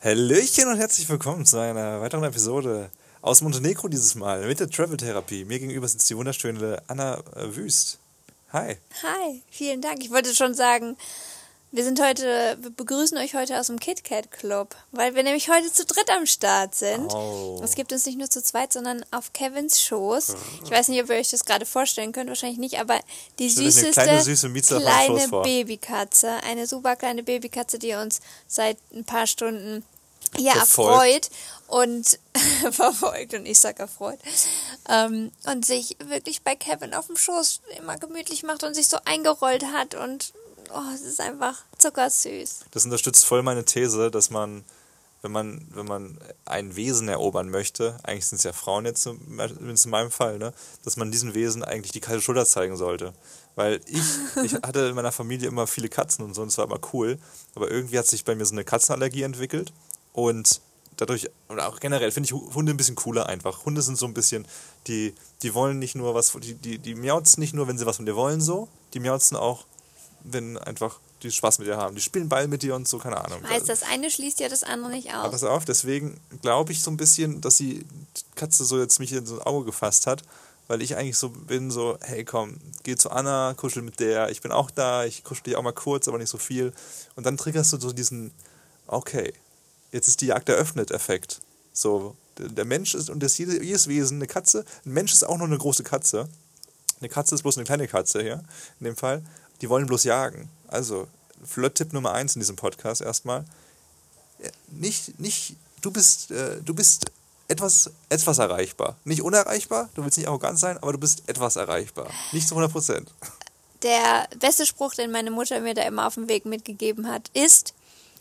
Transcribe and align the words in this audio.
Hallöchen 0.00 0.68
und 0.68 0.78
herzlich 0.78 1.08
willkommen 1.08 1.44
zu 1.44 1.58
einer 1.58 2.00
weiteren 2.00 2.22
Episode 2.22 2.88
aus 3.20 3.40
Montenegro 3.40 3.88
dieses 3.88 4.14
Mal 4.14 4.46
mit 4.46 4.60
der 4.60 4.70
Travel 4.70 4.96
Therapie. 4.96 5.44
Mir 5.44 5.58
gegenüber 5.58 5.88
sitzt 5.88 6.08
die 6.08 6.16
wunderschöne 6.16 6.80
Anna 6.86 7.20
Wüst. 7.34 7.98
Hi. 8.52 8.76
Hi, 9.02 9.42
vielen 9.50 9.80
Dank. 9.80 9.98
Ich 10.04 10.12
wollte 10.12 10.32
schon 10.36 10.54
sagen, 10.54 10.96
wir 11.70 11.84
sind 11.84 12.02
heute, 12.02 12.56
wir 12.60 12.70
begrüßen 12.70 13.18
euch 13.18 13.34
heute 13.34 13.60
aus 13.60 13.66
dem 13.66 13.78
KitKat 13.78 14.30
Club, 14.30 14.74
weil 14.90 15.14
wir 15.14 15.22
nämlich 15.22 15.50
heute 15.50 15.70
zu 15.70 15.84
dritt 15.84 16.10
am 16.10 16.24
Start 16.24 16.74
sind. 16.74 17.12
Oh. 17.12 17.60
Es 17.62 17.74
gibt 17.74 17.92
uns 17.92 18.06
nicht 18.06 18.16
nur 18.16 18.30
zu 18.30 18.42
zweit, 18.42 18.72
sondern 18.72 19.04
auf 19.10 19.34
Kevins 19.34 19.82
Schoß. 19.82 20.34
Ich 20.64 20.70
weiß 20.70 20.88
nicht, 20.88 21.02
ob 21.02 21.10
ihr 21.10 21.16
euch 21.16 21.30
das 21.30 21.44
gerade 21.44 21.66
vorstellen 21.66 22.12
könnt, 22.12 22.28
wahrscheinlich 22.28 22.58
nicht, 22.58 22.80
aber 22.80 22.98
die 23.38 23.44
eine 23.44 23.52
süßeste 23.52 23.90
kleine, 23.90 24.22
süße 24.22 24.50
kleine. 24.50 25.28
Babykatze, 25.42 26.30
eine 26.44 26.66
super 26.66 26.96
kleine 26.96 27.22
Babykatze, 27.22 27.78
die 27.78 27.94
uns 27.94 28.20
seit 28.46 28.78
ein 28.94 29.04
paar 29.04 29.26
Stunden 29.26 29.84
ja, 30.36 30.54
Verfolgt. 30.54 30.90
erfreut 30.90 31.30
und 31.68 32.18
verfolgt 32.74 33.34
und 33.34 33.46
ich 33.46 33.58
sag 33.58 33.78
erfreut 33.78 34.18
ähm, 34.88 35.32
und 35.46 35.64
sich 35.64 35.96
wirklich 36.04 36.42
bei 36.42 36.54
Kevin 36.54 36.94
auf 36.94 37.06
dem 37.06 37.16
Schoß 37.16 37.60
immer 37.78 37.96
gemütlich 37.98 38.42
macht 38.42 38.62
und 38.62 38.74
sich 38.74 38.88
so 38.88 38.98
eingerollt 39.04 39.64
hat 39.72 39.94
und 39.94 40.32
oh, 40.72 40.94
es 40.94 41.02
ist 41.02 41.20
einfach 41.20 41.64
zuckersüß. 41.78 42.60
Das 42.70 42.84
unterstützt 42.84 43.24
voll 43.24 43.42
meine 43.42 43.64
These, 43.64 44.10
dass 44.10 44.30
man, 44.30 44.64
wenn 45.22 45.32
man, 45.32 45.66
wenn 45.70 45.86
man 45.86 46.18
ein 46.44 46.76
Wesen 46.76 47.08
erobern 47.08 47.50
möchte, 47.50 47.98
eigentlich 48.02 48.26
sind 48.26 48.38
es 48.38 48.44
ja 48.44 48.52
Frauen 48.52 48.84
jetzt 48.84 49.02
zumindest 49.02 49.84
in 49.84 49.90
meinem 49.90 50.10
Fall, 50.10 50.38
ne, 50.38 50.52
dass 50.84 50.96
man 50.96 51.10
diesen 51.10 51.34
Wesen 51.34 51.64
eigentlich 51.64 51.92
die 51.92 52.00
kalte 52.00 52.22
Schulter 52.22 52.46
zeigen 52.46 52.76
sollte. 52.76 53.12
Weil 53.54 53.80
ich, 53.86 54.02
ich 54.44 54.54
hatte 54.54 54.80
in 54.88 54.94
meiner 54.94 55.12
Familie 55.12 55.48
immer 55.48 55.66
viele 55.66 55.88
Katzen 55.88 56.24
und 56.24 56.34
so 56.34 56.42
und 56.42 56.48
es 56.48 56.58
war 56.58 56.66
immer 56.66 56.80
cool. 56.92 57.18
Aber 57.54 57.70
irgendwie 57.70 57.98
hat 57.98 58.06
sich 58.06 58.24
bei 58.24 58.34
mir 58.34 58.44
so 58.44 58.54
eine 58.54 58.64
Katzenallergie 58.64 59.22
entwickelt 59.22 59.72
und 60.12 60.60
dadurch, 60.98 61.30
oder 61.48 61.68
auch 61.68 61.80
generell, 61.80 62.10
finde 62.10 62.26
ich 62.26 62.32
Hunde 62.32 62.72
ein 62.72 62.76
bisschen 62.76 62.96
cooler 62.96 63.26
einfach. 63.26 63.64
Hunde 63.64 63.82
sind 63.82 63.96
so 63.96 64.06
ein 64.06 64.14
bisschen, 64.14 64.46
die, 64.86 65.14
die 65.42 65.54
wollen 65.54 65.78
nicht 65.78 65.94
nur 65.94 66.14
was, 66.14 66.32
die, 66.32 66.54
die, 66.54 66.78
die 66.78 66.94
miauzen 66.94 67.40
nicht 67.40 67.54
nur, 67.54 67.68
wenn 67.68 67.78
sie 67.78 67.86
was 67.86 67.96
von 67.96 68.06
dir 68.06 68.16
wollen, 68.16 68.40
so. 68.40 68.68
Die 68.94 69.00
miauzen 69.00 69.36
auch, 69.36 69.64
wenn 70.24 70.58
einfach 70.58 70.98
die 71.22 71.30
Spaß 71.30 71.58
mit 71.58 71.68
dir 71.68 71.76
haben. 71.76 71.96
Die 71.96 72.00
spielen 72.02 72.28
Ball 72.28 72.46
mit 72.48 72.62
dir 72.62 72.74
und 72.76 72.86
so, 72.86 72.98
keine 72.98 73.22
Ahnung. 73.24 73.42
Heißt, 73.48 73.68
das 73.68 73.82
eine 73.82 74.10
schließt 74.10 74.38
ja 74.40 74.48
das 74.48 74.62
andere 74.62 74.90
nicht 74.92 75.12
Aber 75.12 75.24
aus. 75.26 75.30
pass 75.32 75.44
auf, 75.44 75.64
deswegen 75.64 76.20
glaube 76.42 76.72
ich 76.72 76.82
so 76.82 76.90
ein 76.90 76.96
bisschen, 76.96 77.40
dass 77.40 77.56
die 77.56 77.84
Katze 78.36 78.64
so 78.64 78.78
jetzt 78.78 79.00
mich 79.00 79.12
in 79.12 79.26
so 79.26 79.36
ein 79.40 79.42
Auge 79.46 79.66
gefasst 79.66 80.06
hat, 80.06 80.22
weil 80.68 80.80
ich 80.82 80.96
eigentlich 80.96 81.18
so 81.18 81.30
bin, 81.30 81.70
so, 81.70 81.98
hey 82.02 82.24
komm, 82.24 82.58
geh 82.84 82.94
zu 82.94 83.10
Anna, 83.10 83.54
kuschel 83.54 83.82
mit 83.82 83.98
der, 84.00 84.30
ich 84.30 84.42
bin 84.42 84.52
auch 84.52 84.70
da, 84.70 85.04
ich 85.04 85.24
kuschel 85.24 85.42
dich 85.44 85.56
auch 85.56 85.62
mal 85.62 85.72
kurz, 85.72 86.06
aber 86.08 86.18
nicht 86.18 86.28
so 86.30 86.38
viel. 86.38 86.72
Und 87.16 87.26
dann 87.26 87.36
triggerst 87.36 87.72
du 87.72 87.80
so 87.80 87.92
diesen, 87.92 88.30
okay, 88.86 89.32
jetzt 89.90 90.06
ist 90.08 90.20
die 90.20 90.26
Jagd 90.26 90.48
eröffnet 90.48 90.90
Effekt. 90.92 91.40
So, 91.72 92.14
der 92.38 92.64
Mensch 92.64 92.94
ist, 92.94 93.08
und 93.10 93.22
das 93.22 93.38
jede- 93.38 93.62
jedes 93.64 93.88
Wesen, 93.88 94.18
eine 94.18 94.26
Katze, 94.26 94.64
ein 94.84 94.92
Mensch 94.92 95.12
ist 95.12 95.24
auch 95.24 95.38
noch 95.38 95.46
eine 95.46 95.58
große 95.58 95.82
Katze. 95.82 96.28
Eine 97.00 97.08
Katze 97.08 97.34
ist 97.34 97.42
bloß 97.42 97.56
eine 97.56 97.64
kleine 97.64 97.86
Katze 97.88 98.20
hier, 98.22 98.42
in 98.80 98.84
dem 98.84 98.96
Fall. 98.96 99.22
Die 99.60 99.68
wollen 99.68 99.86
bloß 99.86 100.04
jagen. 100.04 100.48
Also, 100.68 101.08
Flirt-Tipp 101.44 101.92
Nummer 101.92 102.12
eins 102.12 102.34
in 102.34 102.40
diesem 102.40 102.56
Podcast 102.56 103.00
erstmal 103.00 103.44
nicht, 104.70 105.18
nicht, 105.18 105.56
du 105.80 105.90
bist, 105.90 106.30
äh, 106.30 106.60
du 106.62 106.74
bist 106.74 107.06
etwas, 107.48 107.90
etwas 108.08 108.38
erreichbar. 108.38 108.96
Nicht 109.04 109.22
unerreichbar, 109.22 109.88
du 109.94 110.04
willst 110.04 110.18
nicht 110.18 110.28
arrogant 110.28 110.58
sein, 110.58 110.76
aber 110.78 110.92
du 110.92 110.98
bist 110.98 111.22
etwas 111.28 111.56
erreichbar. 111.56 112.08
Nicht 112.32 112.48
zu 112.48 112.54
100 112.54 112.72
Prozent. 112.72 113.10
Der 113.82 114.28
beste 114.38 114.66
Spruch, 114.66 114.94
den 114.94 115.10
meine 115.10 115.30
Mutter 115.30 115.60
mir 115.60 115.74
da 115.74 115.82
immer 115.82 116.06
auf 116.06 116.14
dem 116.14 116.28
Weg 116.28 116.44
mitgegeben 116.44 117.08
hat, 117.08 117.30
ist, 117.32 117.74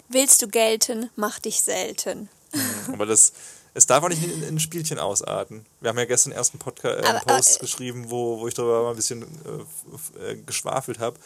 willst 0.07 0.41
du 0.41 0.47
gelten, 0.47 1.09
mach 1.15 1.39
dich 1.39 1.61
selten. 1.61 2.29
Aber 2.93 3.05
das, 3.05 3.33
es 3.77 3.85
darf 3.85 4.03
auch 4.03 4.09
nicht 4.09 4.23
in, 4.23 4.41
in 4.41 4.55
ein 4.55 4.59
Spielchen 4.59 4.97
ausarten. 4.97 5.63
Wir 5.81 5.89
haben 5.89 5.99
ja 5.99 6.05
gestern 6.05 6.33
erst 6.33 6.53
einen 6.53 6.59
Podcast, 6.59 6.97
äh, 6.97 7.07
einen 7.07 7.17
Aber, 7.17 7.35
Post 7.35 7.57
äh, 7.57 7.59
geschrieben, 7.59 8.09
wo, 8.09 8.39
wo 8.39 8.47
ich 8.47 8.55
darüber 8.55 8.81
mal 8.81 8.89
ein 8.89 8.95
bisschen 8.95 9.21
äh, 9.21 10.31
äh, 10.31 10.35
geschwafelt 10.35 10.97
habe, 10.97 11.17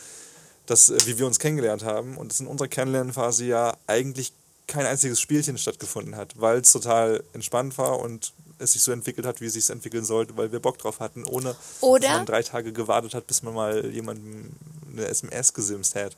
dass, 0.65 0.89
äh, 0.89 0.97
wie 1.05 1.17
wir 1.17 1.27
uns 1.27 1.39
kennengelernt 1.39 1.85
haben 1.85 2.17
und 2.17 2.29
dass 2.29 2.41
in 2.41 2.47
unserer 2.47 2.67
Kennenlernphase 2.67 3.45
ja 3.45 3.73
eigentlich 3.87 4.33
kein 4.67 4.85
einziges 4.85 5.21
Spielchen 5.21 5.57
stattgefunden 5.57 6.17
hat, 6.17 6.39
weil 6.39 6.59
es 6.59 6.73
total 6.73 7.23
entspannt 7.31 7.77
war 7.77 7.99
und 7.99 8.33
es 8.59 8.73
sich 8.73 8.83
so 8.83 8.91
entwickelt 8.91 9.25
hat, 9.25 9.39
wie 9.39 9.45
es 9.45 9.53
sich 9.53 9.69
entwickeln 9.69 10.03
sollte, 10.03 10.35
weil 10.35 10.51
wir 10.51 10.59
Bock 10.59 10.77
drauf 10.77 10.99
hatten, 10.99 11.23
ohne 11.23 11.55
Oder? 11.79 12.01
dass 12.01 12.17
man 12.17 12.25
drei 12.25 12.43
Tage 12.43 12.73
gewartet 12.73 13.13
hat, 13.13 13.27
bis 13.27 13.43
man 13.43 13.53
mal 13.53 13.85
jemandem 13.87 14.51
eine 14.91 15.07
SMS 15.07 15.53
gesimst 15.53 15.95
hat. 15.95 16.17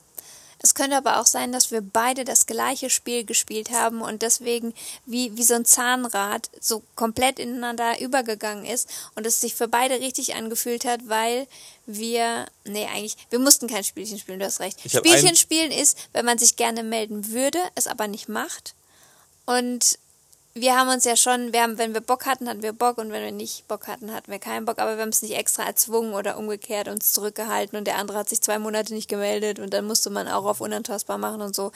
Es 0.65 0.75
könnte 0.75 0.95
aber 0.95 1.19
auch 1.19 1.25
sein, 1.25 1.51
dass 1.51 1.71
wir 1.71 1.81
beide 1.81 2.23
das 2.23 2.45
gleiche 2.45 2.89
Spiel 2.89 3.25
gespielt 3.25 3.71
haben 3.71 4.01
und 4.01 4.21
deswegen 4.21 4.73
wie, 5.05 5.35
wie 5.35 5.43
so 5.43 5.55
ein 5.55 5.65
Zahnrad 5.65 6.49
so 6.61 6.81
komplett 6.95 7.37
ineinander 7.37 7.99
übergegangen 7.99 8.63
ist 8.63 8.89
und 9.15 9.27
es 9.27 9.41
sich 9.41 9.55
für 9.55 9.67
beide 9.67 9.99
richtig 9.99 10.35
angefühlt 10.35 10.85
hat, 10.85 11.01
weil 11.09 11.47
wir, 11.85 12.45
nee, 12.63 12.85
eigentlich, 12.85 13.17
wir 13.29 13.39
mussten 13.39 13.67
kein 13.67 13.83
Spielchen 13.83 14.17
spielen, 14.17 14.39
du 14.39 14.45
hast 14.45 14.61
recht. 14.61 14.79
Spielchen 14.89 15.35
spielen 15.35 15.71
ist, 15.73 15.97
wenn 16.13 16.23
man 16.25 16.37
sich 16.37 16.55
gerne 16.55 16.81
melden 16.81 17.31
würde, 17.31 17.59
es 17.75 17.87
aber 17.87 18.07
nicht 18.07 18.29
macht. 18.29 18.73
Und 19.45 19.99
wir 20.55 20.75
haben 20.75 20.89
uns 20.89 21.03
ja 21.03 21.15
schon, 21.15 21.51
wir 21.51 21.63
haben, 21.63 21.77
wenn 21.79 21.93
wir 21.93 22.01
Bock 22.01 22.25
hatten, 22.25 22.47
hatten 22.47 22.61
wir 22.61 22.73
Bock 22.73 22.99
und 22.99 23.11
wenn 23.11 23.23
wir 23.23 23.31
nicht 23.31 23.67
Bock 23.67 23.87
hatten, 23.87 24.13
hatten 24.13 24.31
wir 24.31 24.37
keinen 24.37 24.65
Bock, 24.65 24.77
aber 24.77 24.95
wir 24.95 25.01
haben 25.01 25.09
es 25.09 25.23
nicht 25.23 25.35
extra 25.35 25.63
erzwungen 25.63 26.13
oder 26.13 26.37
umgekehrt 26.37 26.87
uns 26.87 27.11
zurückgehalten 27.13 27.77
und 27.77 27.85
der 27.85 27.97
andere 27.97 28.19
hat 28.19 28.29
sich 28.29 28.41
zwei 28.41 28.59
Monate 28.59 28.93
nicht 28.93 29.09
gemeldet 29.09 29.57
und 29.57 29.73
dann 29.73 29.85
musste 29.85 30.11
man 30.11 30.27
auch 30.27 30.45
auf 30.45 30.61
unantastbar 30.61 31.17
machen 31.17 31.41
und 31.41 31.55
so. 31.55 31.71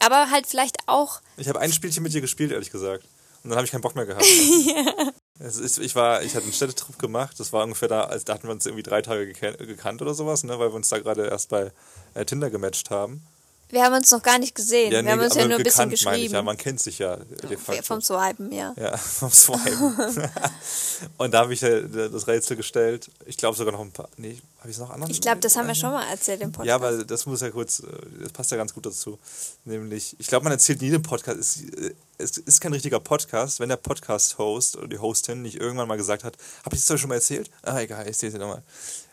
Aber 0.00 0.30
halt 0.30 0.46
vielleicht 0.46 0.78
auch, 0.86 1.20
Ich 1.36 1.48
habe 1.48 1.60
ein 1.60 1.72
Spielchen 1.72 2.02
mit 2.02 2.14
dir 2.14 2.22
gespielt, 2.22 2.50
ehrlich 2.50 2.70
gesagt. 2.70 3.04
Und 3.42 3.50
dann 3.50 3.58
habe 3.58 3.66
ich 3.66 3.72
keinen 3.72 3.82
Bock 3.82 3.94
mehr 3.94 4.06
gehabt. 4.06 4.24
es 5.38 5.58
ist, 5.58 5.78
ich, 5.78 5.94
war, 5.94 6.22
ich 6.22 6.34
hatte 6.34 6.44
einen 6.44 6.54
Städtetrip 6.54 6.98
gemacht, 6.98 7.38
das 7.38 7.52
war 7.52 7.62
ungefähr 7.64 7.88
da, 7.88 8.04
also 8.04 8.24
da 8.24 8.32
hatten 8.32 8.44
wir 8.44 8.52
uns 8.52 8.64
irgendwie 8.64 8.82
drei 8.82 9.02
Tage 9.02 9.26
gekannt 9.26 10.00
oder 10.00 10.14
sowas, 10.14 10.44
ne, 10.44 10.58
weil 10.58 10.70
wir 10.70 10.76
uns 10.76 10.88
da 10.88 10.98
gerade 10.98 11.26
erst 11.26 11.50
bei 11.50 11.72
äh, 12.14 12.24
Tinder 12.24 12.48
gematcht 12.48 12.88
haben. 12.88 13.22
Wir 13.70 13.82
haben 13.82 13.94
uns 13.94 14.10
noch 14.10 14.22
gar 14.22 14.38
nicht 14.38 14.54
gesehen. 14.54 14.90
wir 14.90 14.98
haben 15.12 15.20
uns 15.20 15.34
ja 15.34 15.42
aber 15.42 15.48
nur 15.48 15.58
ein 15.58 15.64
bisschen 15.64 15.84
meine 15.86 15.94
ich, 15.94 16.04
geschrieben. 16.04 16.34
ja, 16.34 16.42
man 16.42 16.56
kennt 16.56 16.80
sich 16.80 16.98
ja 16.98 17.18
facto. 17.64 17.82
vom 17.82 18.00
Swipen, 18.00 18.52
ja. 18.52 18.74
Ja, 18.76 18.96
vom 18.96 19.30
Swipen. 19.30 20.30
und 21.18 21.34
da 21.34 21.40
habe 21.40 21.54
ich 21.54 21.62
äh, 21.62 21.82
das 21.88 22.26
Rätsel 22.26 22.56
gestellt. 22.56 23.10
Ich 23.26 23.36
glaube 23.36 23.56
sogar 23.56 23.72
noch 23.72 23.80
ein 23.80 23.90
paar. 23.90 24.08
Nee, 24.16 24.38
habe 24.58 24.70
ich 24.70 24.76
es 24.76 24.80
noch 24.80 24.90
anderen? 24.90 25.10
Ich 25.10 25.20
glaube, 25.20 25.40
das 25.40 25.56
haben 25.56 25.66
wir 25.66 25.74
schon 25.74 25.90
mal 25.90 26.06
erzählt 26.08 26.40
im 26.40 26.52
Podcast. 26.52 26.68
Ja, 26.68 26.80
weil 26.80 27.04
das 27.04 27.26
muss 27.26 27.40
ja 27.40 27.50
kurz, 27.50 27.80
äh, 27.80 27.86
das 28.22 28.32
passt 28.32 28.50
ja 28.50 28.56
ganz 28.56 28.72
gut 28.72 28.86
dazu. 28.86 29.18
Nämlich, 29.64 30.14
ich 30.18 30.26
glaube, 30.26 30.44
man 30.44 30.52
erzählt 30.52 30.80
nie 30.80 30.90
im 30.90 31.02
Podcast, 31.02 31.38
es, 31.38 31.62
äh, 31.62 31.94
es 32.18 32.36
ist 32.36 32.60
kein 32.60 32.72
richtiger 32.72 33.00
Podcast, 33.00 33.60
wenn 33.60 33.68
der 33.68 33.76
Podcast-Host 33.76 34.76
oder 34.76 34.88
die 34.88 34.98
Hostin 34.98 35.42
nicht 35.42 35.60
irgendwann 35.60 35.88
mal 35.88 35.96
gesagt 35.96 36.22
hat, 36.22 36.36
habe 36.64 36.76
ich 36.76 36.84
das 36.84 37.00
schon 37.00 37.08
mal 37.08 37.16
erzählt? 37.16 37.50
Ah, 37.62 37.80
egal, 37.80 38.02
ich 38.02 38.08
erzähle 38.08 38.28
es 38.28 38.34
dir 38.34 38.40
nochmal. 38.40 38.62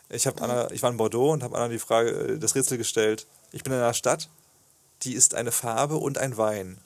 Ich, 0.08 0.26
hab 0.26 0.40
Anna, 0.42 0.70
ich 0.70 0.82
war 0.82 0.90
in 0.90 0.98
Bordeaux 0.98 1.32
und 1.32 1.42
habe 1.42 1.56
Anna 1.56 1.68
die 1.68 1.78
Frage, 1.78 2.38
das 2.38 2.54
Rätsel 2.54 2.76
gestellt. 2.76 3.26
Ich 3.50 3.62
bin 3.64 3.72
in 3.72 3.78
einer 3.78 3.94
Stadt, 3.94 4.28
die 5.02 5.14
ist 5.14 5.34
eine 5.34 5.52
Farbe 5.52 5.96
und 5.96 6.18
ein 6.18 6.36
Wein. 6.36 6.78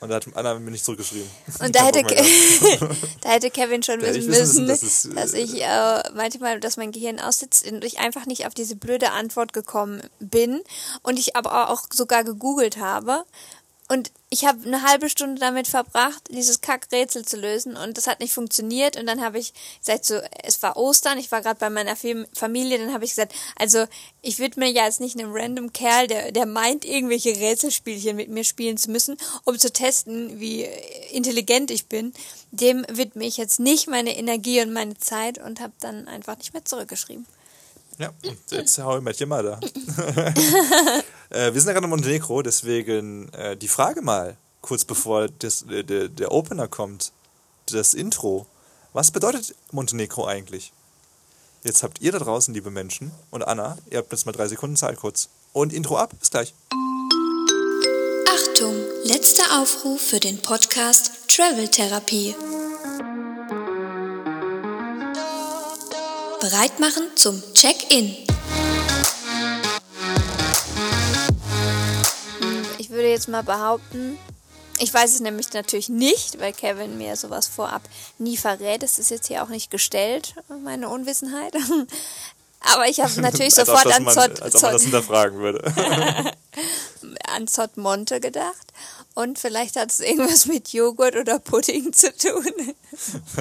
Und 0.00 0.10
da 0.10 0.16
hat 0.16 0.26
Anna 0.34 0.58
mir 0.58 0.70
nicht 0.70 0.84
zurückgeschrieben. 0.84 1.30
Und 1.60 1.74
da 1.74 1.86
hätte, 1.86 2.02
da 3.22 3.30
hätte 3.30 3.50
Kevin 3.50 3.82
schon 3.82 4.02
wissen 4.02 4.26
müssen, 4.26 4.68
dass, 4.68 4.80
dass 4.80 5.32
es, 5.32 5.32
äh, 5.32 5.38
ich 5.38 5.62
äh, 5.62 6.02
manchmal, 6.14 6.60
dass 6.60 6.76
mein 6.76 6.92
Gehirn 6.92 7.18
aussitzt 7.18 7.66
und 7.70 7.82
ich 7.84 8.00
einfach 8.00 8.26
nicht 8.26 8.46
auf 8.46 8.52
diese 8.52 8.76
blöde 8.76 9.12
Antwort 9.12 9.54
gekommen 9.54 10.02
bin 10.20 10.60
und 11.02 11.18
ich 11.18 11.36
aber 11.36 11.70
auch 11.70 11.84
sogar 11.90 12.22
gegoogelt 12.22 12.76
habe. 12.76 13.24
Und 13.86 14.10
ich 14.30 14.46
habe 14.46 14.66
eine 14.66 14.82
halbe 14.82 15.10
Stunde 15.10 15.38
damit 15.38 15.68
verbracht, 15.68 16.22
dieses 16.30 16.62
Kackrätsel 16.62 17.24
zu 17.24 17.36
lösen 17.36 17.76
und 17.76 17.98
das 17.98 18.06
hat 18.06 18.20
nicht 18.20 18.32
funktioniert. 18.32 18.96
Und 18.96 19.04
dann 19.06 19.20
habe 19.20 19.38
ich 19.38 19.52
gesagt, 19.78 20.06
so, 20.06 20.18
es 20.42 20.62
war 20.62 20.78
Ostern, 20.78 21.18
ich 21.18 21.30
war 21.30 21.42
gerade 21.42 21.60
bei 21.60 21.68
meiner 21.68 21.94
Fam- 21.94 22.26
Familie, 22.34 22.78
dann 22.78 22.94
habe 22.94 23.04
ich 23.04 23.10
gesagt, 23.10 23.34
also 23.56 23.84
ich 24.22 24.38
mir 24.58 24.70
ja 24.70 24.86
jetzt 24.86 25.00
nicht 25.00 25.18
einem 25.18 25.32
random 25.34 25.74
Kerl, 25.74 26.06
der, 26.06 26.32
der 26.32 26.46
meint, 26.46 26.86
irgendwelche 26.86 27.36
Rätselspielchen 27.36 28.16
mit 28.16 28.30
mir 28.30 28.44
spielen 28.44 28.78
zu 28.78 28.90
müssen, 28.90 29.18
um 29.44 29.58
zu 29.58 29.70
testen, 29.70 30.40
wie 30.40 30.66
intelligent 31.10 31.70
ich 31.70 31.86
bin, 31.86 32.14
dem 32.52 32.86
widme 32.88 33.26
ich 33.26 33.36
jetzt 33.36 33.60
nicht 33.60 33.86
meine 33.86 34.16
Energie 34.16 34.62
und 34.62 34.72
meine 34.72 34.98
Zeit 34.98 35.36
und 35.36 35.60
habe 35.60 35.74
dann 35.80 36.08
einfach 36.08 36.38
nicht 36.38 36.54
mehr 36.54 36.64
zurückgeschrieben. 36.64 37.26
Ja, 37.98 38.12
und 38.24 38.38
jetzt 38.50 38.78
hau 38.78 38.96
ich 38.96 39.04
mal 39.26 39.42
da. 39.42 39.60
äh, 41.30 41.52
wir 41.52 41.60
sind 41.60 41.68
ja 41.68 41.72
gerade 41.72 41.84
in 41.84 41.90
Montenegro, 41.90 42.42
deswegen 42.42 43.32
äh, 43.32 43.56
die 43.56 43.68
Frage 43.68 44.02
mal, 44.02 44.36
kurz 44.60 44.84
bevor 44.84 45.28
das, 45.28 45.62
äh, 45.62 45.84
der, 45.84 46.08
der 46.08 46.32
Opener 46.32 46.68
kommt, 46.68 47.12
das 47.66 47.94
Intro. 47.94 48.46
Was 48.92 49.10
bedeutet 49.10 49.54
Montenegro 49.72 50.26
eigentlich? 50.26 50.72
Jetzt 51.62 51.82
habt 51.82 52.00
ihr 52.00 52.12
da 52.12 52.18
draußen, 52.18 52.52
liebe 52.52 52.70
Menschen, 52.70 53.10
und 53.30 53.42
Anna, 53.42 53.78
ihr 53.90 53.98
habt 53.98 54.12
jetzt 54.12 54.26
mal 54.26 54.32
drei 54.32 54.48
Sekunden 54.48 54.76
Zeit 54.76 54.96
kurz. 54.96 55.28
Und 55.52 55.72
Intro 55.72 55.96
ab, 55.96 56.12
bis 56.18 56.30
gleich. 56.30 56.54
Achtung, 58.28 58.74
letzter 59.04 59.60
Aufruf 59.60 60.00
für 60.00 60.20
den 60.20 60.42
Podcast 60.42 61.12
Travel 61.28 61.68
Therapie. 61.68 62.34
Bereit 66.40 66.78
machen 66.80 67.04
zum 67.16 67.42
Check-in. 67.54 68.33
Jetzt 73.14 73.28
mal 73.28 73.42
behaupten, 73.42 74.18
Ich 74.78 74.92
weiß 74.92 75.14
es 75.14 75.20
nämlich 75.20 75.52
natürlich 75.52 75.88
nicht, 75.88 76.40
weil 76.40 76.52
Kevin 76.52 76.98
mir 76.98 77.14
sowas 77.16 77.46
vorab 77.46 77.82
nie 78.18 78.36
verrät. 78.36 78.82
Es 78.82 78.98
ist 78.98 79.10
jetzt 79.10 79.28
hier 79.28 79.42
auch 79.44 79.48
nicht 79.48 79.70
gestellt, 79.70 80.34
meine 80.64 80.88
Unwissenheit. 80.88 81.54
Aber 82.60 82.88
ich 82.88 83.00
habe 83.00 83.20
natürlich 83.20 83.54
sofort 83.54 83.86
an 83.86 84.04
man- 84.04 84.14
Zott, 84.14 84.42
Als 84.42 84.56
ob 84.56 84.62
man 84.62 84.72
das 84.72 84.82
hinterfragen 84.82 85.38
würde. 85.38 85.62
an 87.28 87.46
Zott 87.46 87.76
Monte 87.76 88.20
gedacht. 88.20 88.72
Und 89.14 89.38
vielleicht 89.38 89.76
hat 89.76 89.90
es 89.90 90.00
irgendwas 90.00 90.46
mit 90.46 90.72
Joghurt 90.72 91.14
oder 91.14 91.38
Pudding 91.38 91.92
zu 91.92 92.12
tun. 92.16 92.74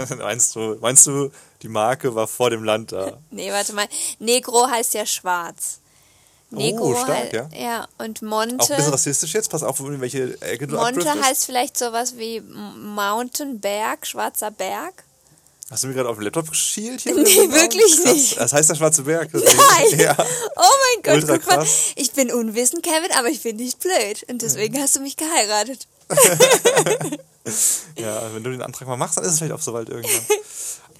meinst, 0.20 0.56
du, 0.56 0.78
meinst 0.82 1.08
du, 1.08 1.32
die 1.64 1.68
Marke 1.68 2.14
war 2.14 2.28
vor 2.28 2.52
dem 2.52 2.64
Land 2.64 2.92
da? 2.92 3.18
nee, 3.32 3.52
warte 3.52 3.74
mal. 3.74 3.88
Negro 4.20 4.68
heißt 4.68 4.94
ja 4.94 5.06
schwarz. 5.06 5.80
Negro 6.54 6.92
Oh, 6.92 6.96
stark, 6.96 7.10
hei- 7.18 7.30
ja. 7.34 7.50
ja. 7.58 7.88
Und 7.98 8.20
Auch 8.20 8.22
ein 8.24 8.28
Monte. 8.30 8.58
bisschen 8.76 8.92
rassistisch 8.92 9.34
jetzt? 9.34 9.50
Pass 9.50 9.64
auf, 9.64 9.80
in 9.80 10.00
welche 10.02 10.40
Ecke 10.42 10.68
du 10.68 10.76
Monte 10.76 11.10
heißt 11.22 11.46
vielleicht 11.46 11.78
sowas 11.78 12.18
wie 12.18 12.42
Mountain 12.42 13.60
Berg, 13.60 14.06
schwarzer 14.08 14.52
Berg. 14.52 15.04
Hast 15.72 15.84
du 15.84 15.88
mir 15.88 15.94
gerade 15.96 16.10
auf 16.10 16.18
den 16.18 16.26
Laptop 16.26 16.50
geschielt? 16.50 17.02
Hier 17.02 17.16
Nee, 17.16 17.24
wirklich 17.24 18.04
Krass. 18.04 18.14
nicht. 18.14 18.38
Das 18.40 18.54
heißt 18.54 18.70
der 18.70 18.76
Schwarze 18.76 19.04
Berg. 19.04 19.30
Nein. 19.34 19.44
Ja. 20.00 20.16
Oh 20.18 20.62
mein 20.96 21.04
Gott, 21.04 21.16
Ultra 21.30 21.38
guck 21.38 21.58
mal. 21.58 21.68
Ich 21.96 22.12
bin 22.12 22.32
unwissend, 22.32 22.84
Kevin, 22.84 23.12
aber 23.18 23.30
ich 23.30 23.42
bin 23.42 23.56
nicht 23.56 23.80
blöd. 23.80 24.24
Und 24.30 24.42
deswegen 24.42 24.80
hast 24.82 24.96
du 24.96 25.00
mich 25.00 25.18
geheiratet. 25.18 25.88
ja, 27.98 28.34
wenn 28.34 28.44
du 28.44 28.52
den 28.52 28.62
Antrag 28.62 28.88
mal 28.88 28.98
machst, 28.98 29.18
dann 29.18 29.24
ist 29.26 29.32
es 29.34 29.38
vielleicht 29.40 29.54
auch 29.54 29.62
soweit 29.62 29.90
irgendwann. 29.90 30.22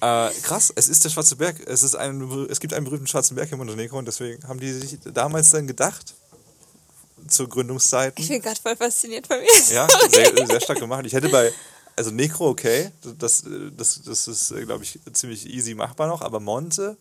Äh, 0.00 0.30
krass, 0.42 0.72
es 0.74 0.88
ist 0.88 1.04
der 1.04 1.10
Schwarze 1.10 1.36
Berg. 1.36 1.60
Es, 1.66 1.82
ist 1.82 1.94
ein, 1.94 2.20
es 2.50 2.60
gibt 2.60 2.74
einen 2.74 2.84
berühmten 2.84 3.06
Schwarzen 3.06 3.34
Berg 3.34 3.50
in 3.52 3.58
Montenegro 3.58 3.98
und 3.98 4.06
deswegen 4.06 4.46
haben 4.46 4.60
die 4.60 4.72
sich 4.72 4.98
damals 5.12 5.50
dann 5.50 5.66
gedacht, 5.66 6.14
zu 7.28 7.48
Gründungszeiten. 7.48 8.22
Ich 8.22 8.28
bin 8.28 8.42
gerade 8.42 8.60
voll 8.60 8.76
fasziniert 8.76 9.26
von 9.26 9.38
mir. 9.38 9.74
Ja, 9.74 9.88
sehr, 10.10 10.46
sehr 10.46 10.60
stark 10.60 10.78
gemacht. 10.78 11.06
Ich 11.06 11.12
hätte 11.12 11.28
bei, 11.28 11.52
also 11.96 12.10
Necro 12.10 12.48
okay, 12.48 12.90
das, 13.18 13.44
das, 13.76 14.02
das 14.02 14.28
ist, 14.28 14.54
glaube 14.64 14.84
ich, 14.84 14.98
ziemlich 15.12 15.46
easy 15.46 15.74
machbar 15.74 16.06
noch, 16.06 16.22
aber 16.22 16.40
Monte 16.40 16.96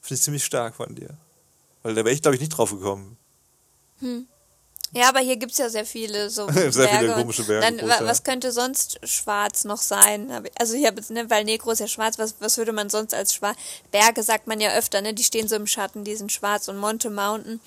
finde 0.00 0.18
ich 0.18 0.22
ziemlich 0.22 0.44
stark 0.44 0.74
von 0.74 0.94
dir. 0.94 1.16
Weil 1.82 1.94
da 1.94 2.04
wäre 2.04 2.14
ich, 2.14 2.22
glaube 2.22 2.34
ich, 2.34 2.40
nicht 2.40 2.50
drauf 2.50 2.70
gekommen. 2.70 3.16
Ja, 4.94 5.08
aber 5.08 5.20
hier 5.20 5.36
gibt 5.36 5.52
es 5.52 5.58
ja 5.58 5.68
sehr 5.68 5.84
viele 5.84 6.30
so 6.30 6.46
Sehr 6.52 6.70
viele 6.72 6.86
Berge. 6.88 7.12
komische 7.14 7.44
Berge, 7.44 7.66
Dann, 7.66 7.76
wa- 7.88 7.92
groß, 7.96 8.00
ja. 8.00 8.06
was 8.06 8.22
könnte 8.22 8.52
sonst 8.52 9.00
schwarz 9.06 9.64
noch 9.64 9.82
sein? 9.82 10.30
Also 10.58 10.74
ich 10.74 10.86
habe 10.86 10.96
jetzt, 10.98 11.10
ne, 11.10 11.28
weil 11.30 11.44
Negro 11.44 11.70
ist 11.72 11.80
ja 11.80 11.88
schwarz, 11.88 12.18
was, 12.18 12.34
was 12.40 12.56
würde 12.58 12.72
man 12.72 12.88
sonst 12.90 13.12
als 13.14 13.34
schwarz? 13.34 13.56
Berge 13.90 14.22
sagt 14.22 14.46
man 14.46 14.60
ja 14.60 14.70
öfter, 14.72 15.00
ne? 15.02 15.12
Die 15.14 15.24
stehen 15.24 15.48
so 15.48 15.56
im 15.56 15.66
Schatten, 15.66 16.04
die 16.04 16.16
sind 16.16 16.30
schwarz 16.32 16.68
und 16.68 16.78
Monte 16.78 17.10
Mountain. 17.10 17.60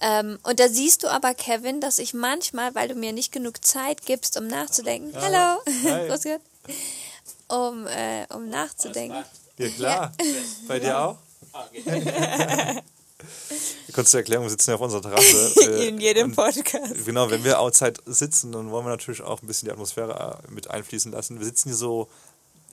Ähm, 0.00 0.38
und 0.42 0.58
da 0.60 0.68
siehst 0.68 1.02
du 1.04 1.08
aber, 1.08 1.32
Kevin, 1.34 1.80
dass 1.80 1.98
ich 1.98 2.12
manchmal, 2.14 2.74
weil 2.74 2.88
du 2.88 2.94
mir 2.94 3.12
nicht 3.12 3.30
genug 3.32 3.64
Zeit 3.64 4.04
gibst, 4.04 4.36
um 4.36 4.46
nachzudenken, 4.48 5.12
hallo. 5.20 5.60
Grüß 6.08 6.22
Gott. 6.24 6.40
um, 7.48 7.86
äh, 7.86 8.26
um 8.34 8.48
nachzudenken. 8.48 9.24
Ja, 9.58 9.68
klar. 9.68 10.12
Bei 10.66 10.80
dir 10.80 10.98
auch? 10.98 11.16
Dir 13.88 14.14
erklären, 14.18 14.42
wir 14.42 14.50
sitzen 14.50 14.70
ja 14.70 14.76
auf 14.76 14.80
unserer 14.82 15.02
Terrasse. 15.02 15.54
äh, 15.70 15.88
In 15.88 15.98
jedem 15.98 16.28
und 16.30 16.36
Podcast. 16.36 17.04
Genau, 17.04 17.30
wenn 17.30 17.44
wir 17.44 17.60
outside 17.60 17.94
sitzen, 18.06 18.52
dann 18.52 18.70
wollen 18.70 18.84
wir 18.86 18.90
natürlich 18.90 19.20
auch 19.22 19.42
ein 19.42 19.46
bisschen 19.46 19.66
die 19.66 19.72
Atmosphäre 19.72 20.40
äh, 20.48 20.50
mit 20.52 20.70
einfließen 20.70 21.12
lassen. 21.12 21.38
Wir 21.38 21.44
sitzen 21.46 21.68
hier 21.70 21.76
so, 21.76 22.08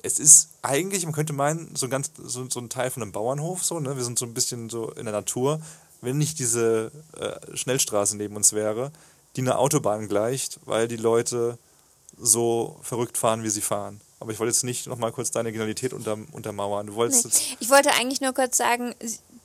es 0.01 0.19
ist 0.19 0.49
eigentlich, 0.61 1.03
man 1.03 1.13
könnte 1.13 1.33
meinen, 1.33 1.75
so, 1.75 1.87
ein 1.87 1.89
ganz, 1.89 2.11
so, 2.17 2.49
so 2.49 2.59
ein 2.59 2.69
Teil 2.69 2.89
von 2.89 3.03
einem 3.03 3.11
Bauernhof, 3.11 3.63
so, 3.63 3.79
ne? 3.79 3.97
Wir 3.97 4.03
sind 4.03 4.17
so 4.17 4.25
ein 4.25 4.33
bisschen 4.33 4.69
so 4.69 4.91
in 4.91 5.05
der 5.05 5.13
Natur. 5.13 5.59
Wenn 6.01 6.17
nicht 6.17 6.39
diese 6.39 6.91
äh, 7.19 7.57
Schnellstraße 7.57 8.15
neben 8.15 8.35
uns 8.37 8.53
wäre, 8.53 8.91
die 9.35 9.41
eine 9.41 9.57
Autobahn 9.57 10.07
gleicht, 10.07 10.59
weil 10.65 10.87
die 10.87 10.95
Leute 10.95 11.57
so 12.17 12.79
verrückt 12.81 13.17
fahren, 13.17 13.43
wie 13.43 13.49
sie 13.49 13.61
fahren. 13.61 13.99
Aber 14.21 14.31
ich 14.31 14.39
wollte 14.39 14.51
jetzt 14.51 14.63
nicht 14.63 14.87
nochmal 14.87 15.11
kurz 15.11 15.31
deine 15.31 15.51
Genialität 15.51 15.93
unter, 15.93 16.17
untermauern. 16.31 16.87
Du 16.87 16.95
wolltest 16.95 17.25
Nee. 17.25 17.57
Ich 17.59 17.69
wollte 17.69 17.91
eigentlich 17.91 18.21
nur 18.21 18.33
kurz 18.33 18.57
sagen, 18.57 18.93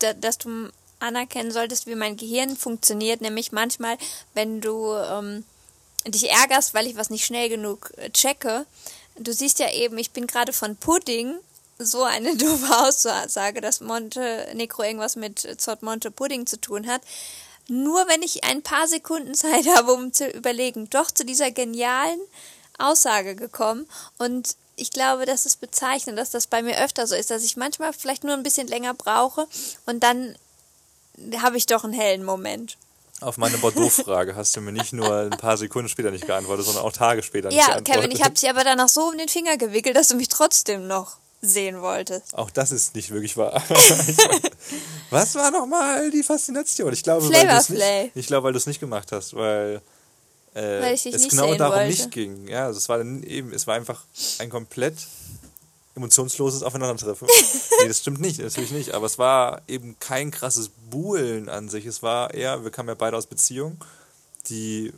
da- 0.00 0.14
dass 0.14 0.38
du 0.38 0.68
anerkennen 1.00 1.50
solltest, 1.50 1.86
wie 1.86 1.94
mein 1.94 2.16
Gehirn 2.16 2.56
funktioniert. 2.56 3.20
Nämlich 3.20 3.52
manchmal, 3.52 3.96
wenn 4.34 4.60
du 4.60 4.92
ähm, 4.94 5.44
dich 6.06 6.30
ärgerst, 6.30 6.74
weil 6.74 6.86
ich 6.86 6.96
was 6.96 7.10
nicht 7.10 7.24
schnell 7.24 7.48
genug 7.48 7.92
äh, 7.96 8.10
checke. 8.10 8.66
Du 9.16 9.32
siehst 9.32 9.58
ja 9.58 9.70
eben, 9.70 9.96
ich 9.98 10.10
bin 10.10 10.26
gerade 10.26 10.52
von 10.52 10.76
Pudding 10.76 11.34
so 11.78 12.02
eine 12.02 12.36
doofe 12.36 12.76
Aussage, 12.78 13.60
dass 13.60 13.80
Monte 13.80 14.48
Necro 14.54 14.82
irgendwas 14.82 15.16
mit 15.16 15.60
Zott 15.60 15.82
Monte 15.82 16.10
Pudding 16.10 16.46
zu 16.46 16.60
tun 16.60 16.86
hat. 16.86 17.02
Nur 17.68 18.06
wenn 18.08 18.22
ich 18.22 18.44
ein 18.44 18.62
paar 18.62 18.86
Sekunden 18.88 19.34
Zeit 19.34 19.66
habe, 19.74 19.92
um 19.92 20.12
zu 20.12 20.28
überlegen, 20.28 20.90
doch 20.90 21.10
zu 21.10 21.24
dieser 21.24 21.50
genialen 21.50 22.20
Aussage 22.78 23.34
gekommen. 23.34 23.86
Und 24.18 24.56
ich 24.76 24.90
glaube, 24.90 25.24
das 25.24 25.46
ist 25.46 25.60
bezeichnend, 25.60 26.18
dass 26.18 26.30
das 26.30 26.48
bei 26.48 26.62
mir 26.62 26.82
öfter 26.82 27.06
so 27.06 27.14
ist, 27.14 27.30
dass 27.30 27.44
ich 27.44 27.56
manchmal 27.56 27.92
vielleicht 27.92 28.24
nur 28.24 28.34
ein 28.34 28.42
bisschen 28.42 28.66
länger 28.66 28.94
brauche 28.94 29.46
und 29.86 30.02
dann 30.02 30.34
habe 31.42 31.56
ich 31.56 31.66
doch 31.66 31.84
einen 31.84 31.92
hellen 31.92 32.24
Moment. 32.24 32.76
Auf 33.20 33.38
meine 33.38 33.56
Bordeaux-Frage 33.58 34.34
hast 34.36 34.54
du 34.56 34.60
mir 34.60 34.72
nicht 34.72 34.92
nur 34.92 35.10
ein 35.16 35.30
paar 35.30 35.56
Sekunden 35.56 35.88
später 35.88 36.10
nicht 36.10 36.26
geantwortet, 36.26 36.66
sondern 36.66 36.84
auch 36.84 36.92
Tage 36.92 37.22
später 37.22 37.48
nicht 37.48 37.56
Ja, 37.58 37.66
geantwortet. 37.74 38.02
Kevin, 38.02 38.10
ich 38.16 38.22
habe 38.22 38.36
sie 38.38 38.48
aber 38.48 38.64
danach 38.64 38.88
so 38.88 39.02
um 39.08 39.16
den 39.16 39.28
Finger 39.28 39.56
gewickelt, 39.56 39.96
dass 39.96 40.08
du 40.08 40.16
mich 40.16 40.28
trotzdem 40.28 40.86
noch 40.86 41.16
sehen 41.40 41.80
wolltest. 41.80 42.36
Auch 42.36 42.50
das 42.50 42.72
ist 42.72 42.94
nicht 42.94 43.10
wirklich 43.10 43.36
wahr. 43.36 43.62
Was 45.10 45.34
war 45.34 45.50
nochmal 45.50 46.10
die 46.10 46.22
Faszination? 46.22 46.92
Ich 46.92 47.02
glaube, 47.02 47.28
weil 47.30 47.56
nicht, 47.56 48.16
ich 48.16 48.26
glaube, 48.26 48.50
du 48.52 48.58
es 48.58 48.66
nicht 48.66 48.80
gemacht 48.80 49.12
hast, 49.12 49.34
weil, 49.34 49.80
äh, 50.54 50.60
Weil 50.82 50.92
dich 50.92 51.06
es 51.06 51.22
nicht 51.22 51.30
genau 51.30 51.54
darum 51.54 51.76
wollte. 51.76 51.90
nicht 51.90 52.10
ging. 52.10 52.48
Ja, 52.48 52.66
also 52.66 52.78
es 52.78 52.88
war 52.88 52.98
dann 52.98 53.22
eben, 53.22 53.52
es 53.52 53.66
war 53.66 53.74
einfach 53.74 54.02
ein 54.38 54.50
komplett 54.50 54.96
emotionsloses 55.96 56.62
Aufeinandertreffen. 56.62 57.28
nee, 57.80 57.88
das 57.88 57.98
stimmt 57.98 58.20
nicht, 58.20 58.40
natürlich 58.40 58.72
nicht. 58.72 58.94
Aber 58.94 59.06
es 59.06 59.18
war 59.18 59.62
eben 59.68 59.96
kein 60.00 60.30
krasses 60.30 60.70
Buhlen 60.90 61.48
an 61.48 61.68
sich. 61.68 61.86
Es 61.86 62.02
war 62.02 62.34
eher, 62.34 62.64
wir 62.64 62.70
kamen 62.70 62.88
ja 62.88 62.94
beide 62.94 63.16
aus 63.16 63.26
Beziehungen, 63.26 63.78
die 64.48 64.92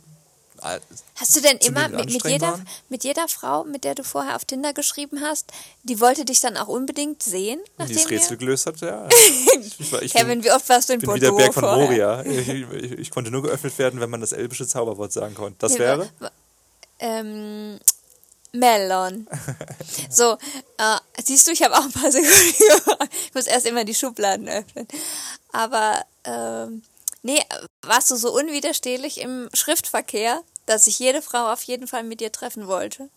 Hast 1.15 1.35
du 1.35 1.41
denn 1.41 1.57
immer 1.57 1.87
mit, 1.87 2.11
mit, 2.11 2.25
jeder, 2.25 2.47
waren? 2.47 2.67
mit 2.89 3.03
jeder 3.03 3.27
Frau, 3.27 3.63
mit 3.63 3.83
der 3.83 3.93
du 3.93 4.03
vorher 4.03 4.35
auf 4.35 4.43
Tinder 4.45 4.73
geschrieben 4.73 5.21
hast, 5.21 5.51
die 5.83 6.01
wollte 6.01 6.25
dich 6.25 6.41
dann 6.41 6.57
auch 6.57 6.67
unbedingt 6.67 7.21
sehen? 7.21 7.59
die 7.87 7.93
das 7.93 8.09
Rätsel 8.09 8.37
gelöst 8.37 8.65
hat, 8.65 8.81
ja. 8.81 9.07
Ich, 9.79 9.91
war, 9.91 10.01
ich 10.01 10.13
Kevin, 10.13 10.43
wie 10.43 10.51
oft 10.51 10.67
warst 10.69 10.89
du 10.89 10.93
in 10.93 10.99
bin 10.99 11.13
wie 11.13 11.19
der 11.19 11.29
Bordeaux 11.29 11.43
Berg 11.43 11.53
von 11.53 11.63
vorher? 11.63 11.87
Moria. 11.87 12.23
Ich, 12.23 12.47
ich, 12.47 12.91
ich 12.91 13.11
konnte 13.11 13.29
nur 13.31 13.43
geöffnet 13.43 13.77
werden, 13.77 13.99
wenn 13.99 14.09
man 14.09 14.21
das 14.21 14.31
elbische 14.31 14.67
Zauberwort 14.67 15.11
sagen 15.11 15.35
konnte. 15.35 15.57
Das 15.59 15.73
Ja, 15.73 15.79
wäre? 15.79 16.09
Ähm, 16.99 17.79
Melon. 18.53 19.27
So, 20.09 20.37
äh, 20.77 20.97
siehst 21.23 21.47
du, 21.47 21.51
ich 21.51 21.63
habe 21.63 21.75
auch 21.75 21.83
ein 21.83 21.91
paar 21.91 22.11
Sekunden. 22.11 23.07
Ich 23.11 23.33
muss 23.33 23.45
erst 23.47 23.65
immer 23.65 23.83
die 23.83 23.93
Schubladen 23.95 24.47
öffnen. 24.47 24.87
Aber, 25.51 26.05
ähm, 26.23 26.81
nee, 27.23 27.39
warst 27.81 28.09
du 28.11 28.15
so 28.15 28.33
unwiderstehlich 28.33 29.19
im 29.19 29.49
Schriftverkehr, 29.53 30.41
dass 30.65 30.87
ich 30.87 30.99
jede 30.99 31.21
Frau 31.21 31.51
auf 31.51 31.63
jeden 31.63 31.87
Fall 31.87 32.03
mit 32.03 32.21
dir 32.21 32.31
treffen 32.31 32.67
wollte? 32.67 33.09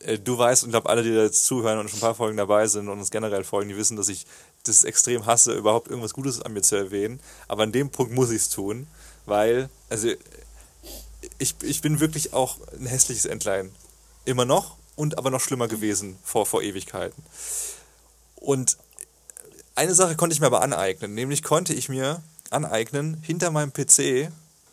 Äh, 0.00 0.18
Du 0.18 0.38
weißt, 0.38 0.62
und 0.62 0.70
ich 0.70 0.72
glaube, 0.72 0.88
alle, 0.88 1.02
die 1.02 1.14
da 1.14 1.22
jetzt 1.22 1.44
zuhören 1.44 1.78
und 1.78 1.90
schon 1.90 1.98
ein 1.98 2.02
paar 2.02 2.14
Folgen 2.14 2.36
dabei 2.36 2.66
sind 2.66 2.88
und 2.88 2.98
uns 2.98 3.10
generell 3.10 3.44
folgen, 3.44 3.68
die 3.68 3.76
wissen, 3.76 3.96
dass 3.96 4.08
ich 4.08 4.26
das 4.64 4.84
extrem 4.84 5.26
hasse, 5.26 5.52
überhaupt 5.52 5.88
irgendwas 5.88 6.14
Gutes 6.14 6.40
an 6.40 6.52
mir 6.52 6.62
zu 6.62 6.76
erwähnen. 6.76 7.20
Aber 7.46 7.64
an 7.64 7.72
dem 7.72 7.90
Punkt 7.90 8.12
muss 8.12 8.30
ich 8.30 8.42
es 8.42 8.48
tun, 8.48 8.86
weil, 9.26 9.68
also, 9.90 10.08
ich, 11.38 11.54
ich 11.62 11.82
bin 11.82 12.00
wirklich 12.00 12.32
auch 12.32 12.56
ein 12.78 12.86
hässliches 12.86 13.26
Entlein. 13.26 13.74
Immer 14.24 14.44
noch 14.44 14.77
und 14.98 15.16
aber 15.16 15.30
noch 15.30 15.40
schlimmer 15.40 15.68
gewesen 15.68 16.18
vor, 16.24 16.44
vor 16.44 16.60
Ewigkeiten. 16.60 17.22
Und 18.34 18.76
eine 19.76 19.94
Sache 19.94 20.16
konnte 20.16 20.34
ich 20.34 20.40
mir 20.40 20.46
aber 20.46 20.60
aneignen, 20.60 21.14
nämlich 21.14 21.44
konnte 21.44 21.72
ich 21.72 21.88
mir 21.88 22.20
aneignen, 22.50 23.16
hinter 23.22 23.52
meinem 23.52 23.72
PC 23.72 24.32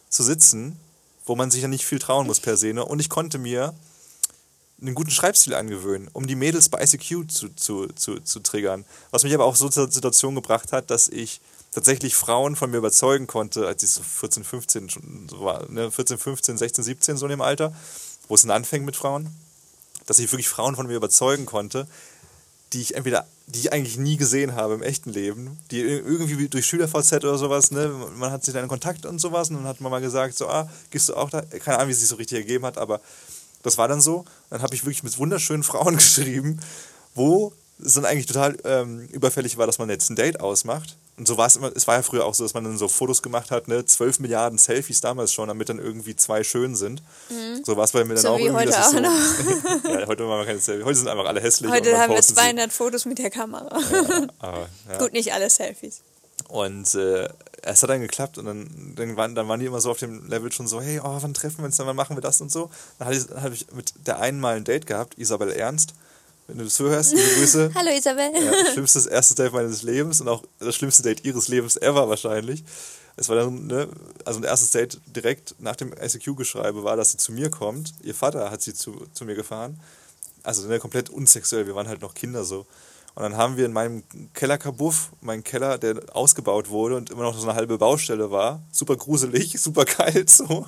zu 0.10 0.24
sitzen, 0.24 0.80
wo 1.28 1.36
man 1.36 1.52
sich 1.52 1.62
ja 1.62 1.68
nicht 1.68 1.86
viel 1.86 2.00
trauen 2.00 2.26
muss 2.26 2.40
per 2.40 2.58
se, 2.58 2.74
ne? 2.74 2.84
und 2.84 3.00
ich 3.00 3.10
konnte 3.10 3.38
mir 3.38 3.76
einen 4.82 4.96
guten 4.96 5.12
Schreibstil 5.12 5.54
angewöhnen, 5.54 6.10
um 6.12 6.26
die 6.26 6.36
Mädels 6.36 6.70
bei 6.70 6.84
ICQ 6.84 7.30
zu, 7.32 7.50
zu, 7.56 7.88
zu, 7.90 8.20
zu 8.20 8.40
triggern. 8.40 8.84
Was 9.12 9.24
mich 9.24 9.34
aber 9.34 9.46
auch 9.46 9.56
so 9.56 9.70
zur 9.70 9.92
Situation 9.92 10.34
gebracht 10.34 10.72
hat, 10.72 10.90
dass 10.90 11.08
ich 11.08 11.40
tatsächlich 11.72 12.16
Frauen 12.16 12.56
von 12.56 12.72
mir 12.72 12.78
überzeugen 12.78 13.28
konnte, 13.28 13.68
als 13.68 13.84
ich 13.84 13.92
so 13.92 14.02
14, 14.02 14.44
15 14.44 14.90
schon 14.90 15.28
so 15.30 15.42
war, 15.42 15.70
ne? 15.70 15.92
14, 15.92 16.18
15, 16.18 16.58
16, 16.58 16.84
17 16.84 17.18
so 17.18 17.28
in 17.28 17.32
dem 17.32 17.42
Alter, 17.42 17.74
wo 18.28 18.34
es 18.36 18.42
dann 18.42 18.52
anfängt 18.52 18.86
mit 18.86 18.96
Frauen, 18.96 19.30
dass 20.06 20.20
ich 20.20 20.32
wirklich 20.32 20.50
Frauen 20.50 20.76
von 20.76 20.88
mir 20.88 20.96
überzeugen 20.96 21.46
konnte, 21.46 21.88
die 22.74 22.82
ich 22.82 22.96
entweder, 22.96 23.26
die 23.48 23.60
ich 23.60 23.74
eigentlich 23.74 23.98
nie 23.98 24.18
gesehen 24.18 24.56
habe 24.56 24.74
im 24.74 24.82
echten 24.82 25.12
Leben, 25.12 25.58
die 25.72 25.82
irgendwie 25.82 26.48
durch 26.50 26.66
SchülerVZ 26.66 27.14
oder 27.14 27.38
sowas, 27.38 27.72
ne, 27.72 27.90
man 28.16 28.32
hat 28.32 28.44
sich 28.44 28.54
dann 28.54 28.64
in 28.64 28.70
Kontakt 28.70 29.06
und 29.06 29.20
sowas 29.20 29.50
und 29.50 29.58
dann 29.58 29.68
hat 29.68 29.82
man 29.82 29.92
mal 29.92 30.02
gesagt, 30.02 30.38
so, 30.38 30.48
ah, 30.48 30.70
gehst 30.90 31.10
du 31.10 31.16
auch 31.16 31.30
da? 31.30 31.42
Keine 31.42 31.78
Ahnung, 31.78 31.90
wie 31.90 31.94
es 31.94 32.00
sich 32.00 32.10
so 32.10 32.16
richtig 32.16 32.40
ergeben 32.40 32.66
hat, 32.66 32.78
aber 32.78 33.02
das 33.64 33.78
war 33.78 33.88
dann 33.88 34.02
so. 34.02 34.26
Dann 34.50 34.62
habe 34.62 34.76
ich 34.76 34.84
wirklich 34.84 35.04
mit 35.04 35.18
wunderschönen 35.18 35.64
Frauen 35.64 35.96
geschrieben, 35.98 36.60
wo 37.14 37.54
es 37.84 37.94
dann 37.94 38.06
eigentlich 38.06 38.26
total 38.26 38.58
ähm, 38.64 39.08
überfällig 39.12 39.58
war, 39.58 39.68
dass 39.68 39.80
man 39.80 39.90
jetzt 39.90 40.10
ein 40.10 40.16
Date 40.16 40.40
ausmacht 40.40 40.98
Und 41.18 41.28
so 41.28 41.38
war 41.38 41.48
es 41.48 41.56
immer, 41.56 41.72
es 41.74 41.88
war 41.88 41.96
ja 41.96 42.02
früher 42.02 42.26
auch 42.26 42.34
so, 42.34 42.44
dass 42.44 42.54
man 42.54 42.66
dann 42.66 42.78
so 42.78 42.90
Fotos 42.90 43.22
gemacht 43.22 43.50
hat, 43.50 43.70
ne, 43.70 43.86
12 43.86 44.20
Milliarden 44.20 44.58
Selfies 44.58 45.00
damals 45.00 45.32
schon, 45.32 45.48
damit 45.48 45.70
dann 45.70 45.80
irgendwie 45.80 46.16
zwei 46.16 46.44
schön 46.44 46.76
sind. 46.76 47.02
So 47.64 47.78
war 47.78 47.86
es 47.86 47.92
bei 47.92 48.04
mir 48.04 48.16
dann 48.16 48.24
So 48.24 48.30
auch 48.30 48.38
wie 48.38 48.44
irgendwie. 48.44 48.66
heute 48.68 48.80
auch 48.80 48.92
so, 48.92 48.98
ja, 49.90 50.08
heute 50.08 50.24
machen 50.24 50.40
wir 50.40 50.46
keine 50.46 50.60
Selfies. 50.60 50.86
Heute 50.86 50.98
sind 50.98 51.08
einfach 51.08 51.26
alle 51.26 51.40
hässlich. 51.40 51.72
Heute 51.72 51.98
haben 51.98 52.10
wir 52.10 52.18
postet 52.18 52.36
sie. 52.36 52.42
200 52.42 52.74
Fotos 52.74 53.06
mit 53.06 53.18
der 53.20 53.30
Kamera. 53.30 53.70
Aber, 54.40 54.68
ja. 54.90 54.98
Gut, 54.98 55.14
nicht 55.14 55.32
alle 55.34 55.50
Selfies. 55.50 56.02
Und 56.50 56.94
äh, 56.96 57.30
es 57.62 57.82
hat 57.82 57.90
dann 57.90 58.02
geklappt 58.02 58.38
und 58.38 58.46
dann, 58.46 58.94
dann, 58.96 59.16
waren, 59.16 59.36
dann 59.36 59.48
waren 59.48 59.60
die 59.60 59.66
immer 59.66 59.82
so 59.82 59.92
auf 59.92 59.98
dem 60.00 60.28
Level 60.28 60.52
schon 60.52 60.68
so, 60.68 60.82
hey, 60.82 61.00
oh, 61.04 61.18
wann 61.22 61.34
treffen 61.34 61.60
wir 61.60 61.66
uns 61.66 61.78
dann, 61.78 61.88
wann 61.88 61.96
machen 61.96 62.18
wir 62.18 62.22
das 62.22 62.42
und 62.42 62.52
so. 62.52 62.70
Dann 63.00 63.08
hatte 63.08 63.18
ich, 63.18 63.28
dann 63.28 63.42
hab 63.42 63.54
ich 63.54 63.66
mit 63.72 63.94
der 64.06 64.20
einen 64.20 64.40
mal 64.40 64.56
ein 64.58 64.64
Date 64.66 64.86
gehabt, 64.86 65.18
Isabel 65.18 65.52
Ernst. 65.52 65.94
Wenn 66.48 66.60
du 66.60 66.64
das 66.66 66.76
zuhörst, 66.76 67.14
liebe 67.14 67.28
Grüße. 67.40 67.72
Hallo 67.76 67.90
Isabel. 67.90 68.32
Ja, 68.36 68.72
schlimmstes 68.72 69.08
erstes 69.08 69.36
Date 69.36 69.52
meines 69.52 69.82
Lebens 69.82 70.22
und 70.22 70.28
auch 70.28 70.44
das 70.60 70.76
schlimmste 70.76 71.02
Date 71.02 71.26
ihres 71.26 71.48
Lebens 71.48 71.76
ever 71.78 72.08
wahrscheinlich. 72.08 72.64
Es 73.18 73.30
war 73.30 73.36
dann, 73.36 73.66
ne, 73.66 73.88
also 74.26 74.40
ein 74.40 74.44
erstes 74.44 74.70
Date 74.70 75.00
direkt 75.08 75.56
nach 75.58 75.76
dem 75.76 75.92
ICQ-Geschreibe 75.94 76.84
war, 76.84 76.98
dass 76.98 77.12
sie 77.12 77.18
zu 77.18 77.32
mir 77.32 77.50
kommt. 77.50 77.94
Ihr 78.04 78.14
Vater 78.14 78.52
hat 78.52 78.62
sie 78.62 78.76
zu, 78.76 79.08
zu 79.14 79.26
mir 79.26 79.34
gefahren. 79.34 79.80
Also 80.44 80.68
ne, 80.68 80.78
komplett 80.78 81.10
unsexuell, 81.10 81.66
wir 81.66 81.74
waren 81.74 81.88
halt 81.88 82.02
noch 82.02 82.14
Kinder 82.14 82.44
so. 82.44 82.68
Und 83.16 83.24
dann 83.24 83.38
haben 83.38 83.58
wir 83.58 83.66
in 83.66 83.74
meinem 83.74 84.04
Kellerkabuff, 84.34 85.14
mein 85.22 85.44
Keller, 85.44 85.80
der 85.80 86.04
ausgebaut 86.14 86.70
wurde 86.70 86.98
und 86.98 87.10
immer 87.10 87.24
noch 87.24 87.36
so 87.36 87.48
eine 87.48 87.56
halbe 87.56 87.80
Baustelle 87.80 88.30
war, 88.30 88.62
super 88.72 88.98
gruselig, 88.98 89.54
super 89.60 89.86
kalt 89.86 90.30
so. 90.30 90.68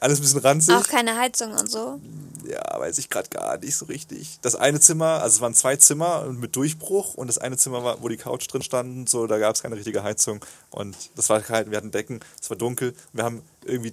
Alles 0.00 0.18
ein 0.18 0.22
bisschen 0.22 0.40
ranzig. 0.40 0.74
Auch 0.74 0.86
keine 0.86 1.16
Heizung 1.16 1.52
und 1.52 1.70
so. 1.70 2.00
Ja, 2.48 2.78
weiß 2.78 2.98
ich 2.98 3.10
gerade 3.10 3.28
gar 3.28 3.58
nicht 3.58 3.76
so 3.76 3.86
richtig. 3.86 4.38
Das 4.42 4.54
eine 4.54 4.80
Zimmer, 4.80 5.22
also 5.22 5.36
es 5.36 5.40
waren 5.40 5.54
zwei 5.54 5.76
Zimmer 5.76 6.24
mit 6.26 6.56
Durchbruch 6.56 7.14
und 7.14 7.26
das 7.26 7.38
eine 7.38 7.56
Zimmer 7.56 7.84
war, 7.84 8.00
wo 8.02 8.08
die 8.08 8.16
Couch 8.16 8.46
drin 8.50 8.62
stand, 8.62 8.96
und 8.96 9.08
so, 9.08 9.26
da 9.26 9.38
gab 9.38 9.54
es 9.54 9.62
keine 9.62 9.76
richtige 9.76 10.02
Heizung 10.02 10.44
und 10.70 10.96
das 11.16 11.28
war 11.28 11.40
kalt, 11.40 11.70
wir 11.70 11.76
hatten 11.76 11.90
Decken, 11.90 12.20
es 12.40 12.48
war 12.48 12.56
dunkel. 12.56 12.94
Wir 13.12 13.24
haben 13.24 13.42
irgendwie 13.64 13.92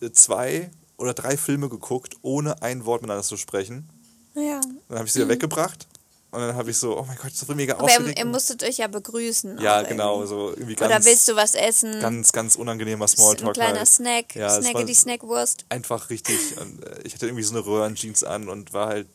äh, 0.00 0.10
zwei 0.12 0.70
oder 0.96 1.14
drei 1.14 1.36
Filme 1.36 1.68
geguckt, 1.68 2.16
ohne 2.22 2.62
ein 2.62 2.84
Wort 2.84 3.02
miteinander 3.02 3.24
zu 3.24 3.36
sprechen. 3.36 3.88
Ja. 4.34 4.60
Dann 4.88 4.98
habe 4.98 5.06
ich 5.06 5.12
sie 5.12 5.20
wieder 5.20 5.28
weggebracht 5.28 5.86
und 6.32 6.40
dann 6.40 6.54
habe 6.54 6.70
ich 6.70 6.78
so, 6.78 6.98
oh 6.98 7.04
mein 7.04 7.16
Gott, 7.20 7.32
so 7.34 7.52
mega 7.54 7.74
Aber 7.74 7.88
ihr, 7.88 7.96
aufgeregt. 7.98 8.18
ihr 8.18 8.24
musstet 8.24 8.62
euch 8.62 8.78
ja 8.78 8.86
begrüßen. 8.86 9.58
ja, 9.60 9.82
genau, 9.82 10.24
so 10.26 10.50
irgendwie 10.50 10.74
ganz, 10.76 10.92
Oder 10.94 11.04
willst 11.04 11.28
du 11.28 11.36
was 11.36 11.54
essen? 11.54 12.00
ganz, 12.00 12.32
ganz 12.32 12.56
unangenehmer 12.56 13.04
ein 13.04 13.08
Smalltalk. 13.08 13.54
kleiner 13.54 13.78
halt. 13.78 13.88
Snack. 13.88 14.34
Ja, 14.36 14.60
Snacke 14.60 14.84
die 14.84 14.94
Snackwurst. 14.94 15.64
einfach 15.68 16.10
richtig. 16.10 16.36
Und, 16.60 16.84
äh, 16.84 17.00
ich 17.04 17.14
hatte 17.14 17.26
irgendwie 17.26 17.42
so 17.44 17.54
eine 17.54 17.64
Röhrenjeans 17.66 18.24
an 18.24 18.48
und 18.48 18.72
war 18.72 18.88
halt 18.88 19.08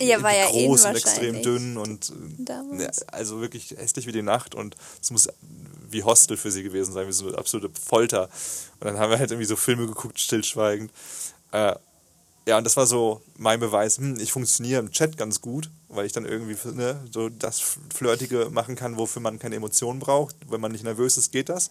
Ja, 0.00 0.22
war 0.22 0.34
ja 0.34 0.46
groß 0.46 0.84
in 0.84 0.90
und 0.90 0.96
extrem 0.96 1.42
dünn 1.42 1.76
und 1.76 2.10
äh, 2.10 2.12
Damals. 2.38 2.96
ja, 3.00 3.06
also 3.12 3.40
wirklich 3.40 3.74
hässlich 3.76 4.06
wie 4.06 4.12
die 4.12 4.22
Nacht 4.22 4.54
und 4.54 4.74
es 5.00 5.10
muss 5.10 5.28
wie 5.90 6.02
Hostel 6.04 6.38
für 6.38 6.50
sie 6.50 6.62
gewesen 6.62 6.92
sein, 6.94 7.06
wie 7.06 7.12
so 7.12 7.28
eine 7.28 7.36
absolute 7.36 7.68
Folter. 7.78 8.30
Und 8.80 8.86
dann 8.86 8.98
haben 8.98 9.10
wir 9.10 9.18
halt 9.18 9.30
irgendwie 9.30 9.46
so 9.46 9.56
Filme 9.56 9.86
geguckt, 9.86 10.18
stillschweigend. 10.18 10.90
Äh, 11.52 11.74
ja, 12.46 12.58
und 12.58 12.64
das 12.64 12.76
war 12.76 12.86
so 12.86 13.22
mein 13.36 13.60
Beweis, 13.60 13.98
hm, 13.98 14.18
ich 14.18 14.32
funktioniere 14.32 14.80
im 14.80 14.90
Chat 14.90 15.16
ganz 15.16 15.40
gut, 15.40 15.70
weil 15.88 16.06
ich 16.06 16.12
dann 16.12 16.24
irgendwie 16.24 16.56
ne, 16.72 17.00
so 17.10 17.28
das 17.28 17.62
Flirtige 17.94 18.48
machen 18.50 18.74
kann, 18.74 18.96
wofür 18.96 19.22
man 19.22 19.38
keine 19.38 19.56
Emotionen 19.56 20.00
braucht. 20.00 20.34
Wenn 20.48 20.60
man 20.60 20.72
nicht 20.72 20.84
nervös 20.84 21.16
ist, 21.16 21.30
geht 21.30 21.48
das. 21.48 21.70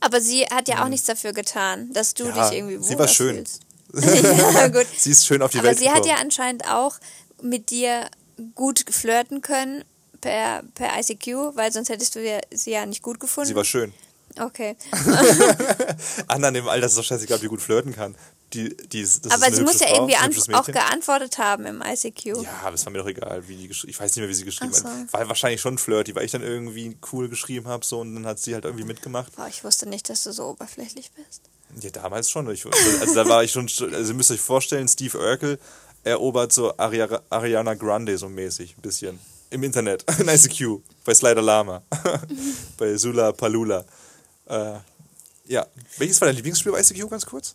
Aber 0.00 0.20
sie 0.20 0.44
hat 0.46 0.68
ja 0.68 0.84
auch 0.84 0.88
nichts 0.88 1.06
dafür 1.06 1.32
getan, 1.32 1.92
dass 1.92 2.14
du. 2.14 2.26
Ja, 2.26 2.48
dich 2.48 2.58
irgendwie 2.58 2.82
sie 2.82 2.98
war 2.98 3.08
schön. 3.08 3.36
fühlst. 3.36 3.62
ja, 4.54 4.68
gut. 4.68 4.86
Sie 4.96 5.10
ist 5.10 5.26
schön 5.26 5.42
auf 5.42 5.50
die 5.50 5.58
Aber 5.58 5.68
Welt 5.68 5.78
sie 5.78 5.88
hat 5.88 6.02
gekommen. 6.02 6.10
ja 6.10 6.20
anscheinend 6.20 6.68
auch 6.68 6.98
mit 7.42 7.70
dir 7.70 8.08
gut 8.54 8.84
flirten 8.90 9.40
können 9.40 9.84
per, 10.20 10.62
per 10.74 10.98
ICQ, 10.98 11.56
weil 11.56 11.72
sonst 11.72 11.88
hättest 11.88 12.14
du 12.14 12.24
ja, 12.24 12.40
sie 12.52 12.72
ja 12.72 12.86
nicht 12.86 13.02
gut 13.02 13.20
gefunden. 13.20 13.48
Sie 13.48 13.54
war 13.54 13.64
schön. 13.64 13.92
okay. 14.38 14.76
Anderen 16.28 16.54
im 16.56 16.68
Alter 16.68 16.86
ist 16.86 16.92
es 16.92 16.98
doch 16.98 17.04
scheißegal, 17.04 17.38
die 17.38 17.48
gut 17.48 17.62
flirten 17.62 17.94
kann. 17.94 18.14
Die, 18.52 18.76
die 18.76 19.06
Aber 19.28 19.52
sie 19.52 19.62
muss 19.62 19.78
ja 19.78 19.86
Frau, 19.86 20.08
irgendwie 20.08 20.54
auch 20.54 20.66
geantwortet 20.66 21.38
haben 21.38 21.66
im 21.66 21.82
ICQ. 21.82 22.24
Ja, 22.42 22.60
aber 22.64 22.74
es 22.74 22.84
war 22.84 22.92
mir 22.92 22.98
doch 22.98 23.06
egal, 23.06 23.46
wie 23.46 23.54
die 23.56 23.68
gesch- 23.68 23.86
Ich 23.86 23.98
weiß 24.00 24.10
nicht 24.10 24.20
mehr, 24.22 24.28
wie 24.28 24.34
sie 24.34 24.44
geschrieben 24.44 24.72
so. 24.72 24.84
hat. 24.88 25.12
War 25.12 25.28
wahrscheinlich 25.28 25.60
schon 25.60 25.78
flirty, 25.78 26.14
weil 26.16 26.24
ich 26.24 26.32
dann 26.32 26.42
irgendwie 26.42 26.96
cool 27.12 27.28
geschrieben 27.28 27.68
habe 27.68 27.84
so, 27.84 28.00
und 28.00 28.12
dann 28.14 28.26
hat 28.26 28.40
sie 28.40 28.54
halt 28.54 28.64
irgendwie 28.64 28.84
mitgemacht. 28.84 29.36
Boah, 29.36 29.46
ich 29.48 29.62
wusste 29.62 29.88
nicht, 29.88 30.08
dass 30.10 30.24
du 30.24 30.32
so 30.32 30.46
oberflächlich 30.48 31.12
bist. 31.12 31.42
Ja, 31.80 31.90
damals 31.90 32.28
schon. 32.28 32.50
Ich, 32.50 32.66
also 32.66 33.14
da 33.14 33.28
war 33.28 33.44
ich 33.44 33.52
schon. 33.52 33.68
Also 33.92 34.12
ihr 34.12 34.14
müsst 34.14 34.32
euch 34.32 34.40
vorstellen, 34.40 34.88
Steve 34.88 35.16
Urkel 35.16 35.58
erobert 36.02 36.52
so 36.52 36.76
Aria, 36.76 37.20
Ariana 37.30 37.74
Grande 37.74 38.18
so 38.18 38.28
mäßig, 38.28 38.76
ein 38.76 38.82
bisschen. 38.82 39.20
Im 39.50 39.62
Internet, 39.62 40.04
in 40.18 40.28
ICQ, 40.28 40.80
bei 41.04 41.14
Slider 41.14 41.42
Lama, 41.42 41.82
bei 42.78 42.96
Sula 42.96 43.30
Palula. 43.32 43.84
Äh, 44.46 44.74
ja, 45.46 45.66
welches 45.98 46.20
war 46.20 46.26
dein 46.26 46.36
Lieblingsspiel 46.36 46.72
bei 46.72 46.80
ICQ, 46.80 47.08
ganz 47.10 47.26
kurz? 47.26 47.54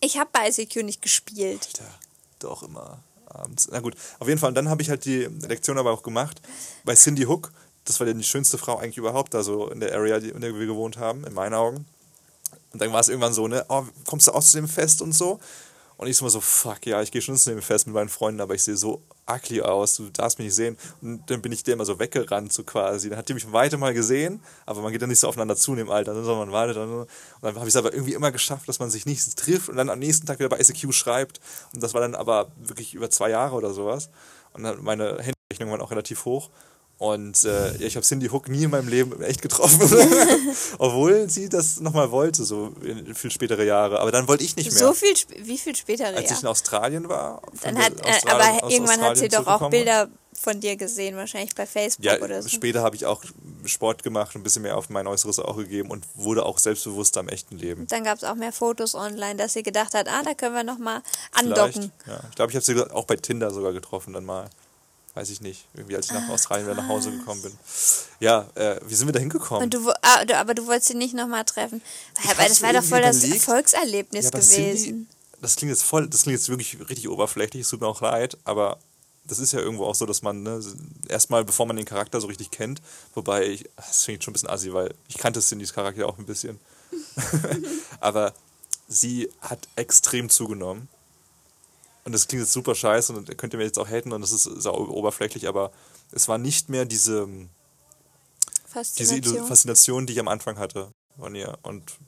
Ich 0.00 0.18
habe 0.18 0.30
bei 0.32 0.48
ICQ 0.48 0.82
nicht 0.82 1.02
gespielt. 1.02 1.66
Alter, 1.66 1.94
doch 2.38 2.62
immer 2.62 3.02
abends. 3.26 3.68
Na 3.70 3.80
gut, 3.80 3.96
auf 4.18 4.28
jeden 4.28 4.40
Fall. 4.40 4.48
Und 4.48 4.54
dann 4.54 4.68
habe 4.68 4.82
ich 4.82 4.90
halt 4.90 5.04
die 5.04 5.28
Lektion 5.46 5.78
aber 5.78 5.92
auch 5.92 6.02
gemacht 6.02 6.40
bei 6.84 6.94
Cindy 6.94 7.24
Hook. 7.24 7.52
Das 7.84 8.00
war 8.00 8.06
die 8.06 8.22
schönste 8.22 8.58
Frau 8.58 8.76
eigentlich 8.78 8.98
überhaupt, 8.98 9.34
da 9.34 9.42
so 9.42 9.68
in 9.70 9.80
der 9.80 9.94
Area, 9.94 10.16
in 10.16 10.40
der 10.40 10.54
wir 10.54 10.66
gewohnt 10.66 10.96
haben, 10.98 11.24
in 11.24 11.32
meinen 11.32 11.54
Augen. 11.54 11.86
Und 12.72 12.80
dann 12.80 12.92
war 12.92 13.00
es 13.00 13.08
irgendwann 13.08 13.32
so, 13.32 13.48
ne, 13.48 13.64
oh, 13.68 13.84
kommst 14.06 14.26
du 14.28 14.32
auch 14.32 14.42
zu 14.42 14.56
dem 14.56 14.68
Fest 14.68 15.02
und 15.02 15.12
so? 15.12 15.40
Und 15.96 16.06
ich 16.06 16.16
so 16.16 16.28
so, 16.28 16.40
fuck, 16.40 16.86
ja, 16.86 17.02
ich 17.02 17.10
gehe 17.10 17.20
schon 17.20 17.36
zu 17.36 17.50
dem 17.50 17.62
Fest 17.62 17.86
mit 17.86 17.94
meinen 17.94 18.08
Freunden, 18.08 18.40
aber 18.40 18.54
ich 18.54 18.62
sehe 18.62 18.76
so 18.76 19.02
ugly 19.28 19.62
aus, 19.62 19.96
du 19.96 20.10
darfst 20.10 20.38
mich 20.38 20.46
nicht 20.46 20.54
sehen. 20.54 20.76
Und 21.00 21.28
dann 21.30 21.42
bin 21.42 21.52
ich 21.52 21.62
der 21.62 21.74
immer 21.74 21.84
so 21.84 21.98
weggerannt, 21.98 22.52
so 22.52 22.64
quasi. 22.64 23.08
Dann 23.08 23.18
hat 23.18 23.28
die 23.28 23.34
mich 23.34 23.44
von 23.44 23.52
weitem 23.52 23.80
mal 23.80 23.94
gesehen, 23.94 24.42
aber 24.66 24.82
man 24.82 24.92
geht 24.92 25.02
dann 25.02 25.08
nicht 25.08 25.20
so 25.20 25.28
aufeinander 25.28 25.56
zu 25.56 25.72
in 25.72 25.78
dem 25.78 25.90
Alter, 25.90 26.14
ne, 26.14 26.22
sondern 26.22 26.48
man 26.48 26.52
wartet 26.52 26.76
dann. 26.76 26.90
Und 26.90 27.08
dann 27.42 27.54
habe 27.54 27.66
ich 27.66 27.74
es 27.74 27.76
aber 27.76 27.92
irgendwie 27.92 28.14
immer 28.14 28.32
geschafft, 28.32 28.68
dass 28.68 28.78
man 28.78 28.90
sich 28.90 29.06
nicht 29.06 29.36
trifft 29.36 29.68
und 29.68 29.76
dann 29.76 29.90
am 29.90 29.98
nächsten 29.98 30.26
Tag 30.26 30.38
wieder 30.38 30.48
bei 30.48 30.60
ICQ 30.60 30.92
schreibt. 30.92 31.40
Und 31.72 31.82
das 31.82 31.94
war 31.94 32.00
dann 32.00 32.14
aber 32.14 32.50
wirklich 32.56 32.94
über 32.94 33.10
zwei 33.10 33.30
Jahre 33.30 33.56
oder 33.56 33.72
sowas. 33.72 34.10
Und 34.52 34.64
dann 34.64 34.82
meine 34.82 35.18
Handyrechnung 35.18 35.70
waren 35.70 35.80
auch 35.80 35.90
relativ 35.90 36.24
hoch. 36.24 36.50
Und 37.00 37.46
äh, 37.46 37.76
ich 37.76 37.96
habe 37.96 38.04
Cindy 38.04 38.28
Hook 38.28 38.50
nie 38.50 38.64
in 38.64 38.70
meinem 38.70 38.88
Leben 38.88 39.22
echt 39.22 39.40
getroffen. 39.40 39.80
Obwohl 40.78 41.30
sie 41.30 41.48
das 41.48 41.80
nochmal 41.80 42.10
wollte, 42.10 42.44
so 42.44 42.74
viel 43.14 43.30
spätere 43.30 43.64
Jahre. 43.64 44.00
Aber 44.00 44.12
dann 44.12 44.28
wollte 44.28 44.44
ich 44.44 44.54
nicht 44.54 44.70
mehr. 44.70 44.78
So 44.78 44.92
viel, 44.92 45.14
wie 45.38 45.56
viel 45.56 45.74
später 45.74 46.08
Als 46.08 46.30
ich 46.30 46.42
in 46.42 46.46
Australien 46.46 47.08
war. 47.08 47.40
Dann 47.62 47.78
hat, 47.78 47.94
äh, 48.04 48.30
aber 48.30 48.70
irgendwann 48.70 49.00
hat 49.00 49.16
sie 49.16 49.28
doch 49.28 49.46
auch. 49.46 49.70
Bilder 49.70 50.10
von 50.38 50.60
dir 50.60 50.76
gesehen, 50.76 51.16
wahrscheinlich 51.16 51.54
bei 51.54 51.64
Facebook 51.64 52.04
Ja, 52.04 52.20
oder 52.20 52.42
so. 52.42 52.50
später 52.50 52.82
habe 52.82 52.96
ich 52.96 53.06
auch 53.06 53.24
Sport 53.64 54.02
gemacht, 54.02 54.36
ein 54.36 54.42
bisschen 54.42 54.62
mehr 54.62 54.76
auf 54.76 54.90
mein 54.90 55.06
Äußeres 55.06 55.38
auch 55.38 55.56
gegeben 55.56 55.90
und 55.90 56.04
wurde 56.14 56.44
auch 56.44 56.58
selbstbewusster 56.58 57.20
im 57.20 57.30
echten 57.30 57.56
Leben. 57.56 57.86
Dann 57.86 58.04
gab 58.04 58.18
es 58.18 58.24
auch 58.24 58.34
mehr 58.34 58.52
Fotos 58.52 58.94
online, 58.94 59.36
dass 59.36 59.54
sie 59.54 59.62
gedacht 59.62 59.94
hat, 59.94 60.06
ah, 60.08 60.22
da 60.22 60.34
können 60.34 60.54
wir 60.54 60.64
nochmal 60.64 61.00
Vielleicht. 61.32 61.58
andocken. 61.58 61.92
Ja. 62.06 62.20
Ich 62.28 62.36
glaube, 62.36 62.52
ich 62.52 62.56
habe 62.56 62.64
sie 62.64 62.90
auch 62.92 63.04
bei 63.04 63.16
Tinder 63.16 63.50
sogar 63.50 63.72
getroffen 63.72 64.12
dann 64.12 64.26
mal. 64.26 64.50
Weiß 65.14 65.30
ich 65.30 65.40
nicht. 65.40 65.66
Irgendwie 65.74 65.96
als 65.96 66.06
ich 66.06 66.12
nach 66.12 66.28
Australien 66.28 66.66
wieder 66.66 66.80
nach 66.80 66.88
Hause 66.88 67.10
gekommen 67.10 67.42
bin. 67.42 67.52
Ja, 68.20 68.48
äh, 68.54 68.80
wie 68.86 68.94
sind 68.94 69.08
wir 69.08 69.12
da 69.12 69.18
hingekommen? 69.18 69.64
Und 69.64 69.74
du, 69.74 69.90
ah, 70.02 70.24
du, 70.24 70.36
aber 70.36 70.54
du 70.54 70.66
wolltest 70.66 70.88
sie 70.88 70.94
nicht 70.94 71.14
nochmal 71.14 71.44
treffen. 71.44 71.82
Weil 72.36 72.48
das 72.48 72.62
war 72.62 72.72
doch 72.72 72.84
voll 72.84 73.02
das 73.02 73.18
überlegt. 73.18 73.48
Erfolgserlebnis 73.48 74.24
Ja, 74.26 74.30
gewesen. 74.30 74.84
Cindy, 74.84 75.06
das 75.40 75.56
klingt 75.56 75.70
jetzt 75.70 75.82
voll, 75.82 76.08
das 76.08 76.22
klingt 76.22 76.38
jetzt 76.38 76.48
wirklich 76.48 76.78
richtig 76.88 77.08
oberflächlich, 77.08 77.62
es 77.62 77.68
tut 77.70 77.80
mir 77.80 77.88
auch 77.88 78.00
leid, 78.00 78.36
aber 78.44 78.78
das 79.24 79.38
ist 79.38 79.52
ja 79.52 79.60
irgendwo 79.60 79.84
auch 79.86 79.94
so, 79.94 80.06
dass 80.06 80.22
man 80.22 80.42
ne, 80.42 80.60
erstmal, 81.08 81.44
bevor 81.44 81.66
man 81.66 81.76
den 81.76 81.84
Charakter 81.84 82.20
so 82.20 82.26
richtig 82.26 82.50
kennt, 82.50 82.80
wobei 83.14 83.46
ich, 83.46 83.64
das 83.76 84.04
finde 84.04 84.18
ich 84.18 84.24
schon 84.24 84.32
ein 84.32 84.34
bisschen 84.34 84.50
assi, 84.50 84.72
weil 84.72 84.94
ich 85.08 85.18
kannte 85.18 85.40
Cindys 85.40 85.72
Charakter 85.72 86.06
auch 86.06 86.18
ein 86.18 86.26
bisschen. 86.26 86.58
aber 88.00 88.34
sie 88.88 89.30
hat 89.40 89.68
extrem 89.76 90.28
zugenommen. 90.28 90.88
Und 92.04 92.12
das 92.12 92.26
klingt 92.28 92.42
jetzt 92.42 92.52
super 92.52 92.74
scheiße 92.74 93.12
und 93.12 93.36
könnt 93.36 93.52
ihr 93.52 93.58
mir 93.58 93.64
jetzt 93.64 93.78
auch 93.78 93.88
haten 93.88 94.12
und 94.12 94.22
das 94.22 94.32
ist 94.32 94.44
sau 94.44 94.74
oberflächlich, 94.88 95.46
aber 95.46 95.70
es 96.12 96.28
war 96.28 96.38
nicht 96.38 96.68
mehr 96.68 96.84
diese, 96.86 97.28
diese 97.28 99.14
Illu- 99.14 99.20
Faszination. 99.22 99.46
Faszination, 99.46 100.06
die 100.06 100.14
ich 100.14 100.20
am 100.20 100.28
Anfang 100.28 100.58
hatte 100.58 100.88
von 101.18 101.34
ihr. 101.34 101.58
Und 101.62 101.98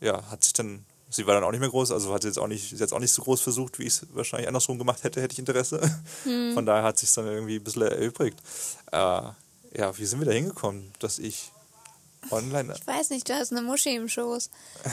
ja, 0.00 0.22
hat 0.30 0.44
sich 0.44 0.52
dann, 0.52 0.84
sie 1.08 1.26
war 1.26 1.34
dann 1.34 1.44
auch 1.44 1.50
nicht 1.50 1.60
mehr 1.60 1.70
groß, 1.70 1.92
also 1.92 2.12
hat 2.12 2.22
sie 2.22 2.28
jetzt 2.28 2.38
auch 2.38 2.46
nicht, 2.46 2.68
sie 2.68 2.76
jetzt 2.76 2.92
auch 2.92 2.98
nicht 2.98 3.12
so 3.12 3.22
groß 3.22 3.40
versucht, 3.40 3.78
wie 3.78 3.84
ich 3.84 3.94
es 3.94 4.06
wahrscheinlich 4.12 4.48
andersrum 4.48 4.78
gemacht 4.78 5.02
hätte, 5.02 5.22
hätte 5.22 5.32
ich 5.32 5.38
Interesse. 5.38 5.80
Hm. 6.24 6.52
Von 6.52 6.66
daher 6.66 6.82
hat 6.82 6.98
sich 6.98 7.10
dann 7.14 7.26
irgendwie 7.26 7.56
ein 7.56 7.64
bisschen 7.64 7.82
erübrigt. 7.82 8.38
Äh, 8.92 8.96
ja, 8.98 9.96
wie 9.96 10.04
sind 10.04 10.20
wir 10.20 10.26
da 10.26 10.32
hingekommen, 10.32 10.92
dass 10.98 11.18
ich 11.18 11.50
online. 12.30 12.74
Ich 12.76 12.86
weiß 12.86 13.10
nicht, 13.10 13.28
du 13.28 13.34
hast 13.34 13.52
eine 13.52 13.62
Muschi 13.62 13.94
im 13.96 14.08
Schoß. 14.08 14.50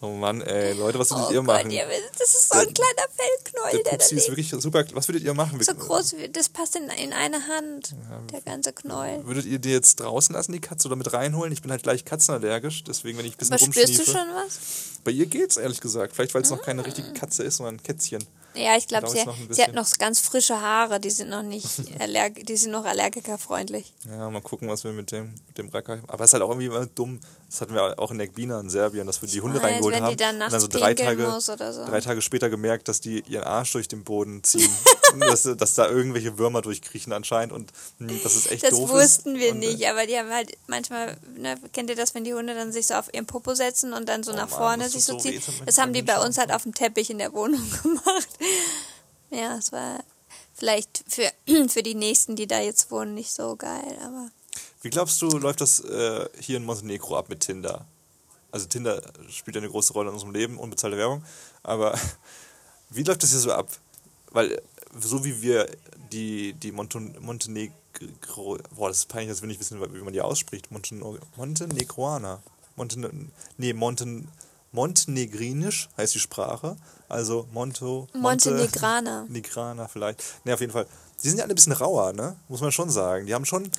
Oh 0.00 0.08
Mann, 0.08 0.40
ey, 0.40 0.72
Leute, 0.72 0.98
was 0.98 1.10
würdet 1.10 1.26
Oh 1.28 1.32
ihr 1.32 1.36
Gott, 1.38 1.46
machen? 1.46 1.70
ihr, 1.70 1.86
das 2.18 2.34
ist 2.34 2.48
so 2.52 2.58
ein 2.58 2.74
kleiner 2.74 3.06
Fellknäuel, 3.14 3.72
Der 3.72 3.82
der, 3.82 3.92
da 3.92 3.98
Pupsi 3.98 4.14
ist 4.16 4.28
wirklich 4.28 4.50
super. 4.50 4.84
Was 4.94 5.08
würdet 5.08 5.22
ihr 5.22 5.34
machen? 5.34 5.62
So 5.62 5.74
groß, 5.74 6.16
wie, 6.16 6.28
das 6.28 6.48
passt 6.48 6.76
in, 6.76 6.88
in 6.88 7.12
eine 7.12 7.46
Hand, 7.48 7.94
der 8.32 8.40
ganze 8.40 8.72
Knäuel. 8.72 9.24
Würdet 9.26 9.46
ihr 9.46 9.58
die 9.58 9.70
jetzt 9.70 10.00
draußen 10.00 10.34
lassen, 10.34 10.52
die 10.52 10.60
Katze, 10.60 10.88
oder 10.88 10.96
mit 10.96 11.12
reinholen? 11.12 11.52
Ich 11.52 11.62
bin 11.62 11.70
halt 11.70 11.82
gleich 11.82 12.04
katzenallergisch, 12.04 12.82
deswegen, 12.84 13.18
wenn 13.18 13.26
ich 13.26 13.34
ein 13.34 13.38
bisschen 13.38 13.54
Aber 13.54 13.62
spürst 13.64 13.76
du 13.94 13.98
rumschniefe. 13.98 14.10
schon 14.10 14.28
was? 14.34 14.58
Bei 15.04 15.10
ihr 15.10 15.26
geht's, 15.26 15.56
ehrlich 15.56 15.80
gesagt. 15.80 16.14
Vielleicht, 16.14 16.34
weil 16.34 16.42
es 16.42 16.50
noch 16.50 16.60
Ah. 16.60 16.64
keine 16.64 16.84
richtige 16.84 17.12
Katze 17.12 17.42
ist, 17.44 17.56
sondern 17.58 17.76
ein 17.76 17.82
Kätzchen. 17.82 18.24
Ja, 18.54 18.76
ich 18.76 18.86
glaube, 18.86 19.08
sie, 19.08 19.24
sie 19.50 19.62
hat 19.62 19.72
noch 19.74 19.88
ganz 19.98 20.20
frische 20.20 20.60
Haare, 20.60 21.00
die 21.00 21.10
sind 21.10 21.30
noch 21.30 21.42
nicht 21.42 21.66
allerg 22.00 22.46
die 22.46 22.56
sind 22.56 22.72
noch 22.72 22.84
allergikerfreundlich. 22.84 23.92
Ja, 24.08 24.28
mal 24.30 24.42
gucken, 24.42 24.68
was 24.68 24.84
wir 24.84 24.92
mit 24.92 25.10
dem, 25.12 25.34
mit 25.46 25.58
dem 25.58 25.68
Racker. 25.68 26.00
Aber 26.08 26.24
es 26.24 26.30
ist 26.30 26.34
halt 26.34 26.42
auch 26.42 26.50
irgendwie 26.50 26.66
immer 26.66 26.86
dumm. 26.86 27.20
Das 27.48 27.60
hatten 27.60 27.74
wir 27.74 27.98
auch 27.98 28.10
in 28.10 28.20
Egbina 28.20 28.60
in 28.60 28.70
Serbien, 28.70 29.06
dass 29.06 29.20
wir 29.22 29.28
die 29.28 29.40
Hunde 29.40 29.58
weiß, 29.58 29.64
reingeholt 29.64 29.94
wenn 29.94 30.02
die 30.02 30.06
haben. 30.06 30.16
dann 30.16 30.34
und 30.34 30.38
nachts 30.38 30.52
dann 30.52 30.60
so 30.60 30.68
drei 30.68 30.94
Tage, 30.94 31.40
so. 31.40 31.56
drei 31.56 32.00
Tage 32.00 32.22
später 32.22 32.50
gemerkt, 32.50 32.88
dass 32.88 33.00
die 33.00 33.20
ihren 33.20 33.44
Arsch 33.44 33.72
durch 33.72 33.88
den 33.88 34.04
Boden 34.04 34.42
ziehen. 34.42 34.70
dass, 35.20 35.42
dass 35.42 35.74
da 35.74 35.88
irgendwelche 35.88 36.38
Würmer 36.38 36.62
durchkriechen 36.62 37.12
anscheinend 37.12 37.52
und 37.52 37.70
hm, 37.98 38.20
das 38.22 38.36
ist 38.36 38.50
echt 38.50 38.64
Das 38.64 38.70
doof 38.70 38.90
wussten 38.90 39.36
ist. 39.36 39.42
wir 39.42 39.52
Und, 39.52 39.62
äh, 39.62 39.66
nicht, 39.68 39.86
aber 39.86 40.06
die 40.06 40.16
haben 40.16 40.30
halt 40.30 40.56
manchmal, 40.66 41.16
ne, 41.36 41.56
kennt 41.72 41.90
ihr 41.90 41.96
das, 41.96 42.14
wenn 42.14 42.24
die 42.24 42.34
Hunde 42.34 42.54
dann 42.54 42.72
sich 42.72 42.86
so 42.86 42.94
auf 42.94 43.12
ihren 43.12 43.26
Popo 43.26 43.54
setzen 43.54 43.92
und 43.92 44.08
dann 44.08 44.22
so 44.22 44.32
Oh 44.32 44.36
nach 44.36 44.48
Mann, 44.50 44.58
vorne 44.58 44.84
das 44.84 44.92
sich 44.92 45.04
so 45.04 45.18
ziehen? 45.18 45.42
Das 45.66 45.78
haben 45.78 45.92
die 45.92 46.02
bei 46.02 46.18
uns 46.24 46.38
halt 46.38 46.52
auf 46.52 46.62
dem 46.62 46.74
Teppich 46.74 47.10
in 47.10 47.18
der 47.18 47.32
Wohnung 47.32 47.62
gemacht. 47.82 48.28
Ja, 49.30 49.56
es 49.56 49.72
war 49.72 50.04
vielleicht 50.54 51.04
für, 51.08 51.30
für 51.68 51.82
die 51.82 51.94
Nächsten, 51.94 52.36
die 52.36 52.46
da 52.46 52.60
jetzt 52.60 52.90
wohnen, 52.90 53.14
nicht 53.14 53.32
so 53.32 53.56
geil, 53.56 53.98
aber 54.04 54.30
Wie 54.82 54.90
glaubst 54.90 55.20
du, 55.22 55.38
läuft 55.38 55.60
das 55.60 55.80
äh, 55.80 56.28
hier 56.38 56.58
in 56.58 56.64
Montenegro 56.64 57.16
ab 57.16 57.28
mit 57.28 57.40
Tinder? 57.40 57.86
Also 58.50 58.66
Tinder 58.66 59.00
spielt 59.30 59.56
eine 59.56 59.70
große 59.70 59.94
Rolle 59.94 60.08
in 60.08 60.14
unserem 60.14 60.34
Leben, 60.34 60.58
unbezahlte 60.58 60.98
Werbung. 60.98 61.24
Aber 61.62 61.98
wie 62.90 63.02
läuft 63.02 63.22
das 63.22 63.30
hier 63.30 63.40
so 63.40 63.52
ab? 63.52 63.68
Weil 64.30 64.52
äh, 64.52 64.62
so 65.00 65.24
wie 65.24 65.40
wir 65.40 65.68
die, 66.12 66.52
die 66.52 66.70
Monten 66.70 67.16
Montenegro... 67.20 68.58
Boah, 68.76 68.88
das 68.88 68.98
ist 68.98 69.08
peinlich, 69.08 69.30
dass 69.30 69.40
wir 69.40 69.48
nicht 69.48 69.60
wissen, 69.60 69.80
wie 69.80 70.02
man 70.02 70.12
die 70.12 70.20
ausspricht. 70.20 70.70
Monten 70.70 71.02
Montenegroaner. 71.36 72.42
Monten 72.76 73.32
nee, 73.56 73.72
Monten 73.72 74.28
Montenegrinisch 74.72 75.88
heißt 75.96 76.14
die 76.14 76.18
Sprache. 76.18 76.76
Also 77.08 77.46
Monto... 77.52 78.08
Monte- 78.14 78.50
Montenegraner. 78.50 79.26
Negraner 79.28 79.88
vielleicht. 79.88 80.22
Ne, 80.44 80.54
auf 80.54 80.60
jeden 80.60 80.72
Fall. 80.72 80.86
Die 81.22 81.28
sind 81.28 81.38
ja 81.38 81.44
alle 81.44 81.52
ein 81.52 81.56
bisschen 81.56 81.72
rauer, 81.72 82.12
ne? 82.12 82.36
Muss 82.48 82.60
man 82.60 82.72
schon 82.72 82.90
sagen. 82.90 83.26
Die 83.26 83.34
haben 83.34 83.44
schon... 83.44 83.70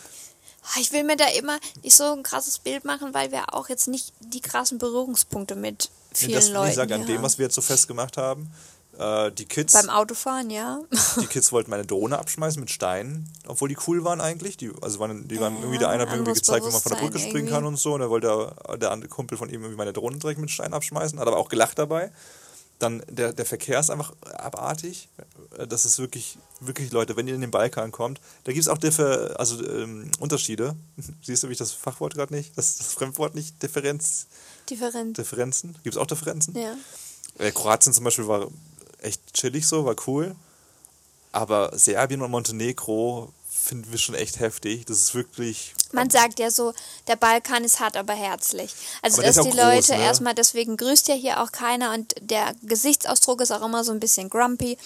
Ah, 0.64 0.80
Ich 0.80 0.94
will 0.94 1.04
mir 1.04 1.18
da 1.18 1.28
immer 1.38 1.60
nicht 1.84 1.96
so 1.96 2.14
ein 2.14 2.24
krasses 2.24 2.58
Bild 2.60 2.86
machen, 2.86 3.14
weil 3.14 3.32
wir 3.32 3.54
auch 3.54 3.68
jetzt 3.70 3.88
nicht 3.90 4.14
die 4.22 4.40
krassen 4.40 4.78
Berührungspunkte 4.78 5.56
mit 5.56 5.90
Nee, 6.12 6.18
vielen 6.28 6.34
das 6.34 6.46
will 6.48 6.54
Leuten 6.54 6.70
ich 6.70 6.76
sagen, 6.76 6.94
an 6.94 7.00
hier 7.00 7.08
dem, 7.08 7.18
haben. 7.18 7.24
was 7.24 7.38
wir 7.38 7.46
jetzt 7.46 7.56
so 7.56 7.62
festgemacht 7.62 8.16
haben. 8.18 8.50
Äh, 8.98 9.32
die 9.32 9.46
Kids, 9.46 9.74
Beim 9.74 9.90
Autofahren, 9.90 10.50
ja. 10.50 10.80
die 11.22 11.26
Kids 11.26 11.52
wollten 11.52 11.72
meine 11.72 11.86
Drohne 11.86 12.20
abschmeißen 12.20 12.60
mit 12.60 12.70
Steinen, 12.70 13.28
obwohl 13.48 13.70
die 13.70 13.78
cool 13.88 14.04
waren 14.04 14.22
eigentlich. 14.22 14.58
Die, 14.58 14.72
also 14.82 15.00
waren, 15.00 15.28
die 15.28 15.40
waren 15.40 15.58
irgendwie, 15.58 15.80
der 15.80 15.90
eine 15.90 16.04
hat 16.04 16.10
mir 16.10 16.16
irgendwie 16.16 16.34
gezeigt, 16.34 16.66
wie 16.66 16.72
man 16.72 16.82
von 16.82 16.92
der 16.92 17.00
Brücke 17.00 17.20
springen 17.20 17.48
kann 17.48 17.64
irgendwie. 17.64 17.68
und 17.70 17.78
so. 17.78 17.94
Und 17.94 18.02
da 18.02 18.10
wollte 18.10 18.54
der, 18.68 18.78
der 18.78 18.92
andere 18.92 19.10
Kumpel 19.10 19.38
von 19.38 19.50
ihm 19.50 19.62
irgendwie 19.62 19.78
meine 19.78 19.94
Drohne 19.94 20.18
direkt 20.18 20.40
mit 20.40 20.52
Steinen 20.52 20.74
abschmeißen, 20.74 21.20
hat 21.20 21.28
aber 21.28 21.38
auch 21.38 21.50
gelacht 21.50 21.80
dabei. 21.80 22.12
Dann 22.80 23.04
der, 23.08 23.34
der 23.34 23.46
Verkehr 23.46 23.80
ist 23.80 23.90
einfach 23.90 24.14
abartig. 24.36 25.10
Das 25.70 25.86
ist 25.86 26.00
wirklich, 26.00 26.38
wirklich, 26.60 26.92
Leute, 26.92 27.16
wenn 27.16 27.28
ihr 27.28 27.36
in 27.36 27.42
den 27.42 27.52
Balkan 27.52 27.92
kommt, 27.92 28.20
da 28.44 28.52
gibt 28.52 28.64
es 28.64 28.68
auch 28.68 28.78
Differ, 28.78 29.40
also, 29.40 29.64
ähm, 29.66 30.12
Unterschiede. 30.20 30.76
Siehst 31.24 31.44
du, 31.44 31.48
wie 31.48 31.54
ich 31.54 31.60
das 31.60 31.72
Fachwort 31.72 32.14
gerade 32.16 32.34
nicht, 32.34 32.58
das, 32.58 32.78
das 32.78 32.94
Fremdwort 32.94 33.36
nicht, 33.36 33.62
Differenz, 33.62 34.28
Different. 34.70 35.18
Differenzen? 35.18 35.76
Gibt 35.84 35.96
es 35.96 36.02
auch 36.02 36.08
Differenzen? 36.08 36.56
Ja. 36.58 36.76
Äh, 37.40 37.52
Kroatien 37.52 37.94
zum 37.94 38.04
Beispiel 38.04 38.28
war 38.28 38.48
echt 39.04 39.34
chillig 39.34 39.68
so, 39.68 39.86
war 39.86 39.96
cool. 40.08 40.36
Aber 41.32 41.78
Serbien 41.78 42.22
und 42.22 42.32
Montenegro 42.32 43.32
finden 43.64 43.92
wir 43.92 43.98
schon 43.98 44.16
echt 44.16 44.40
heftig. 44.40 44.86
Das 44.86 44.98
ist 44.98 45.16
wirklich. 45.16 45.74
Man 45.92 46.10
sagt 46.10 46.40
ja 46.40 46.52
so, 46.52 46.74
der 47.08 47.16
Balkan 47.16 47.64
ist 47.64 47.80
hart, 47.80 47.96
aber 47.96 48.14
herzlich. 48.14 48.74
Also, 49.02 49.18
Aber 49.18 49.28
dass 49.28 49.38
die 49.38 49.50
groß, 49.50 49.56
Leute 49.56 49.92
ne? 49.94 50.04
erstmal, 50.04 50.34
deswegen 50.36 50.76
grüßt 50.76 51.08
ja 51.08 51.16
hier 51.16 51.42
auch 51.42 51.52
keiner 51.52 51.94
und 51.94 52.14
der 52.20 52.54
Gesichtsausdruck 52.64 53.42
ist 53.42 53.52
auch 53.52 53.66
immer 53.66 53.84
so 53.84 53.92
ein 53.92 54.00
bisschen 54.00 54.30
grumpy 54.30 54.78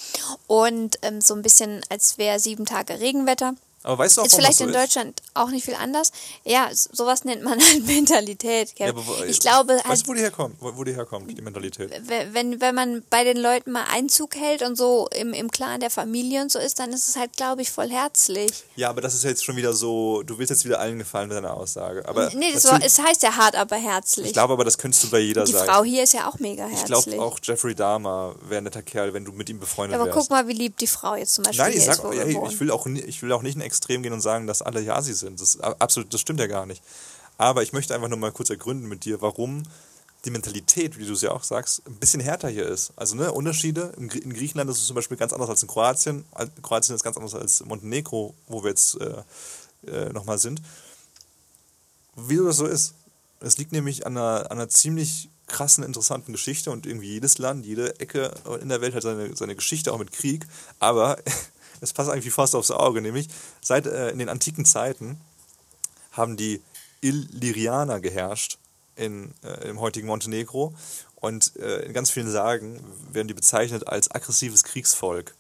und 0.48 1.00
ähm, 1.02 1.22
so 1.22 1.34
ein 1.34 1.42
bisschen, 1.42 1.82
als 1.90 2.18
wäre 2.18 2.40
sieben 2.40 2.66
Tage 2.66 3.00
Regenwetter. 3.00 3.56
Aber 3.88 4.00
weißt 4.00 4.18
du 4.18 4.22
auch, 4.22 4.26
Ist 4.26 4.36
vielleicht 4.36 4.60
in 4.60 4.68
so 4.68 4.74
ist? 4.74 4.82
Deutschland 4.84 5.22
auch 5.34 5.50
nicht 5.50 5.64
viel 5.64 5.76
anders. 5.76 6.12
Ja, 6.44 6.70
sowas 6.74 7.24
nennt 7.24 7.42
man 7.42 7.58
halt 7.64 7.86
Mentalität. 7.86 8.74
Ja, 8.78 8.90
aber 8.90 9.06
wo- 9.08 9.24
ich 9.24 9.40
glaube 9.40 9.74
halt, 9.76 9.88
Weißt 9.88 10.04
du, 10.06 10.10
wo 10.10 10.14
die 10.14 10.22
herkommt? 10.22 10.56
Wo, 10.60 10.76
wo 10.76 10.84
die 10.84 10.94
herkommt, 10.94 11.30
die 11.38 11.42
Mentalität? 11.42 11.90
we- 12.08 12.28
wenn, 12.34 12.60
wenn 12.60 12.76
man 12.76 13.04
bei 13.10 13.24
den 13.24 13.38
Leuten 13.38 13.72
mal 13.72 13.86
Einzug 13.90 14.36
hält 14.36 14.62
und 14.62 14.76
so 14.76 15.08
im, 15.16 15.32
im 15.34 15.50
Clan 15.52 15.80
der 15.80 15.90
Familie 15.90 16.42
und 16.42 16.52
so 16.52 16.60
ist, 16.60 16.80
dann 16.80 16.92
ist 16.92 17.08
es 17.08 17.16
halt, 17.16 17.32
glaube 17.38 17.62
ich, 17.62 17.72
voll 17.72 17.90
herzlich. 17.90 18.52
Ja, 18.76 18.90
aber 18.90 19.00
das 19.02 19.14
ist 19.14 19.24
jetzt 19.24 19.46
schon 19.46 19.56
wieder 19.56 19.72
so. 19.74 20.22
Du 20.24 20.38
willst 20.38 20.50
jetzt 20.50 20.66
wieder 20.66 20.80
allen 20.80 20.98
gefallen 21.00 21.30
mit 21.30 21.38
deiner 21.38 21.54
Aussage. 21.56 22.08
Aber 22.08 22.30
Nee, 22.36 22.52
das 22.54 22.66
war, 22.66 22.82
es 22.84 23.00
heißt 23.00 23.24
ja 23.24 23.36
hart, 23.38 23.56
aber 23.56 23.78
herzlich. 23.78 24.28
ich 24.28 24.34
glaube 24.34 24.54
aber, 24.54 24.66
das 24.66 24.78
könntest 24.78 25.04
du 25.06 25.10
bei 25.10 25.20
jeder 25.20 25.46
Die 25.46 25.54
sagen. 25.54 25.72
Frau 25.72 25.84
hier 25.84 26.04
ist 26.04 26.14
ja 26.14 26.28
auch 26.30 26.40
mega 26.40 26.68
ich 26.68 26.78
herzlich. 26.80 27.06
glaube 27.06 27.22
auch, 27.24 27.40
Jeffrey 27.42 27.74
Dahmer 27.74 28.36
wäre 28.50 28.58
ein 28.60 28.64
netter 28.66 28.82
Kerl, 28.82 29.14
wenn 29.14 29.24
du 29.24 29.32
mit 29.32 29.50
ihm 29.50 29.60
befreundet 29.60 29.96
aber 29.96 30.08
wärst. 30.08 30.18
guck 30.20 30.30
mal, 30.30 30.48
wie 30.50 30.54
lieb 30.54 30.78
die 30.78 30.88
Frau 30.88 31.16
jetzt 31.16 31.34
zum 31.36 31.46
Beispiel 31.46 31.64
Nein, 31.64 31.74
ich 31.78 31.86
sag, 31.86 32.04
ey, 32.04 32.38
ich 32.50 32.60
will 32.60 32.70
auch 32.72 32.86
ich 32.88 33.22
will 33.22 33.32
auch 33.32 33.42
nicht 33.42 33.56
in 33.56 33.62
Extrem 33.78 34.02
gehen 34.02 34.14
und 34.14 34.22
sagen, 34.22 34.48
dass 34.48 34.62
alle 34.62 34.82
Yasi 34.82 35.14
sind. 35.14 35.40
Das 35.40 35.60
absolut, 35.60 36.14
das 36.14 36.22
stimmt 36.22 36.40
ja 36.40 36.48
gar 36.48 36.66
nicht. 36.66 36.82
Aber 37.38 37.62
ich 37.62 37.74
möchte 37.74 37.94
einfach 37.94 38.10
nur 38.10 38.18
mal 38.18 38.32
kurz 38.32 38.50
ergründen 38.50 38.88
mit 38.90 39.06
dir, 39.06 39.22
warum 39.22 39.64
die 40.26 40.32
Mentalität, 40.32 40.98
wie 40.98 41.06
du 41.06 41.14
es 41.14 41.22
ja 41.22 41.32
auch 41.32 41.44
sagst, 41.44 41.86
ein 41.86 41.96
bisschen 41.98 42.20
härter 42.20 42.50
hier 42.50 42.68
ist. 42.68 42.92
Also 42.96 43.16
ne, 43.16 43.32
Unterschiede. 43.32 43.94
In, 43.98 44.10
Grie- 44.10 44.24
in 44.24 44.34
Griechenland 44.34 44.68
ist 44.70 44.80
es 44.80 44.88
zum 44.88 44.96
Beispiel 44.96 45.16
ganz 45.16 45.32
anders 45.32 45.50
als 45.50 45.62
in 45.62 45.68
Kroatien. 45.68 46.26
Kroatien 46.64 46.96
ist 46.96 47.04
ganz 47.04 47.18
anders 47.18 47.36
als 47.36 47.64
Montenegro, 47.64 48.34
wo 48.48 48.64
wir 48.64 48.72
jetzt 48.72 49.00
äh, 49.00 49.24
äh, 49.86 50.12
nochmal 50.12 50.40
sind. 50.40 50.60
Wieso 52.16 52.46
das 52.46 52.58
so 52.58 52.66
ist? 52.66 52.96
Es 53.40 53.60
liegt 53.60 53.72
nämlich 53.72 54.08
an 54.08 54.18
einer, 54.18 54.50
an 54.52 54.58
einer 54.58 54.70
ziemlich 54.70 55.30
krassen, 55.46 55.84
interessanten 55.84 56.32
Geschichte 56.32 56.72
und 56.72 56.88
irgendwie 56.88 57.14
jedes 57.14 57.38
Land, 57.38 57.66
jede 57.66 58.00
Ecke 58.00 58.32
in 58.60 58.70
der 58.70 58.82
Welt 58.82 58.96
hat 58.96 59.04
seine, 59.04 59.36
seine 59.36 59.56
Geschichte 59.56 59.94
auch 59.94 60.00
mit 60.00 60.12
Krieg. 60.12 60.48
Aber 60.80 61.20
es 61.82 61.94
passt 61.94 62.10
eigentlich 62.10 62.34
fast 62.34 62.56
aufs 62.56 62.72
Auge, 62.72 63.02
nämlich 63.02 63.28
seit 63.62 63.86
äh, 63.86 64.10
in 64.10 64.20
den 64.20 64.30
antiken 64.30 64.66
Zeiten 64.66 65.20
haben 66.12 66.38
die 66.38 66.62
Illyrianer 67.02 68.00
geherrscht 68.00 68.58
in, 68.96 69.32
äh, 69.44 69.68
im 69.70 69.80
heutigen 69.80 70.08
Montenegro 70.08 70.74
und 71.16 71.56
äh, 71.58 71.80
in 71.86 71.94
ganz 71.94 72.10
vielen 72.10 72.30
Sagen 72.32 72.82
werden 73.12 73.28
die 73.28 73.34
bezeichnet 73.34 73.88
als 73.88 74.10
aggressives 74.12 74.64
Kriegsvolk. 74.64 75.36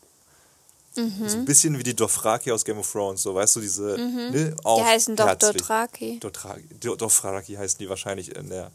Mhm. 0.95 1.27
So 1.29 1.37
ein 1.37 1.45
bisschen 1.45 1.77
wie 1.77 1.83
die 1.83 1.95
Dothraki 1.95 2.51
aus 2.51 2.65
Game 2.65 2.79
of 2.79 2.91
Thrones, 2.91 3.21
so 3.21 3.35
weißt 3.35 3.55
du, 3.57 3.61
diese. 3.61 3.97
Ne, 3.97 4.55
Die 4.55 4.83
heißen 4.83 5.15
doch. 5.15 5.35
Dothraki. 5.35 6.19
Dothraki, 6.19 6.63
Do- 6.79 6.95
Dothraki 6.95 7.53
heißen 7.53 7.77
die 7.77 7.87
wahrscheinlich 7.87 8.35
in 8.35 8.49
der, 8.49 8.71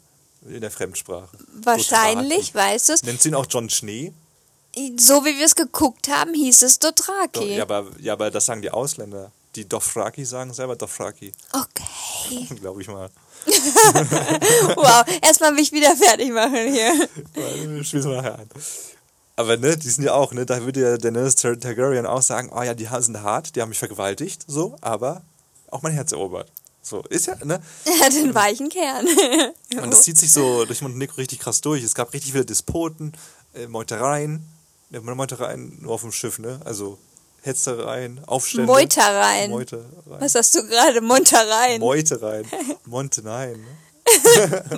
in 0.46 0.60
der 0.60 0.70
Fremdsprache. 0.70 1.36
Wahrscheinlich, 1.64 2.52
Dothraki. 2.52 2.74
weißt 2.74 2.88
du 2.88 2.92
es. 2.92 3.02
Nennt 3.02 3.20
sie 3.20 3.30
ihn 3.30 3.34
auch 3.34 3.46
John 3.48 3.68
Schnee? 3.70 4.12
So 4.98 5.24
wie 5.24 5.36
wir 5.38 5.44
es 5.46 5.54
geguckt 5.54 6.08
haben, 6.08 6.32
hieß 6.34 6.62
es 6.62 6.78
Do, 6.78 6.88
Dothraki. 6.90 7.56
ja, 7.56 7.62
aber, 7.64 7.86
ja, 8.00 8.14
aber 8.14 8.30
das 8.30 8.46
sagen 8.46 8.62
die 8.62 8.70
Ausländer. 8.70 9.30
Die 9.54 9.68
Dothraki 9.68 10.24
sagen 10.24 10.54
selber 10.54 10.76
Dothraki, 10.76 11.32
Okay. 11.52 12.46
glaube 12.60 12.80
ich 12.80 12.88
mal. 12.88 13.10
Wow, 14.76 15.04
erstmal 15.20 15.52
mich 15.52 15.72
wieder 15.72 15.94
fertig 15.96 16.32
machen 16.32 16.72
hier. 16.72 17.08
Spiel's 17.84 18.04
mal 18.06 18.16
nachher 18.16 18.38
ein. 18.38 18.48
Aber 19.36 19.56
ne, 19.56 19.76
die 19.76 19.88
sind 19.88 20.04
ja 20.04 20.14
auch, 20.14 20.32
ne, 20.32 20.46
da 20.46 20.62
würde 20.62 20.80
ja 20.80 20.96
Daenerys 20.96 21.34
Tar- 21.36 21.58
Targaryen 21.58 22.06
auch 22.06 22.22
sagen, 22.22 22.50
oh 22.54 22.62
ja, 22.62 22.74
die 22.74 22.88
sind 23.00 23.22
hart, 23.22 23.56
die 23.56 23.62
haben 23.62 23.70
mich 23.70 23.78
vergewaltigt, 23.78 24.44
so, 24.46 24.76
aber 24.80 25.22
auch 25.70 25.82
mein 25.82 25.92
Herz 25.92 26.12
erobert. 26.12 26.50
So, 26.82 27.02
ist 27.08 27.26
ja, 27.26 27.36
ne? 27.44 27.62
Er 27.84 28.00
hat 28.06 28.12
einen 28.12 28.34
weichen 28.34 28.68
Kern. 28.68 29.06
Und 29.82 29.90
das 29.92 30.02
zieht 30.02 30.18
sich 30.18 30.32
so 30.32 30.64
durch 30.64 30.82
Montenegro 30.82 31.16
richtig 31.16 31.38
krass 31.40 31.60
durch. 31.60 31.82
Es 31.82 31.94
gab 31.94 32.12
richtig 32.12 32.32
viele 32.32 32.44
Despoten, 32.44 33.12
äh, 33.54 33.66
Meutereien, 33.68 34.46
ja, 34.92 35.00
Meutereien 35.00 35.78
nur 35.80 35.92
auf 35.92 36.02
dem 36.02 36.12
Schiff, 36.12 36.38
ne? 36.38 36.60
Also 36.64 36.98
Hetzereien, 37.42 38.20
Aufstände. 38.26 38.66
Meutereien. 38.66 39.50
Meutereien. 39.50 39.90
Was 40.06 40.34
hast 40.34 40.54
du 40.54 40.62
gerade? 40.66 41.00
Montereien. 41.00 41.80
Meutereien. 41.80 42.46
Montenein. 42.86 43.60
Ne? 43.60 43.66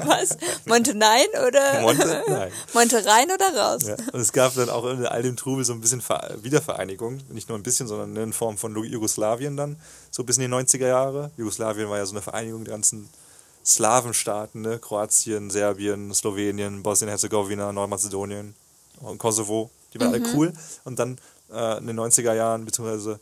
Was? 0.07 0.37
Montenein 0.66 1.27
oder? 1.46 1.81
Monte? 1.81 2.22
Nein. 2.29 2.53
Monterein 2.72 3.31
oder 3.31 3.55
raus? 3.55 3.85
Ja. 3.87 3.96
Und 4.12 4.20
es 4.20 4.33
gab 4.33 4.55
dann 4.55 4.70
auch 4.70 4.85
in 4.87 5.05
all 5.07 5.22
dem 5.22 5.37
Trubel 5.37 5.64
so 5.64 5.72
ein 5.72 5.81
bisschen 5.81 6.00
Ver 6.00 6.37
Wiedervereinigung. 6.42 7.20
Nicht 7.31 7.48
nur 7.48 7.59
ein 7.59 7.62
bisschen, 7.62 7.87
sondern 7.87 8.16
in 8.16 8.33
Form 8.33 8.57
von 8.57 8.74
Jugoslawien 8.77 9.57
dann. 9.57 9.77
So 10.11 10.24
bis 10.24 10.38
in 10.38 10.42
die 10.42 10.55
90er 10.55 10.87
Jahre. 10.87 11.31
Jugoslawien 11.37 11.88
war 11.90 11.98
ja 11.98 12.07
so 12.07 12.12
eine 12.12 12.22
Vereinigung 12.22 12.64
der 12.64 12.74
ganzen 12.74 13.09
Slawenstaaten, 13.64 14.61
ne? 14.61 14.79
Kroatien, 14.79 15.50
Serbien, 15.50 16.12
Slowenien, 16.14 16.83
Bosnien-Herzegowina, 16.83 17.72
Neumazedonien 17.72 18.55
und 19.00 19.18
Kosovo. 19.18 19.70
Die 19.94 20.00
waren 20.00 20.09
alle 20.09 20.22
cool. 20.35 20.52
Und 20.85 20.98
dann 20.98 21.18
äh, 21.52 21.78
in 21.78 21.87
den 21.87 21.98
90er 21.98 22.35
Jahren, 22.35 22.64
beziehungsweise 22.64 23.20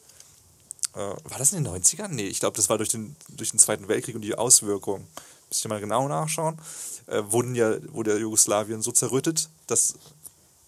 äh, 0.94 0.98
war 0.98 1.38
das 1.38 1.52
in 1.52 1.62
den 1.62 1.72
90ern? 1.72 2.08
Nee, 2.08 2.26
ich 2.26 2.40
glaube, 2.40 2.56
das 2.56 2.68
war 2.68 2.78
durch 2.78 2.90
den, 2.90 3.16
durch 3.28 3.50
den 3.50 3.58
Zweiten 3.58 3.88
Weltkrieg 3.88 4.14
und 4.14 4.22
die 4.22 4.35
Auswirkungen. 4.35 5.06
Muss 5.48 5.58
ich 5.58 5.68
mal 5.68 5.80
genau 5.80 6.08
nachschauen. 6.08 6.58
Äh, 7.06 7.22
wurden 7.26 7.54
ja, 7.54 7.76
wurde 7.92 8.18
Jugoslawien 8.18 8.82
so 8.82 8.92
zerrüttet, 8.92 9.48
das 9.66 9.94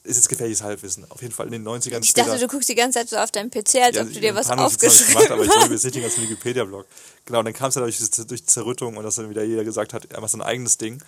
ist 0.04 0.16
jetzt 0.16 0.28
gefährliches 0.28 0.62
Halbwissen. 0.62 1.10
Auf 1.10 1.22
jeden 1.22 1.32
Fall 1.32 1.46
in 1.46 1.52
den 1.52 1.66
90ern 1.66 2.02
Ich 2.02 2.12
dachte, 2.12 2.38
du 2.38 2.46
guckst 2.46 2.68
die 2.68 2.74
ganze 2.74 2.98
Zeit 2.98 3.08
so 3.08 3.16
auf 3.16 3.30
deinem 3.30 3.50
PC, 3.50 3.76
als 3.76 3.98
ob 3.98 4.12
du 4.12 4.20
dir 4.20 4.34
was 4.34 4.50
aufgeschrieben 4.50 5.14
gemacht, 5.14 5.30
aber 5.30 5.44
ich 5.44 5.48
hast. 5.48 5.60
wollte 5.60 5.74
jetzt 5.74 5.84
nicht 5.84 5.94
den 5.96 6.02
ganzen 6.02 6.22
Wikipedia-Blog. 6.24 6.86
Genau, 7.24 7.42
dann 7.42 7.54
kam 7.54 7.70
es 7.70 7.74
ja 7.76 7.80
durch, 7.80 7.98
durch 8.26 8.46
Zerrüttung 8.46 8.98
und 8.98 9.04
dass 9.04 9.14
dann 9.14 9.30
wieder 9.30 9.42
jeder 9.42 9.64
gesagt 9.64 9.94
hat, 9.94 10.12
er 10.12 10.20
macht 10.20 10.32
sein 10.32 10.42
eigenes 10.42 10.76
Ding. 10.76 11.02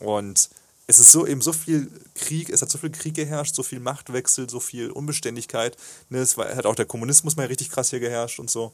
Und 0.00 0.48
es 0.92 0.98
ist 0.98 1.12
so 1.12 1.26
eben 1.26 1.40
so 1.40 1.54
viel 1.54 1.90
Krieg, 2.14 2.50
es 2.50 2.60
hat 2.60 2.70
so 2.70 2.76
viel 2.76 2.90
Krieg 2.90 3.14
geherrscht, 3.14 3.54
so 3.54 3.62
viel 3.62 3.80
Machtwechsel, 3.80 4.50
so 4.50 4.60
viel 4.60 4.90
Unbeständigkeit. 4.90 5.74
Ne, 6.10 6.18
es 6.18 6.36
war, 6.36 6.54
hat 6.54 6.66
auch 6.66 6.74
der 6.74 6.84
Kommunismus 6.84 7.34
mal 7.34 7.46
richtig 7.46 7.70
krass 7.70 7.88
hier 7.88 8.00
geherrscht 8.00 8.38
und 8.38 8.50
so, 8.50 8.72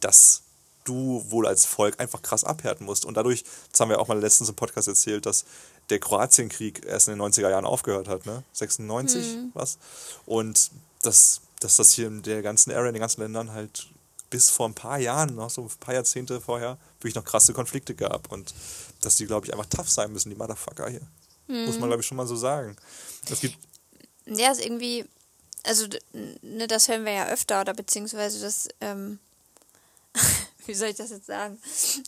dass 0.00 0.42
du 0.84 1.24
wohl 1.30 1.46
als 1.46 1.64
Volk 1.64 1.98
einfach 2.00 2.20
krass 2.20 2.44
abhärten 2.44 2.84
musst. 2.84 3.06
Und 3.06 3.16
dadurch, 3.16 3.44
das 3.70 3.80
haben 3.80 3.88
wir 3.88 3.98
auch 3.98 4.08
mal 4.08 4.18
letztens 4.20 4.50
im 4.50 4.56
Podcast 4.56 4.88
erzählt, 4.88 5.24
dass 5.24 5.46
der 5.88 6.00
Kroatienkrieg 6.00 6.84
erst 6.84 7.08
in 7.08 7.18
den 7.18 7.22
90er 7.22 7.48
Jahren 7.48 7.64
aufgehört 7.64 8.08
hat, 8.08 8.26
ne? 8.26 8.42
96 8.52 9.36
Mhm. 9.36 9.50
was. 9.54 9.78
Und 10.26 10.70
dass, 11.00 11.40
dass 11.60 11.76
das 11.76 11.92
hier 11.92 12.08
in 12.08 12.22
der 12.22 12.42
ganzen 12.42 12.72
Area, 12.72 12.88
in 12.88 12.94
den 12.94 13.00
ganzen 13.00 13.22
Ländern 13.22 13.52
halt 13.52 13.88
bis 14.36 14.50
vor 14.50 14.68
ein 14.68 14.74
paar 14.74 14.98
Jahren, 14.98 15.34
noch 15.34 15.48
so 15.48 15.62
ein 15.62 15.70
paar 15.80 15.94
Jahrzehnte 15.94 16.42
vorher, 16.42 16.76
wirklich 17.00 17.14
noch 17.14 17.24
krasse 17.24 17.54
Konflikte 17.54 17.94
gab. 17.94 18.30
Und 18.30 18.52
dass 19.00 19.14
die, 19.14 19.24
glaube 19.24 19.46
ich, 19.46 19.52
einfach 19.54 19.64
tough 19.64 19.88
sein 19.88 20.12
müssen, 20.12 20.28
die 20.28 20.36
Motherfucker 20.36 20.90
hier. 20.90 21.00
Muss 21.46 21.78
man, 21.78 21.88
glaube 21.88 22.02
ich, 22.02 22.06
schon 22.06 22.18
mal 22.18 22.26
so 22.26 22.36
sagen. 22.36 22.76
Es 23.30 23.40
gibt 23.40 23.56
Ja, 24.26 24.52
ist 24.52 24.62
irgendwie, 24.62 25.06
also 25.64 25.86
ne, 26.42 26.66
das 26.66 26.88
hören 26.88 27.06
wir 27.06 27.12
ja 27.12 27.28
öfter 27.28 27.62
oder 27.62 27.72
beziehungsweise 27.72 28.40
das, 28.42 28.68
ähm, 28.82 29.20
wie 30.66 30.74
soll 30.74 30.88
ich 30.88 30.96
das 30.96 31.08
jetzt 31.08 31.26
sagen? 31.26 31.58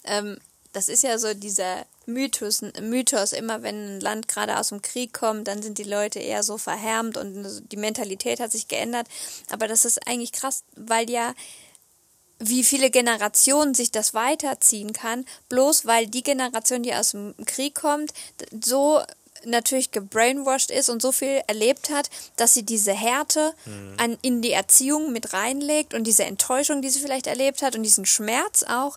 Ähm, 0.04 0.36
das 0.74 0.90
ist 0.90 1.02
ja 1.02 1.16
so 1.16 1.32
dieser 1.32 1.86
Mythos, 2.04 2.60
Mythos, 2.82 3.32
immer 3.32 3.62
wenn 3.62 3.96
ein 3.96 4.00
Land 4.00 4.28
gerade 4.28 4.58
aus 4.58 4.68
dem 4.68 4.82
Krieg 4.82 5.14
kommt, 5.14 5.48
dann 5.48 5.62
sind 5.62 5.78
die 5.78 5.84
Leute 5.84 6.18
eher 6.18 6.42
so 6.42 6.58
verhärmt 6.58 7.16
und 7.16 7.62
die 7.72 7.76
Mentalität 7.78 8.38
hat 8.38 8.52
sich 8.52 8.68
geändert. 8.68 9.08
Aber 9.48 9.66
das 9.66 9.86
ist 9.86 10.06
eigentlich 10.06 10.32
krass, 10.32 10.62
weil 10.76 11.08
ja 11.08 11.32
wie 12.38 12.62
viele 12.62 12.90
Generationen 12.90 13.74
sich 13.74 13.90
das 13.90 14.14
weiterziehen 14.14 14.92
kann, 14.92 15.24
bloß 15.48 15.86
weil 15.86 16.06
die 16.06 16.22
Generation, 16.22 16.82
die 16.82 16.94
aus 16.94 17.10
dem 17.10 17.34
Krieg 17.46 17.74
kommt, 17.74 18.12
so 18.64 19.02
natürlich 19.44 19.90
gebrainwashed 19.90 20.70
ist 20.70 20.88
und 20.88 21.00
so 21.00 21.12
viel 21.12 21.42
erlebt 21.46 21.90
hat, 21.90 22.10
dass 22.36 22.54
sie 22.54 22.64
diese 22.64 22.92
Härte 22.92 23.54
an, 23.96 24.18
in 24.22 24.42
die 24.42 24.52
Erziehung 24.52 25.12
mit 25.12 25.32
reinlegt 25.32 25.94
und 25.94 26.04
diese 26.04 26.24
Enttäuschung, 26.24 26.82
die 26.82 26.90
sie 26.90 27.00
vielleicht 27.00 27.26
erlebt 27.26 27.62
hat 27.62 27.76
und 27.76 27.82
diesen 27.82 28.06
Schmerz 28.06 28.64
auch 28.64 28.96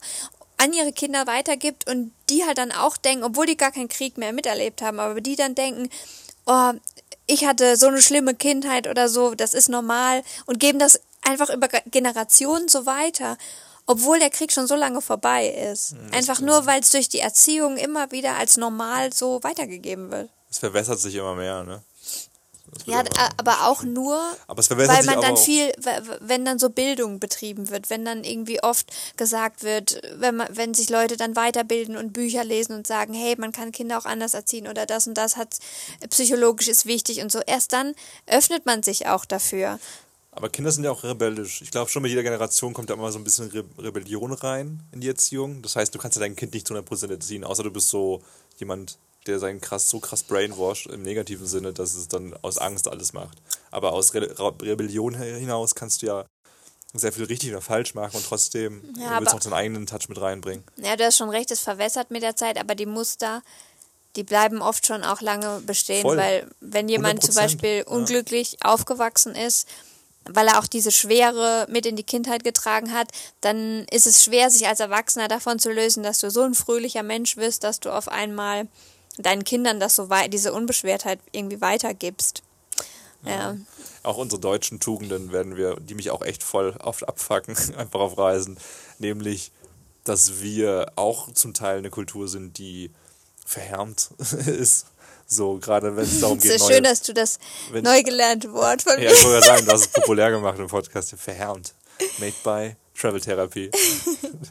an 0.57 0.73
ihre 0.73 0.93
Kinder 0.93 1.25
weitergibt 1.25 1.89
und 1.89 2.11
die 2.29 2.45
halt 2.45 2.57
dann 2.57 2.71
auch 2.71 2.97
denken, 2.97 3.23
obwohl 3.23 3.45
die 3.45 3.57
gar 3.57 3.71
keinen 3.71 3.89
Krieg 3.89 4.17
mehr 4.17 4.33
miterlebt 4.33 4.81
haben, 4.81 4.99
aber 4.99 5.19
die 5.21 5.35
dann 5.35 5.55
denken, 5.55 5.89
oh, 6.45 6.71
ich 7.27 7.45
hatte 7.45 7.77
so 7.77 7.87
eine 7.87 8.01
schlimme 8.01 8.35
Kindheit 8.35 8.87
oder 8.87 9.09
so, 9.09 9.35
das 9.35 9.53
ist 9.53 9.69
normal 9.69 10.23
und 10.45 10.59
geben 10.59 10.79
das 10.79 10.99
einfach 11.21 11.49
über 11.49 11.67
Ge- 11.67 11.81
Generationen 11.87 12.67
so 12.67 12.85
weiter, 12.85 13.37
obwohl 13.85 14.19
der 14.19 14.29
Krieg 14.29 14.51
schon 14.51 14.67
so 14.67 14.75
lange 14.75 15.01
vorbei 15.01 15.47
ist. 15.49 15.95
Einfach 16.11 16.39
nur, 16.39 16.65
weil 16.65 16.81
es 16.81 16.91
durch 16.91 17.09
die 17.09 17.19
Erziehung 17.19 17.77
immer 17.77 18.11
wieder 18.11 18.35
als 18.35 18.57
normal 18.57 19.11
so 19.13 19.41
weitergegeben 19.43 20.11
wird. 20.11 20.29
Es 20.49 20.59
verwässert 20.59 20.99
sich 20.99 21.15
immer 21.15 21.35
mehr, 21.35 21.63
ne? 21.63 21.81
Das 22.73 22.85
Ja, 22.85 23.03
aber 23.35 23.67
auch 23.67 23.83
nur, 23.83 24.17
weil 24.87 25.03
man 25.03 25.19
dann 25.21 25.35
viel, 25.35 25.73
wenn 26.21 26.45
dann 26.45 26.57
so 26.57 26.69
Bildung 26.69 27.19
betrieben 27.19 27.69
wird, 27.69 27.89
wenn 27.89 28.05
dann 28.05 28.23
irgendwie 28.23 28.63
oft 28.63 28.89
gesagt 29.17 29.63
wird, 29.63 30.01
wenn 30.15 30.37
man, 30.37 30.47
wenn 30.55 30.73
sich 30.73 30.89
Leute 30.89 31.17
dann 31.17 31.35
weiterbilden 31.35 31.97
und 31.97 32.13
Bücher 32.13 32.45
lesen 32.45 32.73
und 32.73 32.87
sagen, 32.87 33.13
hey, 33.13 33.35
man 33.37 33.51
kann 33.51 33.73
Kinder 33.73 33.97
auch 33.97 34.05
anders 34.05 34.33
erziehen 34.35 34.69
oder 34.69 34.85
das 34.85 35.05
und 35.05 35.15
das 35.15 35.35
hat 35.35 35.57
psychologisch 36.11 36.69
ist 36.69 36.85
wichtig 36.85 37.21
und 37.21 37.29
so, 37.31 37.41
erst 37.45 37.73
dann 37.73 37.93
öffnet 38.25 38.65
man 38.65 38.83
sich 38.83 39.07
auch 39.07 39.25
dafür. 39.25 39.77
Aber 40.33 40.49
Kinder 40.49 40.71
sind 40.71 40.85
ja 40.85 40.91
auch 40.91 41.03
rebellisch. 41.03 41.61
Ich 41.61 41.71
glaube 41.71 41.89
schon, 41.91 42.01
mit 42.03 42.09
jeder 42.09 42.23
Generation 42.23 42.73
kommt 42.73 42.89
da 42.89 42.93
immer 42.93 43.11
so 43.11 43.19
ein 43.19 43.23
bisschen 43.23 43.49
Re 43.51 43.65
Rebellion 43.77 44.31
rein 44.31 44.81
in 44.93 45.01
die 45.01 45.09
Erziehung. 45.09 45.61
Das 45.61 45.75
heißt, 45.75 45.93
du 45.93 45.99
kannst 45.99 46.15
ja 46.15 46.21
dein 46.21 46.35
Kind 46.37 46.53
nicht 46.53 46.65
zu 46.67 46.73
100% 46.73 47.11
erziehen, 47.11 47.43
außer 47.43 47.63
du 47.63 47.71
bist 47.71 47.89
so 47.89 48.21
jemand, 48.57 48.97
der 49.27 49.39
sein 49.39 49.59
krass, 49.59 49.89
so 49.89 49.99
krass 49.99 50.23
brainwashed 50.23 50.87
im 50.87 51.03
negativen 51.03 51.45
Sinne, 51.45 51.73
dass 51.73 51.95
es 51.95 52.07
dann 52.07 52.33
aus 52.43 52.57
Angst 52.57 52.87
alles 52.87 53.11
macht. 53.13 53.37
Aber 53.71 53.91
aus 53.91 54.13
Re 54.13 54.33
Ra- 54.39 54.53
Rebellion 54.61 55.15
hinaus 55.15 55.75
kannst 55.75 56.01
du 56.01 56.05
ja 56.07 56.25
sehr 56.93 57.11
viel 57.11 57.25
richtig 57.25 57.49
oder 57.51 57.61
falsch 57.61 57.93
machen 57.93 58.15
und 58.17 58.25
trotzdem 58.25 58.81
Ja, 58.97 59.19
willst 59.19 59.27
aber- 59.27 59.31
noch 59.33 59.39
deinen 59.41 59.53
eigenen 59.53 59.85
Touch 59.85 60.07
mit 60.07 60.19
reinbringen. 60.19 60.63
Ja, 60.77 60.95
du 60.95 61.03
hast 61.05 61.17
schon 61.17 61.29
recht, 61.29 61.51
es 61.51 61.59
verwässert 61.59 62.09
mit 62.09 62.23
der 62.23 62.35
Zeit, 62.37 62.57
aber 62.57 62.73
die 62.75 62.85
Muster, 62.85 63.43
die 64.15 64.23
bleiben 64.23 64.61
oft 64.61 64.85
schon 64.87 65.03
auch 65.03 65.21
lange 65.21 65.61
bestehen, 65.65 66.01
Voll. 66.03 66.17
weil 66.17 66.49
wenn 66.61 66.87
jemand 66.89 67.21
zum 67.21 67.33
100%, 67.35 67.35
Beispiel 67.35 67.77
ja. 67.79 67.87
unglücklich 67.87 68.57
aufgewachsen 68.63 69.35
ist, 69.35 69.67
weil 70.25 70.47
er 70.47 70.59
auch 70.59 70.67
diese 70.67 70.91
Schwere 70.91 71.65
mit 71.69 71.85
in 71.85 71.95
die 71.95 72.03
Kindheit 72.03 72.43
getragen 72.43 72.93
hat, 72.93 73.09
dann 73.41 73.85
ist 73.85 74.07
es 74.07 74.23
schwer, 74.23 74.49
sich 74.49 74.67
als 74.67 74.79
Erwachsener 74.79 75.27
davon 75.27 75.59
zu 75.59 75.71
lösen, 75.71 76.03
dass 76.03 76.19
du 76.19 76.29
so 76.29 76.41
ein 76.41 76.53
fröhlicher 76.53 77.03
Mensch 77.03 77.35
bist, 77.35 77.63
dass 77.63 77.79
du 77.79 77.89
auf 77.89 78.07
einmal 78.07 78.67
deinen 79.17 79.43
Kindern 79.43 79.79
das 79.79 79.95
so 79.95 80.09
wei 80.09 80.27
diese 80.27 80.53
Unbeschwertheit 80.53 81.19
irgendwie 81.31 81.61
weitergibst. 81.61 82.43
Ja. 83.23 83.55
Auch 84.03 84.17
unsere 84.17 84.41
deutschen 84.41 84.79
Tugenden 84.79 85.31
werden 85.31 85.55
wir, 85.55 85.75
die 85.79 85.93
mich 85.93 86.09
auch 86.09 86.23
echt 86.23 86.43
voll 86.43 86.75
oft 86.79 87.07
abfacken, 87.07 87.55
einfach 87.77 87.99
auf 87.99 88.17
Reisen. 88.17 88.57
Nämlich, 88.99 89.51
dass 90.03 90.41
wir 90.41 90.91
auch 90.95 91.31
zum 91.33 91.53
Teil 91.53 91.79
eine 91.79 91.89
Kultur 91.89 92.27
sind, 92.27 92.57
die 92.57 92.91
verhärmt 93.45 94.11
ist. 94.19 94.87
So, 95.33 95.57
gerade 95.59 95.95
wenn 95.95 96.03
es 96.03 96.19
darum 96.19 96.37
Es 96.37 96.43
geht, 96.43 96.51
ist 96.53 96.61
neue, 96.61 96.73
schön, 96.73 96.83
dass 96.83 97.01
du 97.01 97.13
das 97.13 97.39
neu 97.71 98.03
gelernte 98.03 98.51
Wort 98.51 98.81
von 98.81 98.93
Ja, 98.93 99.09
mir. 99.09 99.13
ich 99.13 99.23
wollte 99.23 99.39
ja 99.47 99.55
sagen, 99.55 99.65
das 99.65 99.81
ist 99.81 99.93
populär 99.93 100.29
gemacht 100.29 100.59
im 100.59 100.67
Podcast. 100.67 101.15
Verhärmt. 101.17 101.73
Made 102.19 102.33
by 102.43 102.75
Travel 102.99 103.21
Therapy. 103.21 103.71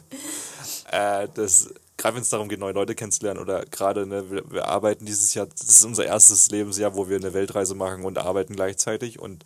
äh, 0.91 1.27
das, 1.35 1.69
gerade 1.97 2.15
wenn 2.15 2.23
es 2.23 2.29
darum 2.29 2.49
geht, 2.49 2.59
neue 2.59 2.73
Leute 2.73 2.95
kennenzulernen 2.95 3.39
oder 3.39 3.63
gerade, 3.65 4.07
ne, 4.07 4.31
wir, 4.31 4.51
wir 4.51 4.67
arbeiten 4.67 5.05
dieses 5.05 5.35
Jahr, 5.35 5.45
das 5.45 5.67
ist 5.67 5.85
unser 5.85 6.05
erstes 6.05 6.49
Lebensjahr, 6.49 6.95
wo 6.95 7.07
wir 7.07 7.17
eine 7.17 7.33
Weltreise 7.33 7.75
machen 7.75 8.03
und 8.03 8.17
arbeiten 8.17 8.55
gleichzeitig 8.55 9.19
und 9.19 9.45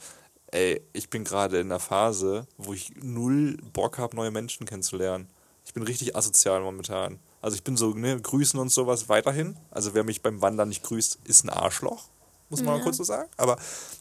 ey, 0.51 0.81
ich 0.93 1.09
bin 1.09 1.25
gerade 1.25 1.59
in 1.59 1.67
einer 1.67 1.81
Phase, 1.81 2.47
wo 2.57 2.73
ich 2.73 2.93
null 3.01 3.57
Bock 3.73 3.97
habe, 3.97 4.15
neue 4.15 4.31
Menschen 4.31 4.65
kennenzulernen. 4.65 5.27
Ich 5.65 5.73
bin 5.73 5.83
richtig 5.83 6.15
asozial 6.15 6.61
momentan. 6.61 7.19
Also 7.45 7.55
ich 7.57 7.63
bin 7.63 7.77
so, 7.77 7.93
ne, 7.93 8.19
grüßen 8.19 8.59
und 8.59 8.69
sowas 8.69 9.07
weiterhin. 9.07 9.55
Also 9.69 9.93
wer 9.93 10.03
mich 10.03 10.23
beim 10.23 10.41
Wandern 10.41 10.69
nicht 10.69 10.81
grüßt, 10.81 11.19
ist 11.25 11.43
ein 11.43 11.49
Arschloch 11.49 12.05
muss 12.49 12.61
man 12.61 12.77
mal 12.77 12.83
kurz 12.83 12.97
so 12.97 13.03
sagen. 13.03 13.29
Aber 13.37 13.57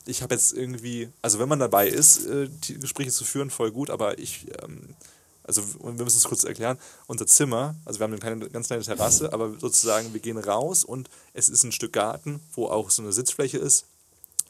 ich 0.06 0.22
habe 0.22 0.34
jetzt 0.34 0.52
irgendwie, 0.52 1.08
also 1.22 1.38
wenn 1.38 1.48
man 1.48 1.58
dabei 1.58 1.88
ist, 1.88 2.26
äh, 2.26 2.48
die 2.48 2.78
Gespräche 2.78 3.10
zu 3.10 3.24
führen, 3.24 3.50
voll 3.50 3.70
gut, 3.70 3.90
aber 3.90 4.18
ich, 4.18 4.46
ähm, 4.62 4.94
also 5.42 5.62
wir 5.82 6.04
müssen 6.04 6.18
es 6.18 6.24
kurz 6.24 6.44
erklären, 6.44 6.78
unser 7.06 7.26
Zimmer, 7.26 7.74
also 7.84 7.98
wir 8.00 8.04
haben 8.04 8.12
eine 8.12 8.20
kleine, 8.20 8.48
ganz 8.50 8.66
kleine 8.66 8.82
Terrasse, 8.82 9.32
aber 9.32 9.58
sozusagen 9.58 10.12
wir 10.12 10.20
gehen 10.20 10.38
raus 10.38 10.84
und 10.84 11.08
es 11.32 11.48
ist 11.48 11.64
ein 11.64 11.72
Stück 11.72 11.92
Garten, 11.94 12.40
wo 12.52 12.66
auch 12.66 12.90
so 12.90 13.02
eine 13.02 13.12
Sitzfläche 13.12 13.58
ist, 13.58 13.86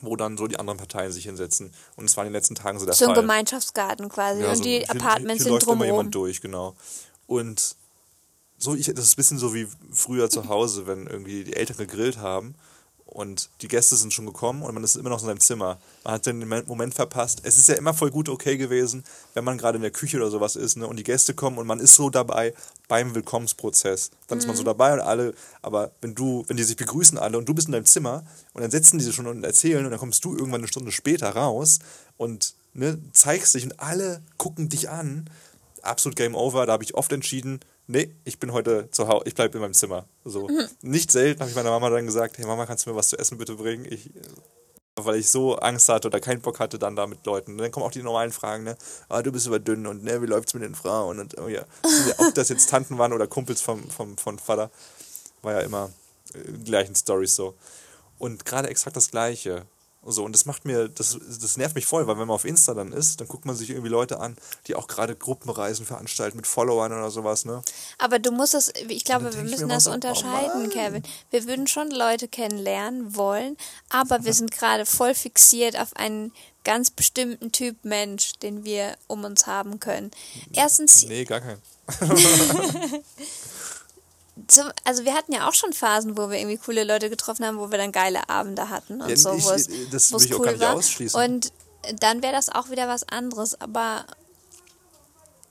wo 0.01 0.17
dann 0.17 0.37
so 0.37 0.49
die 0.49 0.59
anderen 0.59 0.79
Parteien 0.79 1.13
sich 1.13 1.25
hinsetzen. 1.25 1.73
Und 1.97 2.07
es 2.07 2.17
war 2.17 2.25
in 2.25 2.31
den 2.31 2.35
letzten 2.35 2.57
Tagen 2.57 2.79
so 2.81 2.87
der 2.87 2.95
So 2.95 3.05
ein 3.07 3.15
Fall. 3.15 3.23
Gemeinschaftsgarten 3.23 4.09
quasi. 4.09 4.43
Ja, 4.43 4.51
und 4.51 4.57
so 4.57 4.63
die 4.65 4.79
hier- 4.81 4.91
Apartments 4.91 5.35
hier 5.35 5.45
sind 5.45 5.53
läuft 5.53 5.63
immer 5.67 5.73
drumherum. 5.77 5.97
jemand 5.99 6.15
durch, 6.15 6.41
genau. 6.41 6.75
Und 7.27 7.77
so, 8.59 8.75
ich, 8.75 8.87
das 8.87 9.05
ist 9.07 9.15
ein 9.15 9.17
bisschen 9.17 9.39
so 9.39 9.55
wie 9.55 9.67
früher 9.93 10.31
zu 10.31 10.49
Hause, 10.49 10.87
wenn 10.87 11.07
irgendwie 11.07 11.45
die 11.45 11.55
Eltern 11.55 11.77
gegrillt 11.77 12.19
haben 12.19 12.55
und 13.15 13.49
die 13.61 13.69
Gäste 13.69 13.95
sind 13.97 14.13
schon 14.13 14.27
gekommen 14.27 14.63
und 14.63 14.75
man 14.75 14.83
ist 14.83 14.97
immer 14.97 15.09
noch 15.09 15.21
in 15.21 15.27
seinem 15.27 15.41
Zimmer. 15.41 15.79
Man 16.03 16.15
hat 16.15 16.27
den 16.27 16.47
Moment- 16.67 16.95
verpasst. 16.95 17.41
Es 17.45 17.57
ist 17.57 17.69
ja 17.69 17.77
immer 17.77 17.95
voll 17.95 18.11
gut 18.11 18.29
okay 18.29 18.57
gewesen, 18.57 19.05
wenn 19.35 19.45
man 19.45 19.57
gerade 19.57 19.77
in 19.77 19.83
der 19.83 19.93
Küche 19.93 20.17
oder 20.17 20.31
sowas 20.31 20.57
ist 20.57 20.77
ne, 20.77 20.87
und 20.87 20.97
die 20.97 21.05
Gäste 21.05 21.33
kommen 21.33 21.59
und 21.59 21.67
man 21.67 21.79
ist 21.79 21.95
so 21.95 22.11
dabei 22.11 22.55
beim 22.89 23.15
Willkommensprozess. 23.15 24.11
Dann 24.27 24.39
ist 24.39 24.47
man 24.47 24.57
so 24.57 24.65
dabei 24.65 24.95
und 24.95 25.01
alle, 25.01 25.35
aber 25.63 25.93
wenn 26.01 26.15
du, 26.15 26.45
wenn 26.49 26.57
die 26.57 26.65
sich 26.65 26.77
begrüßen 26.77 27.17
alle 27.17 27.39
und 27.39 27.49
du 27.49 27.55
bist 27.55 27.69
in 27.69 27.73
deinem 27.73 27.85
Zimmer 27.85 28.25
und 28.53 28.63
dann 28.63 28.71
setzen 28.71 28.99
die 28.99 29.05
sich 29.05 29.15
schon 29.15 29.29
und 29.29 29.45
erzählen 29.45 29.85
und 29.85 29.91
dann 29.93 30.01
kommst 30.01 30.25
du 30.25 30.33
irgendwann 30.35 30.61
eine 30.61 30.69
Stunde 30.69 30.91
später 30.91 31.31
raus 31.31 31.79
und 32.17 32.55
ne, 32.73 32.99
zeigst 33.13 33.55
dich 33.55 33.65
und 33.65 33.79
alle 33.79 34.23
gucken 34.39 34.69
dich 34.69 34.91
an. 34.91 35.31
Absolut 35.83 36.17
Game 36.17 36.35
Over. 36.35 36.67
Da 36.67 36.73
habe 36.73 36.85
ich 36.85 36.95
oft 36.95 37.13
entschieden, 37.13 37.61
nee, 37.87 38.15
ich 38.25 38.39
bin 38.39 38.53
heute 38.53 38.91
zu 38.91 39.09
Hause, 39.09 39.25
ich 39.27 39.35
bleibe 39.35 39.59
in 39.59 39.63
meinem 39.63 39.75
Zimmer. 39.75 40.07
So. 40.25 40.49
Nicht 40.83 41.11
selten 41.11 41.41
habe 41.41 41.51
ich 41.51 41.57
meiner 41.57 41.71
Mama 41.71 41.91
dann 41.91 42.07
gesagt, 42.07 42.39
hey 42.39 42.47
Mama, 42.47 42.67
kannst 42.67 42.87
du 42.87 42.91
mir 42.91 42.97
was 42.97 43.09
zu 43.09 43.19
essen 43.19 43.39
bitte 43.39 43.57
bringen? 43.57 43.87
Ich, 43.89 44.11
weil 44.97 45.17
ich 45.17 45.31
so 45.31 45.57
Angst 45.57 45.89
hatte 45.89 46.09
oder 46.09 46.21
keinen 46.21 46.41
Bock 46.41 46.61
hatte 46.61 46.79
dann 46.79 46.97
da 46.97 47.07
mit 47.07 47.25
Leuten. 47.27 47.53
Und 47.53 47.59
dann 47.59 47.71
kommen 47.71 47.87
auch 47.87 47.91
die 47.91 48.03
normalen 48.03 48.33
Fragen, 48.33 48.65
ne? 48.65 48.77
Ah, 49.09 49.23
du 49.23 49.33
bist 49.33 49.47
aber 49.47 49.59
dünn 49.59 49.87
und 49.87 50.05
ne, 50.05 50.23
wie 50.23 50.27
läuft's 50.27 50.55
mit 50.55 50.63
den 50.63 50.75
Frauen? 50.75 51.19
Und 51.19 51.39
oh 51.39 51.49
ja, 51.49 51.65
ob 52.19 52.35
das 52.35 52.49
jetzt 52.49 52.71
Tanten 52.71 52.99
waren 52.99 53.13
oder 53.13 53.27
Kumpels 53.27 53.61
vom, 53.61 53.89
vom, 53.91 54.17
von 54.17 54.39
Vater, 54.39 54.71
war 55.43 55.55
ja 55.55 55.61
immer 55.61 55.91
äh, 56.35 56.53
die 56.53 56.65
gleichen 56.65 56.95
Stories 56.95 57.35
so. 57.35 57.55
Und 58.19 58.45
gerade 58.45 58.69
exakt 58.69 58.97
das 58.97 59.11
Gleiche. 59.11 59.67
So, 60.07 60.25
und 60.25 60.33
das 60.33 60.45
macht 60.45 60.65
mir, 60.65 60.89
das, 60.89 61.19
das 61.41 61.57
nervt 61.57 61.75
mich 61.75 61.87
voll, 61.87 62.07
weil 62.07 62.19
wenn 62.19 62.27
man 62.27 62.35
auf 62.35 62.45
Insta 62.45 62.75
dann 62.75 62.93
ist, 62.93 63.21
dann 63.21 63.29
guckt 63.29 63.45
man 63.45 63.57
sich 63.57 63.71
irgendwie 63.71 63.89
Leute 63.89 64.21
an, 64.21 64.37
die 64.67 64.75
auch 64.75 64.87
gerade 64.87 65.17
Gruppenreisen 65.17 65.87
veranstalten 65.87 66.37
mit 66.37 66.47
Followern 66.47 66.93
oder 66.93 67.11
sowas, 67.11 67.45
ne? 67.45 67.63
Aber 67.99 68.19
du 68.19 68.31
musst 68.31 68.55
es, 68.55 68.73
ich 68.89 69.05
glaube, 69.05 69.35
wir 69.35 69.43
müssen 69.43 69.69
das 69.69 69.85
so, 69.85 69.91
oh 69.91 69.95
unterscheiden, 69.95 70.63
Mann. 70.63 70.71
Kevin. 70.71 71.03
Wir 71.31 71.47
würden 71.47 71.67
schon 71.67 71.91
Leute 71.91 72.29
kennenlernen 72.29 73.17
wollen, 73.17 73.57
aber 73.89 74.25
wir 74.25 74.33
sind 74.35 74.51
gerade 74.51 74.87
voll 74.87 75.15
fixiert 75.15 75.79
auf 75.79 75.97
einen 75.97 76.33
ganz 76.65 76.91
bestimmten 76.91 77.53
Typ 77.53 77.85
Mensch, 77.85 78.33
den 78.43 78.65
wir 78.65 78.97
um 79.07 79.25
uns 79.25 79.47
haben 79.47 79.81
können. 79.81 80.11
Erstens, 80.53 81.05
Nee, 81.05 81.25
gar 81.25 81.41
kein. 81.41 81.59
zum, 84.49 84.67
also 84.85 85.05
wir 85.05 85.15
hatten 85.15 85.33
ja 85.33 85.49
auch 85.49 85.55
schon 85.55 85.73
Phasen, 85.73 86.17
wo 86.19 86.29
wir 86.31 86.39
irgendwie 86.39 86.59
coole 86.59 86.85
Leute 86.85 87.09
getroffen 87.11 87.45
haben, 87.47 87.59
wo 87.59 87.71
wir 87.71 87.79
dann 87.79 87.93
geile 87.93 88.29
Abende 88.29 88.69
hatten 88.69 89.01
und 89.01 89.09
Ja, 89.09 89.17
so, 89.17 89.33
ich- 89.35 89.45
wo 89.45 89.51
es, 89.51 89.69
das 89.91 90.13
will 90.13 90.23
ich 90.25 90.35
auch 90.35 90.39
cool 90.41 90.45
gar 90.47 90.53
nicht 90.53 90.61
war. 90.63 90.75
ausschließen. 90.75 91.21
Und 91.21 91.53
dann 92.01 92.23
wäre 92.23 92.33
das 92.33 92.49
auch 92.49 92.71
wieder 92.71 92.89
was 92.89 93.09
anderes. 93.09 93.61
Aber 93.61 94.05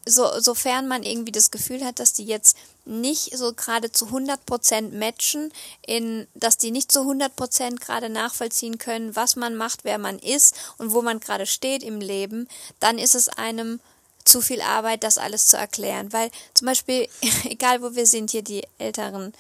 so, 0.05 0.27
sofern 0.39 0.87
man 0.89 1.03
irgendwie 1.03 1.31
das 1.31 1.49
Gefühl 1.49 1.85
hat, 1.85 1.99
dass 1.99 2.11
die 2.11 2.25
jetzt 2.25 2.57
nicht 2.83 3.37
so 3.37 3.53
gerade 3.53 3.89
zu 3.91 4.07
100% 4.07 4.91
matchen, 4.97 5.53
in, 5.85 6.27
dass 6.33 6.57
die 6.57 6.71
nicht 6.71 6.91
zu 6.91 7.01
100% 7.01 7.79
gerade 7.79 8.09
nachvollziehen 8.09 8.77
können, 8.77 9.15
was 9.15 9.37
man 9.37 9.55
macht, 9.55 9.85
wer 9.85 9.97
man 9.97 10.19
ist 10.19 10.55
und 10.77 10.91
wo 10.91 11.01
man 11.01 11.21
gerade 11.21 11.45
steht 11.45 11.83
im 11.83 12.01
Leben, 12.01 12.49
dann 12.81 12.97
ist 12.97 13.15
es 13.15 13.29
einem 13.29 13.79
zu 14.25 14.41
viel 14.41 14.62
Arbeit, 14.62 15.03
das 15.03 15.17
alles 15.17 15.47
zu 15.47 15.57
erklären. 15.57 16.13
Weil 16.13 16.29
zum 16.53 16.67
Beispiel, 16.67 17.07
egal 17.43 17.81
wo 17.81 17.95
wir 17.95 18.05
sind, 18.05 18.31
hier 18.31 18.43
die 18.43 18.63
älteren 18.77 19.33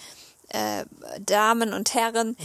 äh, 0.49 0.85
Damen 1.19 1.73
und 1.73 1.93
Herren, 1.93 2.37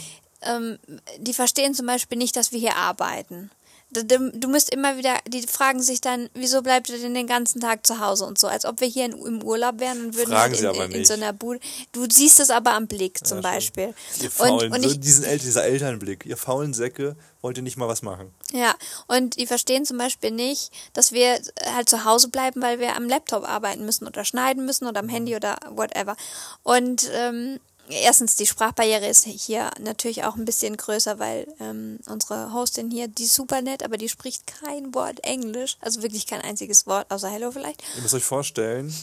ähm, 0.42 0.78
die 1.18 1.34
verstehen 1.34 1.74
zum 1.74 1.86
Beispiel 1.86 2.18
nicht, 2.18 2.36
dass 2.36 2.52
wir 2.52 2.60
hier 2.60 2.76
arbeiten. 2.76 3.50
Du, 3.90 4.48
musst 4.48 4.70
immer 4.72 4.98
wieder, 4.98 5.16
die 5.26 5.42
fragen 5.46 5.80
sich 5.82 6.02
dann, 6.02 6.28
wieso 6.34 6.60
bleibt 6.60 6.90
ihr 6.90 6.98
denn 6.98 7.14
den 7.14 7.26
ganzen 7.26 7.58
Tag 7.60 7.86
zu 7.86 8.00
Hause 8.00 8.26
und 8.26 8.38
so, 8.38 8.46
als 8.46 8.66
ob 8.66 8.82
wir 8.82 8.88
hier 8.88 9.06
in, 9.06 9.12
im 9.12 9.42
Urlaub 9.42 9.80
wären 9.80 10.06
und 10.06 10.14
würden 10.14 10.30
Fragen 10.30 10.52
halt 10.52 10.56
sie 10.56 10.64
in, 10.64 10.70
aber 10.70 10.84
in, 10.84 10.92
in 10.92 11.04
so 11.06 11.14
einer 11.14 11.32
Bude. 11.32 11.58
Du 11.92 12.04
siehst 12.10 12.38
es 12.38 12.50
aber 12.50 12.74
am 12.74 12.86
Blick 12.86 13.26
zum 13.26 13.38
Ja, 13.38 13.42
Beispiel. 13.42 13.94
Ihr 14.20 14.24
Und, 14.24 14.30
faulen, 14.30 14.72
und 14.72 14.82
so 14.82 14.90
ich, 14.90 15.00
diesen 15.00 15.24
El 15.24 15.38
dieser 15.38 15.64
Elternblick. 15.64 16.26
Ihr 16.26 16.36
faulen 16.36 16.74
Säcke, 16.74 17.16
wollt 17.40 17.56
ihr 17.56 17.62
nicht 17.62 17.78
mal 17.78 17.88
was 17.88 18.02
machen. 18.02 18.30
ja, 18.52 18.74
und 19.06 19.36
die 19.38 19.46
verstehen 19.46 19.86
zum 19.86 19.96
Beispiel 19.96 20.32
nicht, 20.32 20.70
dass 20.92 21.12
wir 21.12 21.40
halt 21.74 21.88
zu 21.88 22.04
Hause 22.04 22.28
bleiben, 22.28 22.60
weil 22.60 22.80
wir 22.80 22.94
am 22.94 23.08
Laptop 23.08 23.48
arbeiten 23.48 23.86
müssen 23.86 24.06
oder 24.06 24.24
schneiden 24.26 24.66
müssen 24.66 24.86
oder 24.86 25.00
am 25.00 25.08
Handy 25.08 25.34
oder 25.34 25.56
whatever. 25.70 26.14
Und 26.62 27.08
ähm, 27.14 27.58
erstens, 27.90 28.36
die 28.36 28.46
Sprachbarriere 28.46 29.06
ist 29.06 29.24
hier 29.24 29.70
natürlich 29.80 30.24
auch 30.24 30.36
ein 30.36 30.44
bisschen 30.44 30.76
größer, 30.76 31.18
weil 31.18 31.46
ähm, 31.60 31.98
unsere 32.06 32.52
Hostin 32.52 32.90
hier, 32.90 33.08
die 33.08 33.24
ist 33.24 33.34
super 33.34 33.62
nett, 33.62 33.82
aber 33.82 33.96
die 33.96 34.08
spricht 34.08 34.46
kein 34.46 34.94
Wort 34.94 35.24
Englisch. 35.24 35.76
Also 35.80 36.02
wirklich 36.02 36.26
kein 36.26 36.40
einziges 36.40 36.86
Wort, 36.86 37.10
außer 37.10 37.28
Hello 37.28 37.50
vielleicht. 37.50 37.82
Ihr 37.96 38.02
müsst 38.02 38.14
euch 38.14 38.24
vorstellen, 38.24 38.94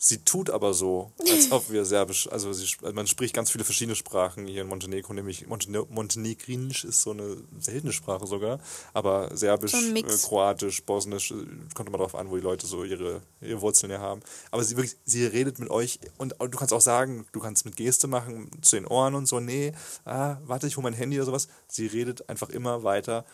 sie 0.00 0.18
tut 0.18 0.48
aber 0.48 0.74
so, 0.74 1.10
als 1.28 1.50
ob 1.50 1.70
wir 1.70 1.84
Serbisch, 1.84 2.28
also 2.30 2.52
sie, 2.52 2.66
man 2.94 3.08
spricht 3.08 3.34
ganz 3.34 3.50
viele 3.50 3.64
verschiedene 3.64 3.96
Sprachen 3.96 4.46
hier 4.46 4.62
in 4.62 4.68
Montenegro, 4.68 5.12
nämlich 5.12 5.48
Montene 5.48 5.84
Montenegrinisch 5.90 6.84
ist 6.84 7.02
so 7.02 7.10
eine 7.10 7.36
seltene 7.58 7.92
Sprache 7.92 8.26
sogar, 8.26 8.60
aber 8.94 9.36
Serbisch, 9.36 9.72
So 9.72 9.78
äh. 9.78 10.02
Kroatisch, 10.02 10.84
Bosnisch, 10.84 11.32
äh, 11.32 11.34
kommt 11.74 11.88
immer 11.88 11.98
darauf 11.98 12.14
an, 12.14 12.30
wo 12.30 12.36
die 12.36 12.42
Leute 12.42 12.66
so 12.66 12.84
ihre, 12.84 13.22
ihre 13.40 13.60
Wurzeln 13.60 13.90
her 13.90 14.00
haben. 14.00 14.20
Aber 14.52 14.62
sie 14.62 14.76
wirklich, 14.76 14.96
sie 15.04 15.26
redet 15.26 15.58
mit 15.58 15.68
euch 15.68 15.98
und 16.16 16.34
du 16.38 16.56
kannst 16.56 16.72
auch 16.72 16.80
sagen, 16.80 17.26
du 17.32 17.40
kannst 17.40 17.64
mit 17.64 17.76
Geste 17.76 18.06
machen, 18.06 18.50
zu 18.62 18.76
den 18.76 18.86
Ohren 18.86 19.16
und 19.16 19.26
so, 19.26 19.40
nee, 19.40 19.72
ah, 20.04 20.36
warte, 20.46 20.68
ich 20.68 20.76
hole 20.76 20.84
mein 20.84 20.94
Handy 20.94 21.16
oder 21.16 21.26
sowas. 21.26 21.48
Sie 21.66 21.86
redet 21.86 22.28
einfach 22.28 22.50
immer 22.50 22.84
weiter. 22.84 23.24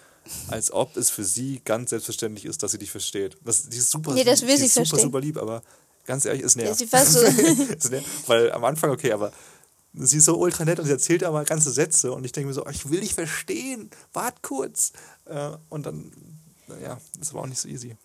Als 0.49 0.73
ob 0.73 0.97
es 0.97 1.11
für 1.11 1.23
sie 1.25 1.61
ganz 1.67 1.91
selbstverständlich 1.91 2.47
ist, 2.47 2.63
dass 2.63 2.73
sie 2.73 2.79
dich 2.79 2.91
versteht. 2.91 3.37
Das, 3.45 3.69
die 3.69 3.77
ist 3.77 3.91
super, 3.91 4.15
Nee, 4.15 4.25
das 4.25 4.41
will 4.41 4.57
sie 4.57 4.65
ist 4.65 4.73
super, 4.75 4.87
verstehen. 4.87 5.09
super 5.09 5.21
lieb, 5.21 5.37
aber 5.37 5.63
ganz 6.07 6.25
ehrlich, 6.25 6.43
ist 6.43 6.57
nervt. 6.57 6.79
sie 6.79 6.87
fast 6.87 7.13
so- 7.13 7.21
Ist 7.23 7.91
nervt, 7.91 8.07
Weil 8.29 8.53
am 8.53 8.65
Anfang, 8.65 8.91
okay, 8.91 9.13
aber 9.13 9.33
sie 9.95 10.19
ist 10.19 10.25
so 10.25 10.37
ultra 10.37 10.65
nett 10.65 10.79
und 10.79 10.87
sie 10.87 10.93
erzählt 10.93 11.23
aber 11.25 11.45
ganze 11.45 11.71
Sätze 11.71 12.13
und 12.13 12.25
ich 12.25 12.33
denke 12.33 12.49
mir 12.49 12.55
so, 12.55 12.65
oh, 12.67 12.71
ich 12.71 12.89
will 12.91 13.01
dich 13.01 13.15
verstehen, 13.15 13.91
wart 14.13 14.43
kurz. 14.43 14.93
Äh, 15.27 15.51
Und 15.69 15.87
dann, 15.87 16.13
ja, 16.83 16.99
das 17.19 17.33
war 17.35 17.43
auch 17.43 17.47
nicht 17.47 17.61
so 17.61 17.69
easy. 17.69 17.97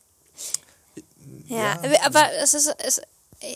Ja, 1.47 1.79
Ja. 1.83 2.01
aber 2.05 2.31
es 2.41 2.53
ist, 2.53 2.73
es, 2.79 3.01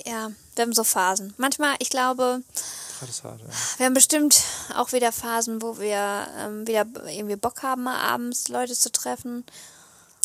ja, 0.06 0.32
wir 0.56 0.62
haben 0.62 0.74
so 0.74 0.84
Phasen. 0.84 1.34
Manchmal, 1.38 1.76
ich 1.80 1.90
glaube, 1.90 2.42
hart, 3.02 3.42
ja. 3.42 3.48
wir 3.78 3.86
haben 3.86 3.94
bestimmt 3.94 4.42
auch 4.76 4.92
wieder 4.94 5.12
Phasen, 5.12 5.62
wo 5.62 5.78
wir 5.80 6.28
ähm, 6.40 6.68
wieder 6.68 6.86
irgendwie 7.08 7.36
Bock 7.36 7.64
haben, 7.64 7.84
mal 7.84 7.98
abends 8.00 8.48
Leute 8.48 8.74
zu 8.74 8.92
treffen. 8.92 9.44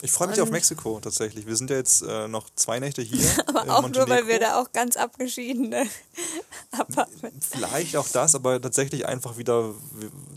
Ich 0.01 0.13
freue 0.13 0.29
mich 0.29 0.41
auf 0.41 0.51
Mexiko 0.51 1.01
tatsächlich. 1.01 1.47
Wir 1.49 1.57
sind 1.57 1.71
ja 1.71 1.77
jetzt 1.77 2.03
äh, 2.03 2.29
noch 2.29 2.49
zwei 2.55 2.79
Nächte 2.79 3.03
hier. 3.03 3.29
Aber 3.47 3.63
auch 3.79 3.89
nur, 3.89 4.09
weil 4.09 4.29
wir 4.29 4.35
Montenegro. 4.35 4.39
da 4.39 4.61
auch 4.63 4.73
ganz 4.73 4.97
abgeschiedene 4.97 5.87
Apartments. 6.71 7.49
Vielleicht 7.51 7.97
auch 7.97 8.07
das, 8.09 8.35
aber 8.37 8.61
tatsächlich 8.61 9.07
einfach 9.07 9.39
wieder 9.39 9.75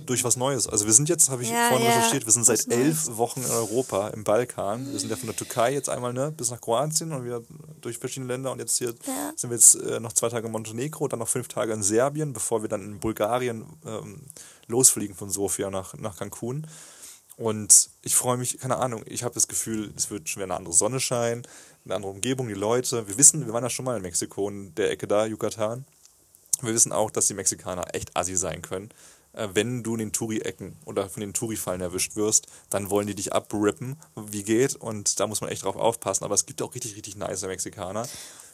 durch 0.08 0.24
was 0.24 0.36
Neues. 0.36 0.68
Also 0.68 0.86
wir 0.88 0.94
sind 0.94 1.10
jetzt, 1.10 1.30
habe 1.30 1.44
ich 1.44 1.52
Ja, 1.52 1.68
vorhin 1.70 1.86
ja, 1.86 1.94
recherchiert, 1.94 2.26
wir 2.26 2.34
sind 2.34 2.46
seit 2.46 2.68
elf 2.72 3.06
Wochen 3.18 3.44
in 3.44 3.52
Europa, 3.52 4.08
im 4.10 4.24
Balkan. 4.24 4.92
Wir 4.92 5.00
sind 5.00 5.10
ja 5.10 5.16
von 5.16 5.28
der 5.28 5.36
Türkei 5.36 5.74
jetzt 5.74 5.90
einmal 5.90 6.14
ne, 6.14 6.32
bis 6.32 6.50
nach 6.50 6.60
Kroatien 6.62 7.12
und 7.12 7.24
wieder 7.26 7.42
durch 7.82 7.98
verschiedene 8.00 8.34
Länder 8.34 8.52
und 8.52 8.60
jetzt 8.60 8.78
hier 8.78 8.96
Ja. 9.06 9.32
sind 9.36 9.52
wir 9.52 9.58
jetzt 9.58 9.76
äh, 9.76 10.00
noch 10.00 10.14
zwei 10.14 10.30
Tage 10.30 10.48
in 10.48 10.52
Montenegro, 10.54 11.08
dann 11.08 11.20
noch 11.20 11.30
fünf 11.30 11.48
Tage 11.50 11.74
in 11.74 11.84
Serbien, 11.84 12.34
bevor 12.34 12.64
wir 12.64 12.70
dann 12.70 12.82
in 12.82 13.00
Bulgarien 13.00 13.66
ähm, 13.86 14.22
losfliegen 14.68 15.16
von 15.16 15.30
Sofia 15.30 15.70
nach, 15.70 15.94
nach 15.96 16.18
Cancun. 16.18 16.66
Und 17.38 17.90
ich 18.04 18.16
freue 18.16 18.38
mich, 18.38 18.60
keine 18.60 18.78
Ahnung, 18.78 19.04
ich 19.08 19.24
habe 19.24 19.34
das 19.34 19.48
Gefühl, 19.48 19.92
es 19.96 20.12
wird 20.12 20.30
schon 20.30 20.42
wieder 20.42 20.54
eine 20.54 20.58
andere 20.58 20.74
Sonne 20.74 21.00
scheinen, 21.00 21.48
eine 21.86 21.96
andere 21.96 22.12
Umgebung, 22.12 22.48
die 22.48 22.54
Leute. 22.54 23.08
Wir 23.08 23.18
wissen, 23.18 23.46
wir 23.46 23.54
waren 23.54 23.64
ja 23.64 23.70
schon 23.70 23.86
mal 23.86 23.96
in 23.96 24.02
Mexiko, 24.04 24.50
in 24.50 24.76
der 24.76 24.92
Ecke 24.92 25.08
da, 25.08 25.26
Yucatan. 25.26 25.86
Wir 26.62 26.74
wissen 26.74 26.92
auch, 26.92 27.10
dass 27.10 27.28
die 27.28 27.34
Mexikaner 27.34 27.96
echt 27.96 28.16
assi 28.16 28.36
sein 28.36 28.62
können. 28.62 28.90
Äh, 29.34 29.48
Wenn 29.54 29.82
du 29.84 29.94
in 29.94 30.00
den 30.00 30.12
Touri-Ecken 30.12 30.76
oder 30.86 31.10
von 31.10 31.22
den 31.22 31.34
Touri-Fallen 31.34 31.82
erwischt 31.82 32.16
wirst, 32.16 32.48
dann 32.70 32.90
wollen 32.90 33.08
die 33.08 33.16
dich 33.16 33.32
abrippen, 33.34 33.96
wie 34.16 34.44
geht. 34.44 34.76
Und 34.76 35.20
da 35.20 35.28
muss 35.28 35.42
man 35.42 35.50
echt 35.50 35.64
drauf 35.64 35.76
aufpassen. 35.78 36.24
Aber 36.26 36.36
es 36.36 36.46
gibt 36.46 36.62
auch 36.62 36.74
richtig, 36.76 36.96
richtig 36.96 37.16
nice 37.16 37.42
Mexikaner. 37.44 38.08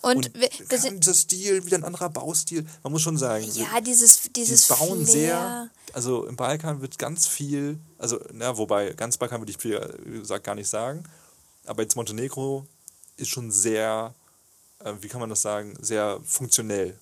Und 0.03 0.31
sind- 0.69 1.03
dieser 1.03 1.15
Stil, 1.15 1.65
wieder 1.65 1.77
ein 1.77 1.83
anderer 1.83 2.09
Baustil. 2.09 2.65
Man 2.83 2.93
muss 2.93 3.01
schon 3.01 3.17
sagen, 3.17 3.49
sie- 3.49 3.61
Ja, 3.61 3.81
dieses, 3.81 4.21
die 4.23 4.33
dieses 4.33 4.67
bauen 4.67 5.03
Flair. 5.05 5.05
sehr, 5.05 5.69
also 5.93 6.25
im 6.27 6.35
Balkan 6.35 6.81
wird 6.81 6.99
ganz 6.99 7.25
viel, 7.25 7.79
also, 7.97 8.19
na, 8.31 8.55
wobei, 8.57 8.91
ganz 8.93 9.17
Balkan 9.17 9.41
würde 9.41 9.51
ich 9.51 9.57
viel, 9.57 9.79
gesagt, 10.05 10.43
gar 10.43 10.53
nicht 10.53 10.69
sagen. 10.69 11.03
Aber 11.65 11.81
jetzt 11.81 11.95
Montenegro 11.95 12.67
ist 13.17 13.29
schon 13.29 13.51
sehr, 13.51 14.13
äh, 14.83 14.93
wie 15.01 15.07
kann 15.07 15.19
man 15.19 15.31
das 15.31 15.41
sagen, 15.41 15.73
sehr 15.81 16.19
funktionell. 16.23 16.95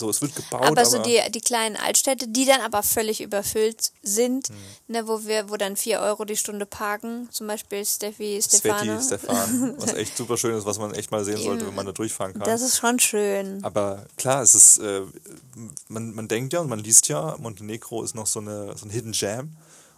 So, 0.00 0.08
es 0.08 0.22
wird 0.22 0.34
gebaut, 0.34 0.62
aber 0.62 0.80
aber, 0.80 0.84
so 0.86 0.98
die, 0.98 1.20
die 1.30 1.40
kleinen 1.40 1.76
Altstädte, 1.76 2.26
die 2.26 2.46
dann 2.46 2.62
aber 2.62 2.82
völlig 2.82 3.20
überfüllt 3.20 3.92
sind, 4.02 4.48
Hm. 4.48 4.56
ne, 4.88 5.06
wo 5.06 5.24
wir, 5.26 5.50
wo 5.50 5.56
dann 5.56 5.76
4 5.76 6.00
Euro 6.00 6.24
die 6.24 6.36
Stunde 6.36 6.64
parken, 6.64 7.28
zum 7.30 7.46
Beispiel 7.46 7.84
Steffi, 7.84 8.40
Sveti, 8.40 8.56
Stefano. 8.58 9.00
Stefan, 9.00 9.74
was 9.78 9.92
echt 9.92 10.16
super 10.16 10.36
schön 10.36 10.56
ist, 10.56 10.64
was 10.64 10.78
man 10.78 10.94
echt 10.94 11.10
mal 11.10 11.24
sehen 11.24 11.36
sollte, 11.36 11.66
wenn 11.66 11.74
man 11.74 11.84
da 11.86 11.92
durchfahren 11.92 12.32
kann. 12.32 12.44
Das 12.44 12.62
ist 12.62 12.78
schon 12.78 12.98
schön. 12.98 13.62
Aber 13.62 14.06
klar, 14.16 14.42
es 14.42 14.54
ist, 14.54 14.78
äh, 14.78 15.02
man, 15.88 16.14
man 16.14 16.26
denkt 16.28 16.54
ja 16.54 16.60
und 16.60 16.68
man 16.68 16.78
liest 16.78 17.08
ja, 17.08 17.36
Montenegro 17.38 18.02
ist 18.02 18.14
noch 18.14 18.26
so, 18.26 18.40
eine, 18.40 18.76
so 18.76 18.86
ein 18.86 18.90
Hidden 18.90 19.12
Jam. 19.12 19.56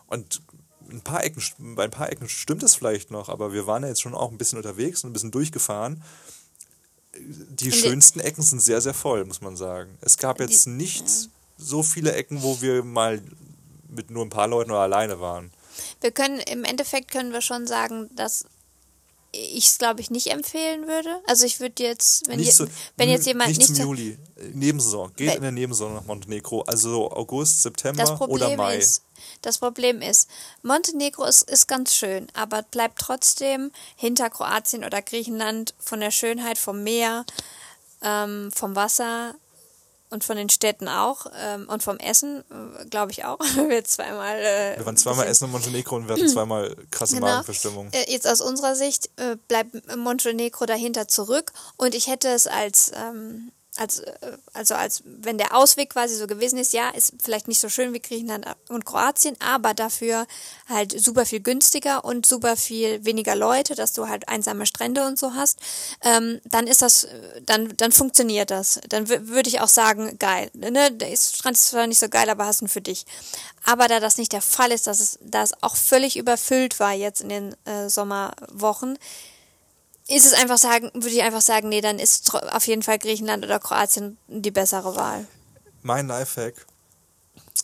Und 0.09 0.43
ein 0.91 1.01
paar 1.01 1.25
Ecken, 1.25 1.43
bei 1.77 1.85
ein 1.85 1.91
paar 1.91 2.11
Ecken 2.11 2.29
stimmt 2.29 2.63
es 2.63 2.75
vielleicht 2.75 3.11
noch, 3.11 3.29
aber 3.29 3.53
wir 3.53 3.67
waren 3.67 3.83
ja 3.83 3.89
jetzt 3.89 4.03
schon 4.03 4.15
auch 4.15 4.31
ein 4.31 4.39
bisschen 4.39 4.59
unterwegs 4.59 5.05
und 5.05 5.11
ein 5.11 5.13
bisschen 5.13 5.31
durchgefahren. 5.31 6.03
Die 7.15 7.21
Und 7.21 7.61
die- 7.61 7.73
schönsten 7.73 8.21
Ecken 8.21 8.43
sind 8.43 8.61
sehr, 8.61 8.81
sehr 8.81 8.95
voll, 8.95 9.25
muss 9.25 9.41
man 9.41 9.57
sagen. 9.57 9.97
Es 10.01 10.17
gab 10.17 10.41
jetzt 10.41 10.67
nicht 10.67 11.05
so 11.59 11.83
viele 11.83 12.13
Ecken, 12.13 12.43
wo 12.43 12.61
wir 12.63 12.83
mal 12.83 13.21
mit 13.89 14.11
nur 14.11 14.25
ein 14.25 14.31
paar 14.31 14.49
Leuten 14.49 14.71
oder 14.71 14.81
alleine 14.81 15.21
waren. 15.21 15.51
Wir 16.01 16.11
können, 16.11 16.39
im 16.41 16.65
Endeffekt 16.65 17.11
können 17.11 17.33
wir 17.33 17.43
schon 17.43 17.67
sagen, 17.67 18.09
dass 18.17 18.47
ich 19.33 19.67
es, 19.67 19.79
glaube 19.79 20.01
ich, 20.01 20.11
nicht 20.11 20.29
empfehlen 20.29 20.87
würde. 20.87 21.21
Also 21.27 21.47
ich 21.47 21.59
würde 21.59 21.83
jetzt, 21.83 22.29
wenn, 22.29 22.39
je, 22.39 22.51
so, 22.51 22.67
wenn 22.97 23.09
jetzt 23.09 23.27
jemand 23.27 23.49
nicht, 23.49 23.59
nicht, 23.59 23.75
zum 23.75 23.87
Juli, 23.87 24.19
Nebensaison. 24.53 25.13
Geht 25.17 25.37
in 25.37 25.43
der 25.43 25.53
Nebensaison 25.53 25.95
nach 25.95 26.05
Montenegro, 26.05 26.63
also 26.63 27.11
August, 27.11 27.63
September 27.63 28.21
oder 28.29 28.55
Mai. 28.57 28.77
ist, 28.77 29.03
das 29.41 29.59
Problem 29.59 30.03
ist, 30.03 30.29
Montenegro 30.63 31.25
ist, 31.25 31.49
ist 31.51 31.67
ganz 31.67 31.95
schön, 31.95 32.27
aber 32.35 32.63
bleibt 32.63 32.99
trotzdem 32.99 33.73
hinter 33.97 34.29
Kroatien 34.29 34.85
oder 34.85 35.01
Griechenland 35.01 35.75
von 35.79 36.01
der 36.01 36.11
Schönheit 36.11 36.59
vom 36.59 36.83
Meer, 36.83 37.25
ähm, 38.03 38.51
vom 38.53 38.77
Wasser 38.77 39.35
und 40.13 40.23
von 40.25 40.37
den 40.37 40.49
Städten 40.49 40.89
auch 40.89 41.27
ähm, 41.37 41.69
und 41.69 41.83
vom 41.83 41.97
Essen, 41.99 42.45
äh, 42.81 42.85
glaube 42.87 43.13
ich 43.13 43.25
auch. 43.25 43.39
wir 43.69 43.85
zweimal. 43.85 44.37
Äh, 44.39 44.77
Wir 44.79 44.87
waren 44.87 44.97
zweimal 44.97 45.27
essen 45.27 45.47
in 45.47 45.51
Montenegro 45.53 45.97
und 45.97 46.07
wir 46.09 46.15
hatten 46.15 46.29
zweimal 46.29 46.77
krasse 46.91 47.15
Genau. 47.17 47.27
Magenverstimmung. 47.27 47.89
Äh, 47.93 48.11
Jetzt 48.13 48.29
aus 48.29 48.41
unserer 48.41 48.75
Sicht 48.77 49.11
äh, 49.17 49.37
bleibt 49.49 49.75
Montenegro 49.97 50.67
dahinter 50.67 51.09
zurück 51.09 51.53
und 51.77 51.95
ich 51.95 52.07
hätte 52.07 52.29
es 52.29 52.47
als, 52.47 52.93
ähm, 52.95 53.51
als, 53.77 54.01
äh, 54.01 54.13
also 54.53 54.75
als, 54.75 55.03
wenn 55.05 55.39
der 55.39 55.57
Ausweg 55.57 55.91
quasi 55.91 56.15
so 56.17 56.27
gewesen 56.27 56.59
ist, 56.59 56.73
ja, 56.73 56.91
ist 56.91 57.15
vielleicht 57.23 57.49
nicht 57.49 57.61
so 57.61 57.69
schön 57.69 57.93
wie 57.95 58.01
Griechenland 58.01 58.47
und 58.69 58.85
Kroatien, 58.85 59.37
aber 59.41 59.75
dafür 59.75 60.27
halt 60.69 60.99
super 61.01 61.25
viel 61.25 61.41
günstiger 61.41 62.05
und 62.05 62.27
super 62.27 62.57
viel 62.57 63.05
weniger 63.05 63.35
Leute, 63.35 63.75
dass 63.75 63.93
du 63.93 64.09
halt 64.09 64.29
einsame 64.29 64.67
Strände 64.67 65.07
und 65.07 65.19
so 65.19 65.35
hast, 65.35 65.59
ähm, 66.03 66.41
dann 66.45 66.67
ist 66.67 66.83
das, 66.83 67.05
äh, 67.05 67.43
dann, 67.47 67.75
dann 67.77 67.93
funktioniert 67.93 68.51
das. 68.51 68.81
Dann 68.89 69.07
wü- 69.07 69.29
würde 69.29 69.49
ich 69.49 69.61
auch 69.61 69.69
sagen, 69.69 70.19
geil. 70.19 70.51
Ne? 70.55 70.91
Der 70.93 71.17
Strand 71.17 71.57
ist 71.57 71.69
zwar 71.69 71.87
nicht 71.87 71.99
so 71.99 72.09
geil, 72.09 72.29
aber 72.29 72.47
hast 72.47 72.63
ihn 72.63 72.69
für 72.69 72.83
dich. 72.83 73.07
Aber 73.65 73.89
da 73.89 74.01
das 74.01 74.19
nicht 74.19 74.33
der 74.33 74.43
Fall 74.43 74.73
ist, 74.73 74.87
dass 74.87 75.01
es, 75.01 75.19
da 75.23 75.43
es 75.43 75.63
auch 75.63 75.77
völlig 75.77 76.17
überfüllt 76.17 76.79
war 76.81 76.93
jetzt 76.93 77.21
in 77.21 77.29
den 77.29 77.57
äh, 77.65 77.89
Sommerwochen, 77.89 78.99
ist 80.15 80.27
es 80.27 80.35
einfach 80.35 80.59
sagen, 80.59 80.91
würde 80.95 81.09
ich 81.09 81.23
einfach 81.23 81.41
sagen, 81.41 81.69
nee, 81.69 81.81
dann 81.81 81.99
ist 81.99 82.35
auf 82.35 82.67
jeden 82.67 82.83
Fall 82.83 82.99
Griechenland 82.99 83.45
oder 83.45 83.59
Kroatien 83.59 84.19
die 84.29 84.51
bessere 84.51 84.95
Wahl. 84.97 85.27
mein 85.83 86.07
Lifehack 86.07 86.67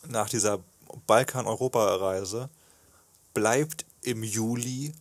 nach 0.08 0.28
dieser 0.28 0.60
Balkan-Europa-Reise 1.06 2.48
bleibt 3.34 3.84
im 4.02 4.22
Juli 4.22 4.92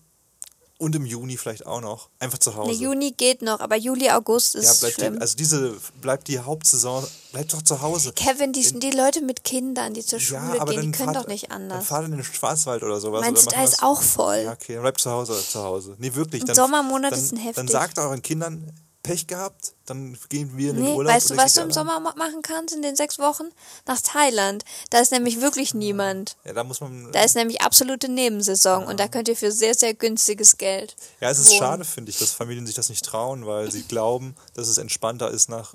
und 0.80 0.96
im 0.96 1.06
Juni 1.06 1.38
vielleicht 1.38 1.66
auch 1.66 1.82
noch 1.82 2.10
einfach 2.20 2.38
zu 2.38 2.56
Hause. 2.56 2.72
Ne, 2.72 2.78
Juni 2.78 3.12
geht 3.12 3.42
noch, 3.42 3.60
aber 3.60 3.76
Juli, 3.76 4.10
August 4.12 4.56
ist 4.56 4.66
ja, 4.66 4.74
bleibt 4.80 4.96
schlimm. 4.96 5.13
die, 5.16 5.22
also 5.22 5.36
diese 5.38 5.76
bleibt 6.02 6.28
die 6.28 6.40
Hauptsaison, 6.40 7.06
bleibt 7.32 7.54
doch 7.54 7.62
zu 7.63 7.82
Hause. 7.82 8.13
Kevin, 8.13 8.54
die, 8.54 8.62
die 8.80 8.92
Leute 8.92 9.22
mit 9.22 9.44
Kindern, 9.44 9.94
die 9.94 10.06
zur 10.06 10.20
Ja, 10.20 10.26
Schule 10.26 10.62
aber 10.62 10.72
gehen, 10.74 10.82
die 10.82 10.88
dann 10.88 10.92
können 10.92 11.13
fahrt, 11.13 11.26
doch 11.26 11.30
nicht 11.30 11.50
Dann 11.52 11.63
anders. 11.63 11.86
fahrt 11.88 12.06
in 12.06 12.12
den 12.12 12.24
Schwarzwald 12.24 12.84
oder 12.84 13.00
sowas. 13.00 13.22
Meinst 13.22 13.44
du, 13.44 13.48
oder 13.48 13.56
da 13.56 13.62
machen 13.63 13.74
ist 13.74 13.84
auch 13.84 14.02
voll? 14.02 14.38
Ja, 14.46 14.52
okay, 14.54 14.74
dann 14.74 14.84
bleibt 14.84 15.02
zu 15.02 15.10
Hause, 15.10 15.34
zu 15.48 15.63
Hause. 15.63 15.96
Nee, 15.98 16.13
wirklich. 16.13 16.46
Dann, 16.46 16.56
Sommermonate 16.56 17.16
dann, 17.16 17.24
sind 17.26 17.38
Dann 17.38 17.46
heftig. 17.46 17.70
sagt 17.72 17.98
euren 18.00 18.22
Kindern, 18.22 18.72
Pech 19.08 19.28
gehabt, 19.28 19.74
dann 19.86 20.17
gehen 20.30 20.56
wir 20.58 20.70
in 20.72 20.76
den 20.76 20.86
Nee, 20.86 20.93
Urlaub. 20.93 21.13
weißt 21.13 21.30
du, 21.32 21.38
was 21.38 21.54
du 21.54 21.62
im 21.62 21.72
Sommer 21.72 22.00
ma- 22.00 22.13
machen 22.15 22.41
kannst 22.41 22.76
in 22.76 22.82
den 22.82 22.96
sechs 22.96 23.17
Wochen? 23.20 23.46
Nach 23.86 24.00
Thailand. 24.02 24.63
Da 24.89 25.00
ist 25.00 25.12
nämlich 25.12 25.41
wirklich 25.41 25.74
niemand. 25.74 26.38
Ja, 26.43 26.54
da 26.54 26.63
muss 26.63 26.82
man. 26.82 27.12
Da 27.12 27.22
ist 27.24 27.36
nämlich 27.36 27.62
absolute 27.62 28.10
Nebensaison 28.10 28.86
und 28.86 29.00
da 29.00 29.08
könnt 29.08 29.28
ihr 29.28 29.36
für 29.36 29.52
sehr, 29.52 29.74
sehr 29.74 29.93
günstiges 29.93 30.58
Geld. 30.58 30.96
Ja, 31.22 31.30
es 31.30 31.39
ist 31.39 31.50
wohnen. 31.50 31.60
schade, 31.60 31.86
finde 31.86 32.12
ich, 32.12 32.20
dass 32.20 32.32
Familien 32.34 32.65
sich 32.67 32.76
das 32.76 32.89
nicht 32.89 33.04
trauen, 33.06 33.46
weil 33.46 33.72
sie 33.72 33.84
glauben, 33.84 34.36
dass 34.54 34.67
es 34.67 34.78
entspannter 34.78 35.32
ist, 35.32 35.50
nach, 35.50 35.74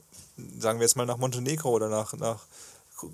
sagen 0.58 0.78
wir 0.78 0.84
jetzt 0.84 0.96
mal, 0.96 1.06
nach 1.06 1.16
Montenegro 1.18 1.70
oder 1.70 1.88
nach, 1.88 2.12
nach 2.14 2.40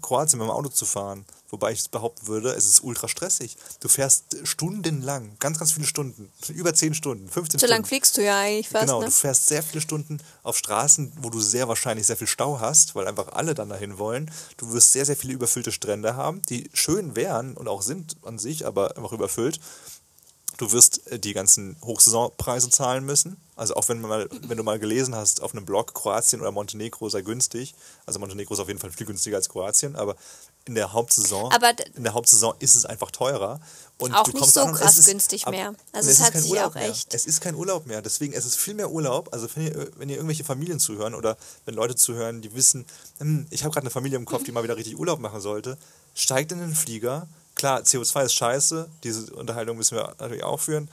Kroatien 0.03 0.39
mit 0.39 0.49
dem 0.49 0.51
Auto 0.51 0.69
zu 0.69 0.85
fahren. 0.87 1.25
Wobei 1.51 1.73
ich 1.73 1.91
behaupten 1.91 2.27
würde, 2.27 2.51
es 2.51 2.67
ist 2.67 2.85
ultra 2.85 3.09
stressig. 3.09 3.57
Du 3.81 3.89
fährst 3.89 4.37
stundenlang, 4.45 5.37
ganz, 5.39 5.59
ganz 5.59 5.73
viele 5.73 5.87
Stunden, 5.87 6.31
über 6.49 6.75
10 6.75 6.93
Stunden, 6.95 7.27
15 7.29 7.59
So 7.59 7.67
Stunden. 7.67 7.73
lang 7.83 7.87
fliegst 7.87 8.17
du 8.19 8.23
ja 8.25 8.39
eigentlich 8.39 8.69
fast, 8.69 8.85
Genau, 8.85 9.01
ne? 9.01 9.07
du 9.07 9.11
fährst 9.13 9.47
sehr 9.47 9.63
viele 9.63 9.81
Stunden 9.81 10.19
auf 10.43 10.59
Straßen, 10.59 11.13
wo 11.23 11.31
du 11.31 11.41
sehr 11.41 11.67
wahrscheinlich 11.67 12.07
sehr 12.07 12.19
viel 12.19 12.27
Stau 12.27 12.61
hast, 12.61 12.95
weil 12.95 13.07
einfach 13.09 13.29
alle 13.33 13.55
dann 13.55 13.71
dahin 13.71 13.97
wollen. 13.99 14.31
Du 14.59 14.73
wirst 14.73 14.93
sehr, 14.93 15.07
sehr 15.07 15.17
viele 15.17 15.33
überfüllte 15.33 15.73
Strände 15.73 16.17
haben, 16.17 16.43
die 16.51 16.69
schön 16.75 17.17
wären 17.17 17.57
und 17.57 17.67
auch 17.67 17.81
sind 17.81 18.17
an 18.25 18.39
sich, 18.39 18.67
aber 18.67 18.97
einfach 18.99 19.13
überfüllt. 19.13 19.59
Du 20.59 20.71
wirst 20.73 21.07
äh, 21.07 21.19
die 21.19 21.33
ganzen 21.33 21.77
Hochsaisonpreise 21.83 22.69
zahlen 22.71 23.05
müssen. 23.05 23.37
Also 23.57 23.75
auch 23.75 23.89
wenn, 23.89 24.01
man 24.01 24.11
mal, 24.11 24.29
wenn 24.43 24.57
du 24.57 24.63
mal 24.63 24.79
gelesen 24.79 25.15
hast 25.15 25.41
auf 25.43 25.53
einem 25.55 25.65
Blog, 25.65 25.95
Kroatien 25.95 26.41
oder 26.41 26.51
Montenegro 26.53 27.09
sei 27.09 27.23
günstig. 27.23 27.75
Also 28.07 28.19
Montenegro 28.21 28.55
ist 28.55 28.61
auf 28.61 28.69
jeden 28.69 28.79
Fall 28.81 28.91
viel 28.91 29.07
günstiger 29.07 29.37
als 29.37 29.49
Kroatien, 29.49 29.97
aber 29.97 30.17
in 30.65 30.75
der 30.75 30.93
Hauptsaison, 30.93 31.51
in 31.97 32.05
der 32.05 32.13
Hauptsaison 32.13 32.55
ist 32.59 32.75
es 32.77 32.85
einfach 32.85 33.11
teurer. 33.11 33.61
Und 33.99 34.15
Auch 34.15 34.23
du 34.25 34.31
nicht 34.33 34.41
kommst 34.41 34.55
so 34.55 34.61
es 34.61 34.79
krass 34.79 34.99
ist- 34.99 35.07
günstig 35.07 35.47
ab- 35.47 35.53
mehr. 35.53 35.75
Also 35.93 36.11
es 36.11 36.19
ist 36.19 36.25
hat 36.27 36.33
kein 36.35 36.43
sich 36.43 36.51
Urlaub 36.51 36.71
auch 36.71 36.75
mehr. 36.75 36.89
echt- 36.91 37.15
Es 37.15 37.25
ist 37.27 37.41
kein 37.41 37.55
Urlaub 37.55 37.87
mehr. 37.87 38.03
Deswegen 38.03 38.33
es 38.33 38.45
ist 38.45 38.57
viel 38.57 38.75
mehr 38.75 38.91
Urlaub. 38.91 39.29
Also 39.33 39.49
wenn 39.55 39.65
ihr, 39.67 39.91
wenn 39.97 40.09
ihr 40.09 40.17
irgendwelche 40.17 40.45
Familien 40.45 40.79
zuhören 40.79 41.15
oder 41.15 41.37
wenn 41.65 41.75
Leute 41.75 41.95
zuhören, 41.97 42.43
die 42.43 42.55
wissen, 42.55 42.85
hm, 43.19 43.47
ich 43.51 43.65
habe 43.65 43.73
gerade 43.73 43.85
eine 43.85 43.91
Familie 43.91 44.19
im 44.19 44.25
Kopf, 44.27 44.45
die 44.45 44.53
mal 44.53 44.63
wieder 44.63 44.77
richtig 44.77 44.99
Urlaub 44.99 45.19
machen 45.21 45.41
sollte, 45.41 45.79
steigt 46.15 46.53
in 46.53 46.59
den 46.59 46.75
Flieger. 46.75 47.27
Klar, 47.59 47.81
CO2 47.81 48.25
ist 48.25 48.35
scheiße. 48.35 48.89
Diese 49.03 49.35
Unterhaltung 49.35 49.77
müssen 49.77 49.97
wir 49.97 50.15
natürlich 50.21 50.45
auch 50.45 50.61
führen. 50.61 50.89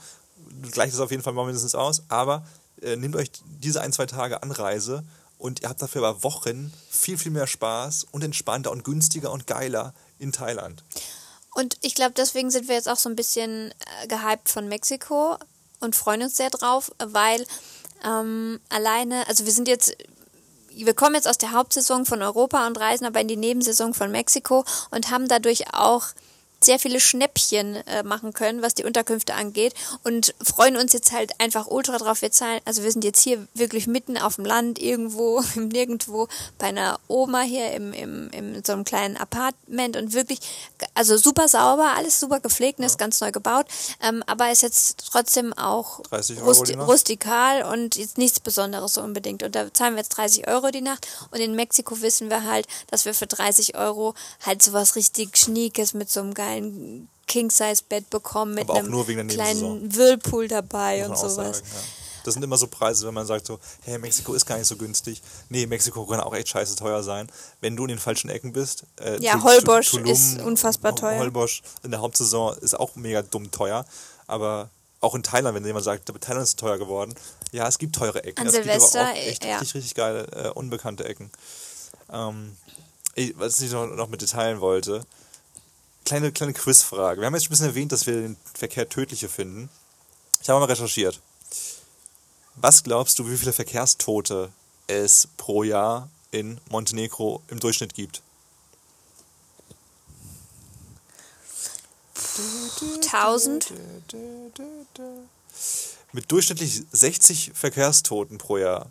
Gleicht 0.72 0.92
es 0.92 1.00
auf 1.00 1.12
jeden 1.12 1.22
Fall 1.22 1.32
mal 1.32 1.44
mindestens 1.44 1.76
aus. 1.76 2.02
Aber 2.08 2.44
äh, 2.82 2.96
nehmt 2.96 3.14
euch 3.14 3.30
diese 3.62 3.80
ein, 3.80 3.92
zwei 3.92 4.06
Tage 4.06 4.42
Anreise 4.42 5.04
und 5.38 5.62
ihr 5.62 5.68
habt 5.68 5.80
dafür 5.80 6.04
aber 6.04 6.24
Wochen 6.24 6.72
viel, 6.90 7.18
viel 7.18 7.30
mehr 7.30 7.46
Spaß 7.46 8.08
und 8.10 8.24
entspannter 8.24 8.72
und 8.72 8.82
günstiger 8.82 9.30
und 9.30 9.46
geiler 9.46 9.94
in 10.18 10.32
Thailand. 10.32 10.82
Und 11.54 11.76
ich 11.82 11.94
glaube, 11.94 12.14
deswegen 12.16 12.50
sind 12.50 12.66
wir 12.66 12.74
jetzt 12.74 12.88
auch 12.88 12.96
so 12.96 13.08
ein 13.08 13.16
bisschen 13.16 13.72
äh, 14.02 14.08
gehypt 14.08 14.48
von 14.48 14.66
Mexiko 14.66 15.36
und 15.78 15.94
freuen 15.94 16.22
uns 16.22 16.36
sehr 16.36 16.50
drauf, 16.50 16.90
weil 16.98 17.46
ähm, 18.04 18.58
alleine, 18.70 19.26
also 19.28 19.44
wir 19.44 19.52
sind 19.52 19.68
jetzt, 19.68 19.96
wir 20.70 20.94
kommen 20.94 21.14
jetzt 21.14 21.28
aus 21.28 21.38
der 21.38 21.52
Hauptsaison 21.52 22.06
von 22.06 22.22
Europa 22.22 22.66
und 22.66 22.76
reisen 22.76 23.06
aber 23.06 23.20
in 23.20 23.28
die 23.28 23.36
Nebensaison 23.36 23.94
von 23.94 24.10
Mexiko 24.10 24.64
und 24.90 25.12
haben 25.12 25.28
dadurch 25.28 25.72
auch 25.72 26.08
sehr 26.66 26.78
viele 26.78 27.00
Schnäppchen 27.00 27.76
äh, 27.86 28.02
machen 28.02 28.32
können, 28.32 28.62
was 28.62 28.74
die 28.74 28.84
Unterkünfte 28.84 29.34
angeht 29.34 29.74
und 30.04 30.34
freuen 30.42 30.76
uns 30.76 30.92
jetzt 30.92 31.12
halt 31.12 31.40
einfach 31.40 31.66
ultra 31.68 31.98
drauf. 31.98 32.22
Wir 32.22 32.30
zahlen, 32.30 32.60
also 32.64 32.82
wir 32.82 32.92
sind 32.92 33.04
jetzt 33.04 33.22
hier 33.22 33.46
wirklich 33.54 33.86
mitten 33.86 34.18
auf 34.18 34.36
dem 34.36 34.44
Land, 34.44 34.78
irgendwo, 34.78 35.42
im 35.56 35.68
Nirgendwo, 35.68 36.28
bei 36.58 36.66
einer 36.66 36.98
Oma 37.08 37.40
hier 37.40 37.72
im, 37.72 37.92
im, 37.92 38.30
im 38.30 38.64
so 38.64 38.72
einem 38.72 38.84
kleinen 38.84 39.16
Apartment 39.16 39.96
und 39.96 40.12
wirklich, 40.12 40.40
also 40.94 41.16
super 41.16 41.48
sauber, 41.48 41.94
alles 41.96 42.20
super 42.20 42.40
gepflegt, 42.40 42.78
und 42.78 42.84
ist 42.84 42.98
ganz 42.98 43.20
neu 43.20 43.32
gebaut, 43.32 43.66
ähm, 44.02 44.22
aber 44.26 44.50
ist 44.50 44.62
jetzt 44.62 45.06
trotzdem 45.10 45.52
auch 45.52 46.00
30 46.02 46.42
Euro 46.42 46.84
rustikal 46.84 47.62
und 47.62 47.96
jetzt 47.96 48.18
nichts 48.18 48.40
Besonderes 48.40 48.94
so 48.94 49.02
unbedingt. 49.02 49.42
Und 49.42 49.54
da 49.54 49.72
zahlen 49.72 49.94
wir 49.94 50.00
jetzt 50.00 50.16
30 50.16 50.48
Euro 50.48 50.70
die 50.70 50.80
Nacht. 50.80 51.06
Und 51.30 51.40
in 51.40 51.54
Mexiko 51.54 52.00
wissen 52.02 52.30
wir 52.30 52.44
halt, 52.44 52.66
dass 52.88 53.04
wir 53.04 53.14
für 53.14 53.26
30 53.26 53.76
Euro 53.76 54.14
halt 54.44 54.62
sowas 54.62 54.96
richtig 54.96 55.36
Schniekes 55.36 55.94
mit 55.94 56.10
so 56.10 56.20
einem 56.20 56.34
geilen 56.34 56.55
King-Size-Bett 57.26 58.10
bekommen, 58.10 58.54
mit 58.54 58.70
einem 58.70 59.28
kleinen 59.28 59.94
Whirlpool 59.94 60.48
dabei 60.48 61.06
und 61.08 61.18
sowas. 61.18 61.58
sagen, 61.58 61.68
ja. 61.72 61.80
Das 62.26 62.34
sind 62.34 62.42
immer 62.42 62.56
so 62.56 62.66
Preise, 62.66 63.06
wenn 63.06 63.14
man 63.14 63.24
sagt 63.24 63.46
so, 63.46 63.60
hey, 63.82 63.98
Mexiko 63.98 64.34
ist 64.34 64.44
gar 64.44 64.58
nicht 64.58 64.66
so 64.66 64.76
günstig. 64.76 65.22
Nee, 65.48 65.64
Mexiko 65.66 66.04
kann 66.06 66.18
auch 66.18 66.34
echt 66.34 66.48
scheiße 66.48 66.74
teuer 66.74 67.04
sein. 67.04 67.30
Wenn 67.60 67.76
du 67.76 67.84
in 67.84 67.90
den 67.90 67.98
falschen 68.00 68.30
Ecken 68.30 68.52
bist. 68.52 68.82
Äh, 69.00 69.20
Ja, 69.22 69.40
Holbox 69.44 69.90
Tulum, 69.90 70.06
ist 70.06 70.40
unfassbar 70.40 70.96
teuer. 70.96 71.20
Holbox 71.20 71.62
in 71.84 71.92
der 71.92 72.00
Hauptsaison 72.00 72.56
ist 72.58 72.74
auch 72.74 72.96
mega 72.96 73.22
dumm 73.22 73.52
teuer. 73.52 73.86
Aber 74.26 74.70
auch 75.00 75.14
in 75.14 75.22
Thailand, 75.22 75.54
wenn 75.54 75.64
jemand 75.64 75.84
sagt, 75.84 76.12
Thailand 76.20 76.42
ist 76.42 76.58
teuer 76.58 76.78
geworden. 76.78 77.14
Ja, 77.52 77.68
es 77.68 77.78
gibt 77.78 77.94
teure 77.94 78.24
Ecken. 78.24 78.40
An 78.40 78.48
es 78.48 78.54
gibt 78.54 78.66
aber 78.66 78.80
Silvester, 78.80 79.04
auch 79.04 79.14
echt 79.14 79.44
ja. 79.44 79.58
richtig, 79.58 79.74
richtig 79.76 79.94
geile, 79.94 80.26
äh, 80.32 80.48
unbekannte 80.50 81.04
Ecken. 81.04 81.30
Ähm, 82.12 82.56
ich, 83.14 83.38
was 83.38 83.60
ich 83.60 83.70
noch, 83.70 83.86
noch 83.86 84.08
mit 84.08 84.28
teilen 84.28 84.60
wollte, 84.60 85.06
kleine, 86.06 86.32
kleine 86.32 86.54
Quizfrage. 86.54 87.20
Wir 87.20 87.26
haben 87.26 87.34
jetzt 87.34 87.44
schon 87.44 87.50
ein 87.50 87.58
bisschen 87.58 87.66
erwähnt, 87.66 87.92
dass 87.92 88.06
wir 88.06 88.14
den 88.14 88.36
Verkehr 88.54 88.88
tödlicher 88.88 89.28
finden. 89.28 89.68
Ich 90.40 90.48
habe 90.48 90.60
mal 90.60 90.66
recherchiert. 90.66 91.20
Was 92.54 92.82
glaubst 92.82 93.18
du, 93.18 93.28
wie 93.28 93.36
viele 93.36 93.52
Verkehrstote 93.52 94.50
es 94.86 95.28
pro 95.36 95.62
Jahr 95.62 96.08
in 96.30 96.58
Montenegro 96.70 97.42
im 97.48 97.60
Durchschnitt 97.60 97.92
gibt? 97.92 98.22
1000? 103.02 103.72
Mit 106.12 106.30
durchschnittlich 106.30 106.82
60 106.92 107.52
Verkehrstoten 107.54 108.38
pro 108.38 108.58
Jahr 108.58 108.88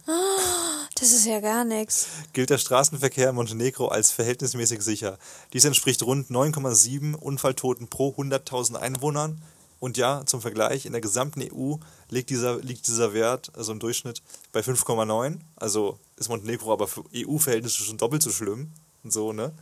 Das 0.95 1.11
ist 1.11 1.25
ja 1.25 1.39
gar 1.39 1.65
nichts. 1.65 2.07
gilt 2.33 2.49
der 2.49 2.57
Straßenverkehr 2.57 3.29
in 3.29 3.35
Montenegro 3.35 3.87
als 3.87 4.11
verhältnismäßig 4.11 4.81
sicher. 4.81 5.17
Dies 5.53 5.65
entspricht 5.65 6.03
rund 6.03 6.29
9,7 6.29 7.15
Unfalltoten 7.15 7.87
pro 7.87 8.09
100.000 8.11 8.75
Einwohnern. 8.75 9.41
Und 9.79 9.97
ja, 9.97 10.23
zum 10.25 10.41
Vergleich, 10.41 10.85
in 10.85 10.93
der 10.93 11.01
gesamten 11.01 11.41
EU 11.41 11.75
liegt 12.09 12.29
dieser, 12.29 12.59
liegt 12.59 12.87
dieser 12.87 13.13
Wert, 13.13 13.51
also 13.55 13.73
im 13.73 13.79
Durchschnitt, 13.79 14.21
bei 14.53 14.61
5,9. 14.61 15.39
Also 15.57 15.99
ist 16.15 16.29
Montenegro 16.29 16.71
aber 16.71 16.87
für 16.87 17.03
EU-Verhältnisse 17.13 17.83
schon 17.83 17.97
doppelt 17.97 18.23
so 18.23 18.31
schlimm. 18.31 18.71
Und 19.03 19.11
so, 19.11 19.33
ne? 19.33 19.53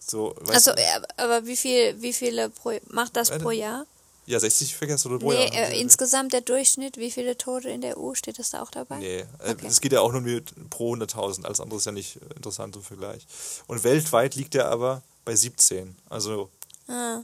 So, 0.00 0.34
Also, 0.48 0.72
ja, 0.72 1.00
aber 1.16 1.46
wie 1.46 1.56
viel, 1.56 2.00
wie 2.02 2.12
viele 2.12 2.50
pro, 2.50 2.72
macht 2.90 3.16
das 3.16 3.30
pro 3.30 3.50
Jahr? 3.50 3.86
Ja, 4.26 4.38
60 4.38 4.76
Verkehrstote 4.76 5.18
pro 5.18 5.32
Nee, 5.32 5.44
Jahr. 5.44 5.70
äh, 5.70 5.80
insgesamt 5.80 6.32
der 6.32 6.40
Durchschnitt, 6.42 6.96
wie 6.96 7.10
viele 7.10 7.36
Tote 7.36 7.68
in 7.70 7.80
der 7.80 7.98
EU, 7.98 8.14
steht 8.14 8.38
das 8.38 8.50
da 8.50 8.62
auch 8.62 8.70
dabei? 8.70 8.98
Nee, 8.98 9.18
äh, 9.20 9.26
Okay. 9.50 9.66
es 9.66 9.80
geht 9.80 9.92
ja 9.92 10.00
auch 10.00 10.12
nur 10.12 10.20
mit 10.20 10.52
pro 10.70 10.94
100.000. 10.94 11.44
Alles 11.44 11.60
andere 11.60 11.78
ist 11.78 11.86
ja 11.86 11.92
nicht 11.92 12.16
interessant 12.36 12.76
im 12.76 12.82
Vergleich. 12.82 13.26
Und 13.66 13.82
weltweit 13.84 14.34
liegt 14.34 14.54
er 14.54 14.68
aber 14.68 15.02
bei 15.24 15.34
17. 15.36 15.96
Also 16.08 16.50
Ah. 16.92 17.22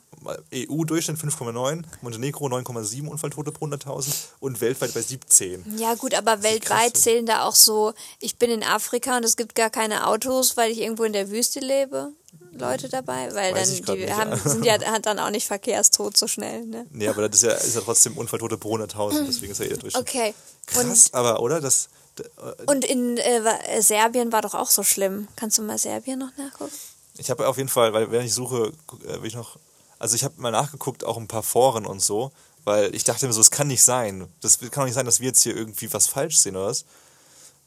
EU-Durchschnitt 0.52 1.18
5,9, 1.18 1.82
Montenegro 2.00 2.46
9,7 2.46 3.06
Unfalltote 3.06 3.52
pro 3.52 3.66
100.000 3.66 4.08
und 4.40 4.60
weltweit 4.60 4.94
bei 4.94 5.02
17. 5.02 5.78
Ja 5.78 5.94
gut, 5.94 6.14
aber 6.14 6.42
weltweit 6.42 6.96
zählen 6.96 7.26
da 7.26 7.44
auch 7.44 7.54
so, 7.54 7.92
ich 8.18 8.36
bin 8.36 8.50
in 8.50 8.62
Afrika 8.64 9.16
und 9.16 9.24
es 9.24 9.36
gibt 9.36 9.54
gar 9.54 9.70
keine 9.70 10.06
Autos, 10.06 10.56
weil 10.56 10.70
ich 10.72 10.80
irgendwo 10.80 11.04
in 11.04 11.12
der 11.12 11.30
Wüste 11.30 11.60
lebe, 11.60 12.12
Leute 12.52 12.88
dabei, 12.88 13.32
weil 13.34 13.54
Weiß 13.54 13.82
dann 13.84 13.96
die 13.96 14.02
nicht, 14.02 14.12
haben, 14.12 14.30
ja. 14.30 14.36
sind 14.38 14.64
ja 14.64 14.78
dann 15.02 15.18
auch 15.18 15.30
nicht 15.30 15.46
verkehrstot 15.46 16.16
so 16.16 16.26
schnell, 16.26 16.64
ne? 16.64 16.86
Nee, 16.90 17.08
aber 17.08 17.28
das 17.28 17.42
ist 17.42 17.42
ja, 17.42 17.52
ist 17.52 17.74
ja 17.74 17.82
trotzdem 17.82 18.16
Unfalltote 18.16 18.56
pro 18.56 18.76
100.000, 18.76 19.26
deswegen 19.26 19.52
ist 19.52 19.58
ja 19.58 19.66
eher 19.66 19.76
Durchschnitt. 19.76 20.08
Okay. 20.08 20.34
Krass, 20.66 21.12
aber, 21.12 21.40
oder? 21.40 21.60
Das, 21.60 21.88
äh, 22.18 22.22
Und, 22.62 22.70
und 22.70 22.84
in 22.84 23.16
äh, 23.18 23.40
äh, 23.66 23.82
Serbien 23.82 24.32
war 24.32 24.42
doch 24.42 24.54
auch 24.54 24.70
so 24.70 24.82
schlimm. 24.82 25.28
Kannst 25.36 25.58
du 25.58 25.62
mal 25.62 25.78
Serbien 25.78 26.18
noch 26.18 26.36
nachgucken? 26.36 26.72
Ich 27.16 27.30
habe 27.30 27.48
auf 27.48 27.56
jeden 27.56 27.68
Fall, 27.68 27.92
weil 27.92 28.10
wenn 28.10 28.24
ich 28.24 28.34
suche, 28.34 28.72
äh, 29.06 29.20
will 29.20 29.26
ich 29.26 29.34
noch, 29.34 29.58
also 29.98 30.14
ich 30.14 30.24
habe 30.24 30.40
mal 30.40 30.50
nachgeguckt, 30.50 31.04
auch 31.04 31.16
ein 31.16 31.28
paar 31.28 31.42
Foren 31.42 31.86
und 31.86 32.00
so, 32.00 32.32
weil 32.64 32.94
ich 32.94 33.04
dachte 33.04 33.26
mir 33.26 33.32
so, 33.32 33.40
es 33.40 33.50
kann 33.50 33.68
nicht 33.68 33.82
sein. 33.82 34.28
Das 34.40 34.58
kann 34.58 34.70
doch 34.70 34.84
nicht 34.84 34.94
sein, 34.94 35.06
dass 35.06 35.20
wir 35.20 35.28
jetzt 35.28 35.42
hier 35.42 35.56
irgendwie 35.56 35.92
was 35.92 36.06
falsch 36.06 36.36
sehen, 36.36 36.56
oder 36.56 36.66
was? 36.66 36.84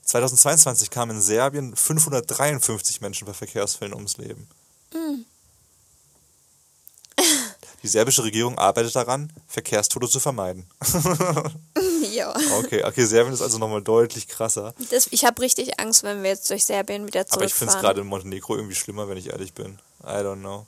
2022 0.03 0.89
kamen 0.89 1.17
in 1.17 1.21
Serbien 1.21 1.75
553 1.75 3.01
Menschen 3.01 3.25
bei 3.27 3.33
Verkehrsfällen 3.33 3.93
ums 3.93 4.17
Leben. 4.17 4.47
Die 7.83 7.87
serbische 7.87 8.23
Regierung 8.23 8.57
arbeitet 8.59 8.95
daran, 8.95 9.33
Verkehrstote 9.47 10.07
zu 10.07 10.19
vermeiden. 10.19 10.67
ja. 12.13 12.31
Okay, 12.59 12.83
okay, 12.83 13.05
Serbien 13.05 13.33
ist 13.33 13.41
also 13.41 13.57
nochmal 13.57 13.81
deutlich 13.81 14.27
krasser. 14.27 14.75
Das, 14.91 15.07
ich 15.09 15.25
habe 15.25 15.41
richtig 15.41 15.79
Angst, 15.79 16.03
wenn 16.03 16.21
wir 16.21 16.29
jetzt 16.29 16.49
durch 16.51 16.63
Serbien 16.63 17.07
wieder 17.07 17.25
zurückfahren. 17.25 17.41
Aber 17.41 17.45
ich 17.45 17.53
finde 17.53 17.73
es 17.73 17.79
gerade 17.79 18.01
in 18.01 18.07
Montenegro 18.07 18.55
irgendwie 18.55 18.75
schlimmer, 18.75 19.07
wenn 19.09 19.17
ich 19.17 19.31
ehrlich 19.31 19.53
bin. 19.53 19.79
I 20.03 20.21
don't 20.21 20.41
know. 20.41 20.67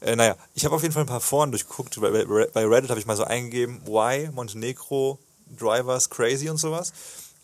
Äh, 0.00 0.16
naja, 0.16 0.36
ich 0.54 0.64
habe 0.64 0.74
auf 0.74 0.82
jeden 0.82 0.92
Fall 0.92 1.04
ein 1.04 1.08
paar 1.08 1.20
Foren 1.20 1.50
durchgeguckt. 1.50 2.00
Bei, 2.00 2.10
bei 2.10 2.66
Reddit 2.66 2.90
habe 2.90 3.00
ich 3.00 3.06
mal 3.06 3.16
so 3.16 3.24
eingegeben, 3.24 3.80
why 3.86 4.28
Montenegro 4.32 5.18
drivers 5.58 6.10
crazy 6.10 6.48
und 6.48 6.58
sowas. 6.58 6.92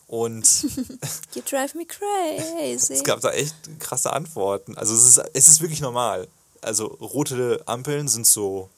Und 0.07 0.63
you 1.35 1.43
drive 1.49 1.75
me 1.75 1.87
crazy. 1.87 2.93
es 2.93 3.05
gab 3.05 3.21
da 3.23 3.31
echt 3.31 3.55
krasse 3.81 4.13
Antworten. 4.13 4.77
Also 4.77 4.95
es 4.95 5.05
ist, 5.05 5.19
es 5.33 5.49
ist 5.49 5.61
wirklich 5.63 5.81
normal. 5.81 6.29
Also 6.61 6.87
rote 6.87 7.63
Ampeln 7.67 8.09
sind 8.09 8.27
so 8.27 8.69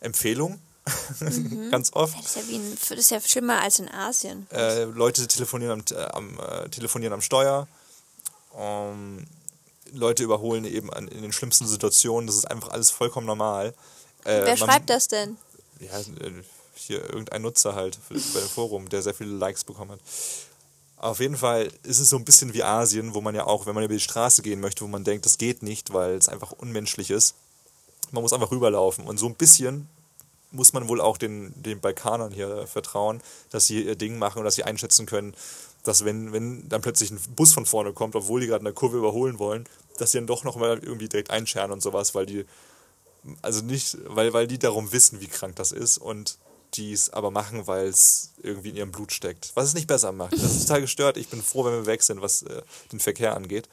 Empfehlungen. 0.00 0.60
Mhm. 1.20 1.70
Ganz 1.70 1.92
oft. 1.92 2.18
Das 2.18 2.36
ist, 2.36 2.48
ja 2.48 2.56
ein, 2.56 2.78
das 2.88 2.90
ist 2.98 3.10
ja 3.10 3.20
schlimmer 3.20 3.60
als 3.60 3.78
in 3.78 3.88
Asien. 3.88 4.46
Äh, 4.50 4.84
Leute 4.84 5.26
telefonieren 5.28 5.72
am, 5.72 5.96
äh, 5.96 6.04
am 6.04 6.38
äh, 6.38 6.68
telefonieren 6.70 7.12
am 7.12 7.20
Steuer. 7.20 7.68
Um, 8.52 9.24
Leute 9.92 10.22
überholen 10.22 10.64
eben 10.64 10.92
an, 10.92 11.08
in 11.08 11.22
den 11.22 11.32
schlimmsten 11.32 11.66
Situationen. 11.66 12.26
Das 12.26 12.36
ist 12.36 12.50
einfach 12.50 12.70
alles 12.70 12.90
vollkommen 12.90 13.26
normal. 13.26 13.74
Äh, 14.24 14.42
Wer 14.44 14.46
man, 14.46 14.56
schreibt 14.58 14.90
das 14.90 15.08
denn? 15.08 15.36
Ja, 15.80 15.98
äh, 15.98 16.42
hier 16.74 17.02
irgendein 17.02 17.42
Nutzer 17.42 17.74
halt 17.74 17.98
bei 18.08 18.40
dem 18.40 18.48
Forum, 18.48 18.88
der 18.88 19.02
sehr 19.02 19.14
viele 19.14 19.30
Likes 19.30 19.64
bekommen 19.64 19.92
hat. 19.92 20.00
Auf 20.96 21.18
jeden 21.18 21.36
Fall 21.36 21.68
ist 21.82 21.98
es 21.98 22.10
so 22.10 22.16
ein 22.16 22.24
bisschen 22.24 22.54
wie 22.54 22.62
Asien, 22.62 23.14
wo 23.14 23.20
man 23.20 23.34
ja 23.34 23.44
auch, 23.44 23.66
wenn 23.66 23.74
man 23.74 23.82
über 23.82 23.94
die 23.94 24.00
Straße 24.00 24.42
gehen 24.42 24.60
möchte, 24.60 24.84
wo 24.84 24.88
man 24.88 25.02
denkt, 25.02 25.26
das 25.26 25.36
geht 25.36 25.62
nicht, 25.62 25.92
weil 25.92 26.14
es 26.14 26.28
einfach 26.28 26.52
unmenschlich 26.52 27.10
ist. 27.10 27.34
Man 28.12 28.22
muss 28.22 28.32
einfach 28.32 28.52
rüberlaufen. 28.52 29.04
Und 29.04 29.18
so 29.18 29.26
ein 29.26 29.34
bisschen 29.34 29.88
muss 30.52 30.72
man 30.72 30.88
wohl 30.88 31.00
auch 31.00 31.16
den, 31.16 31.52
den 31.60 31.80
Balkanern 31.80 32.30
hier 32.30 32.66
vertrauen, 32.66 33.20
dass 33.50 33.66
sie 33.66 33.82
ihr 33.82 33.96
Ding 33.96 34.18
machen 34.18 34.38
und 34.38 34.44
dass 34.44 34.54
sie 34.54 34.64
einschätzen 34.64 35.06
können, 35.06 35.34
dass 35.82 36.04
wenn, 36.04 36.32
wenn 36.32 36.68
dann 36.68 36.82
plötzlich 36.82 37.10
ein 37.10 37.18
Bus 37.34 37.52
von 37.52 37.66
vorne 37.66 37.92
kommt, 37.92 38.14
obwohl 38.14 38.40
die 38.40 38.46
gerade 38.46 38.60
in 38.60 38.66
der 38.66 38.74
Kurve 38.74 38.98
überholen 38.98 39.38
wollen, 39.38 39.66
dass 39.98 40.12
sie 40.12 40.18
dann 40.18 40.26
doch 40.26 40.44
noch 40.44 40.56
mal 40.56 40.78
irgendwie 40.78 41.08
direkt 41.08 41.30
einscheren 41.30 41.70
und 41.70 41.82
sowas, 41.82 42.14
weil 42.14 42.26
die, 42.26 42.44
also 43.42 43.62
nicht, 43.62 43.98
weil, 44.06 44.32
weil 44.32 44.46
die 44.46 44.58
darum 44.58 44.92
wissen, 44.92 45.20
wie 45.20 45.28
krank 45.28 45.56
das 45.56 45.72
ist 45.72 45.98
und 45.98 46.38
die 46.74 46.92
es 46.92 47.10
aber 47.10 47.30
machen, 47.30 47.66
weil 47.66 47.86
es 47.86 48.32
irgendwie 48.42 48.70
in 48.70 48.76
ihrem 48.76 48.92
Blut 48.92 49.12
steckt. 49.12 49.52
Was 49.54 49.68
es 49.68 49.74
nicht 49.74 49.86
besser 49.86 50.12
macht. 50.12 50.32
Das 50.32 50.42
ist 50.42 50.66
total 50.66 50.80
gestört. 50.82 51.16
Ich 51.16 51.28
bin 51.28 51.42
froh, 51.42 51.64
wenn 51.64 51.72
wir 51.72 51.86
weg 51.86 52.02
sind, 52.02 52.22
was 52.22 52.42
äh, 52.42 52.62
den 52.90 53.00
Verkehr 53.00 53.36
angeht. 53.36 53.68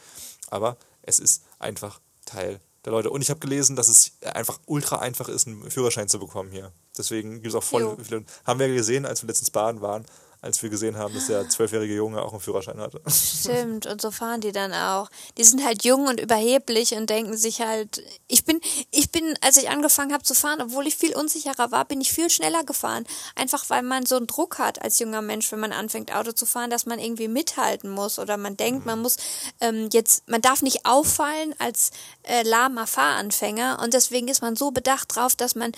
Aber 0.49 0.78
es 1.03 1.20
ist 1.20 1.43
einfach 1.59 1.99
Teil 2.26 2.59
der 2.86 2.91
Leute. 2.91 3.09
Und 3.09 3.22
ich 3.22 3.30
habe 3.30 3.39
gelesen, 3.39 3.76
dass 3.76 3.88
es 3.88 4.11
einfach 4.22 4.59
ultra 4.65 4.97
einfach 4.97 5.30
ist, 5.30 5.47
einen 5.47 5.70
Führerschein 5.70 6.09
zu 6.09 6.20
bekommen 6.20 6.51
hier. 6.51 6.72
Deswegen 6.97 7.36
gibt 7.36 7.47
es 7.47 7.55
auch 7.55 7.63
voll 7.63 7.82
jo. 7.84 7.97
viele. 8.01 8.26
Haben 8.45 8.59
wir 8.59 8.67
gesehen, 8.67 9.05
als 9.05 9.24
wir 9.24 9.28
letztens 9.28 9.51
baden 9.51 9.82
waren, 9.82 10.05
als 10.41 10.63
wir 10.63 10.69
gesehen 10.69 10.97
haben, 10.97 11.13
dass 11.13 11.27
der 11.27 11.49
zwölfjährige 11.49 11.95
Junge 11.95 12.21
auch 12.21 12.31
einen 12.31 12.39
Führerschein 12.39 12.79
hatte. 12.79 13.01
Stimmt, 13.09 13.85
und 13.87 14.01
so 14.01 14.09
fahren 14.09 14.39
die 14.39 14.53
dann 14.53 14.73
auch. 14.73 15.09
Die 15.37 15.43
sind 15.43 15.65
halt 15.65 15.83
jung 15.83 16.07
und 16.07 16.19
überheblich 16.19 16.93
und 16.93 17.09
denken 17.09 17.35
sich 17.35 17.61
halt, 17.61 18.01
ich 18.27 18.45
bin, 18.45 18.61
ich 18.91 19.11
bin, 19.11 19.35
als 19.41 19.57
ich 19.57 19.69
angefangen 19.69 20.13
habe 20.13 20.23
zu 20.23 20.33
fahren, 20.33 20.61
obwohl 20.61 20.87
ich 20.87 20.95
viel 20.95 21.15
unsicherer 21.15 21.71
war, 21.71 21.83
bin 21.85 21.99
ich 21.99 22.11
viel 22.11 22.29
schneller 22.29 22.63
gefahren. 22.63 23.05
Einfach 23.35 23.69
weil 23.69 23.83
man 23.83 24.05
so 24.05 24.15
einen 24.15 24.27
Druck 24.27 24.59
hat 24.59 24.81
als 24.81 24.99
junger 24.99 25.21
Mensch, 25.21 25.51
wenn 25.51 25.59
man 25.59 25.73
anfängt, 25.73 26.15
Auto 26.15 26.31
zu 26.31 26.45
fahren, 26.45 26.69
dass 26.69 26.85
man 26.85 26.99
irgendwie 26.99 27.27
mithalten 27.27 27.89
muss 27.89 28.17
oder 28.17 28.37
man 28.37 28.55
denkt, 28.55 28.85
man 28.85 29.01
muss 29.01 29.17
ähm, 29.59 29.89
jetzt, 29.91 30.29
man 30.29 30.41
darf 30.41 30.61
nicht 30.61 30.85
auffallen 30.85 31.53
als 31.59 31.91
äh, 32.23 32.43
lahmer 32.43 32.87
Fahranfänger 32.87 33.79
und 33.83 33.93
deswegen 33.93 34.29
ist 34.29 34.41
man 34.41 34.55
so 34.55 34.71
bedacht 34.71 35.15
drauf, 35.15 35.35
dass 35.35 35.55
man 35.55 35.71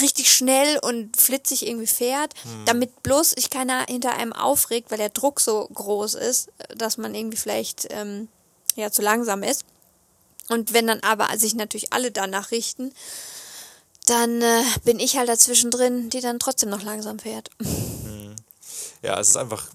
richtig 0.00 0.32
schnell 0.32 0.78
und 0.82 1.16
flitzig 1.16 1.66
irgendwie 1.66 1.86
fährt, 1.86 2.34
mhm. 2.44 2.64
damit 2.64 3.02
bloß 3.02 3.34
ich 3.36 3.50
keiner 3.50 3.88
hinter 4.00 4.16
einem 4.16 4.32
aufregt, 4.32 4.90
weil 4.90 4.98
der 4.98 5.10
Druck 5.10 5.40
so 5.40 5.68
groß 5.74 6.14
ist, 6.14 6.48
dass 6.74 6.96
man 6.96 7.14
irgendwie 7.14 7.36
vielleicht 7.36 7.86
ähm, 7.90 8.28
ja 8.76 8.90
zu 8.90 9.02
langsam 9.02 9.42
ist. 9.42 9.64
Und 10.48 10.72
wenn 10.72 10.86
dann 10.86 11.00
aber 11.00 11.28
sich 11.38 11.54
natürlich 11.54 11.92
alle 11.92 12.10
danach 12.10 12.50
richten, 12.50 12.92
dann 14.06 14.40
äh, 14.40 14.62
bin 14.84 14.98
ich 14.98 15.18
halt 15.18 15.28
dazwischen 15.28 15.70
drin, 15.70 16.08
die 16.08 16.20
dann 16.20 16.38
trotzdem 16.38 16.70
noch 16.70 16.82
langsam 16.82 17.18
fährt. 17.18 17.50
Mhm. 17.58 18.34
Ja, 19.02 19.20
es 19.20 19.28
ist 19.28 19.36
einfach 19.36 19.66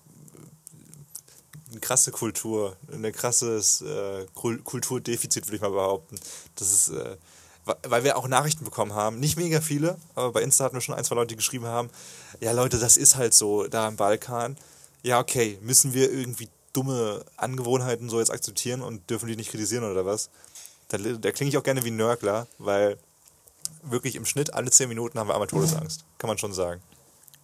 eine 1.71 1.79
krasse 1.79 2.11
Kultur, 2.11 2.75
ein 2.91 3.11
krasses 3.11 3.81
äh, 3.81 4.25
Kulturdefizit, 4.33 5.45
würde 5.45 5.55
ich 5.57 5.61
mal 5.61 5.69
behaupten. 5.69 6.19
Das 6.55 6.71
ist, 6.71 6.89
äh, 6.89 7.15
weil 7.65 8.03
wir 8.03 8.17
auch 8.17 8.27
Nachrichten 8.27 8.63
bekommen 8.63 8.93
haben, 8.93 9.19
nicht 9.19 9.37
mega 9.37 9.59
viele, 9.61 9.97
aber 10.13 10.31
bei 10.31 10.41
Insta 10.41 10.65
hatten 10.65 10.75
wir 10.75 10.81
schon 10.81 10.95
ein, 10.95 11.03
zwei 11.03 11.15
Leute, 11.15 11.29
die 11.29 11.35
geschrieben 11.35 11.65
haben, 11.65 11.89
ja 12.39 12.51
Leute, 12.51 12.77
das 12.77 12.97
ist 12.97 13.15
halt 13.15 13.33
so 13.33 13.67
da 13.67 13.87
im 13.87 13.95
Balkan. 13.95 14.57
Ja, 15.01 15.19
okay, 15.19 15.57
müssen 15.61 15.93
wir 15.93 16.11
irgendwie 16.11 16.49
dumme 16.73 17.23
Angewohnheiten 17.37 18.09
so 18.09 18.19
jetzt 18.19 18.31
akzeptieren 18.31 18.81
und 18.81 19.09
dürfen 19.09 19.27
die 19.27 19.35
nicht 19.35 19.49
kritisieren 19.49 19.83
oder 19.83 20.05
was? 20.05 20.29
Da, 20.89 20.97
da 20.97 21.31
klinge 21.31 21.49
ich 21.49 21.57
auch 21.57 21.63
gerne 21.63 21.83
wie 21.83 21.91
Nörgler, 21.91 22.47
weil 22.59 22.97
wirklich 23.83 24.15
im 24.15 24.25
Schnitt 24.25 24.53
alle 24.53 24.69
zehn 24.71 24.89
Minuten 24.89 25.17
haben 25.17 25.27
wir 25.27 25.33
einmal 25.33 25.47
Todesangst, 25.47 26.05
kann 26.17 26.27
man 26.27 26.37
schon 26.37 26.53
sagen. 26.53 26.81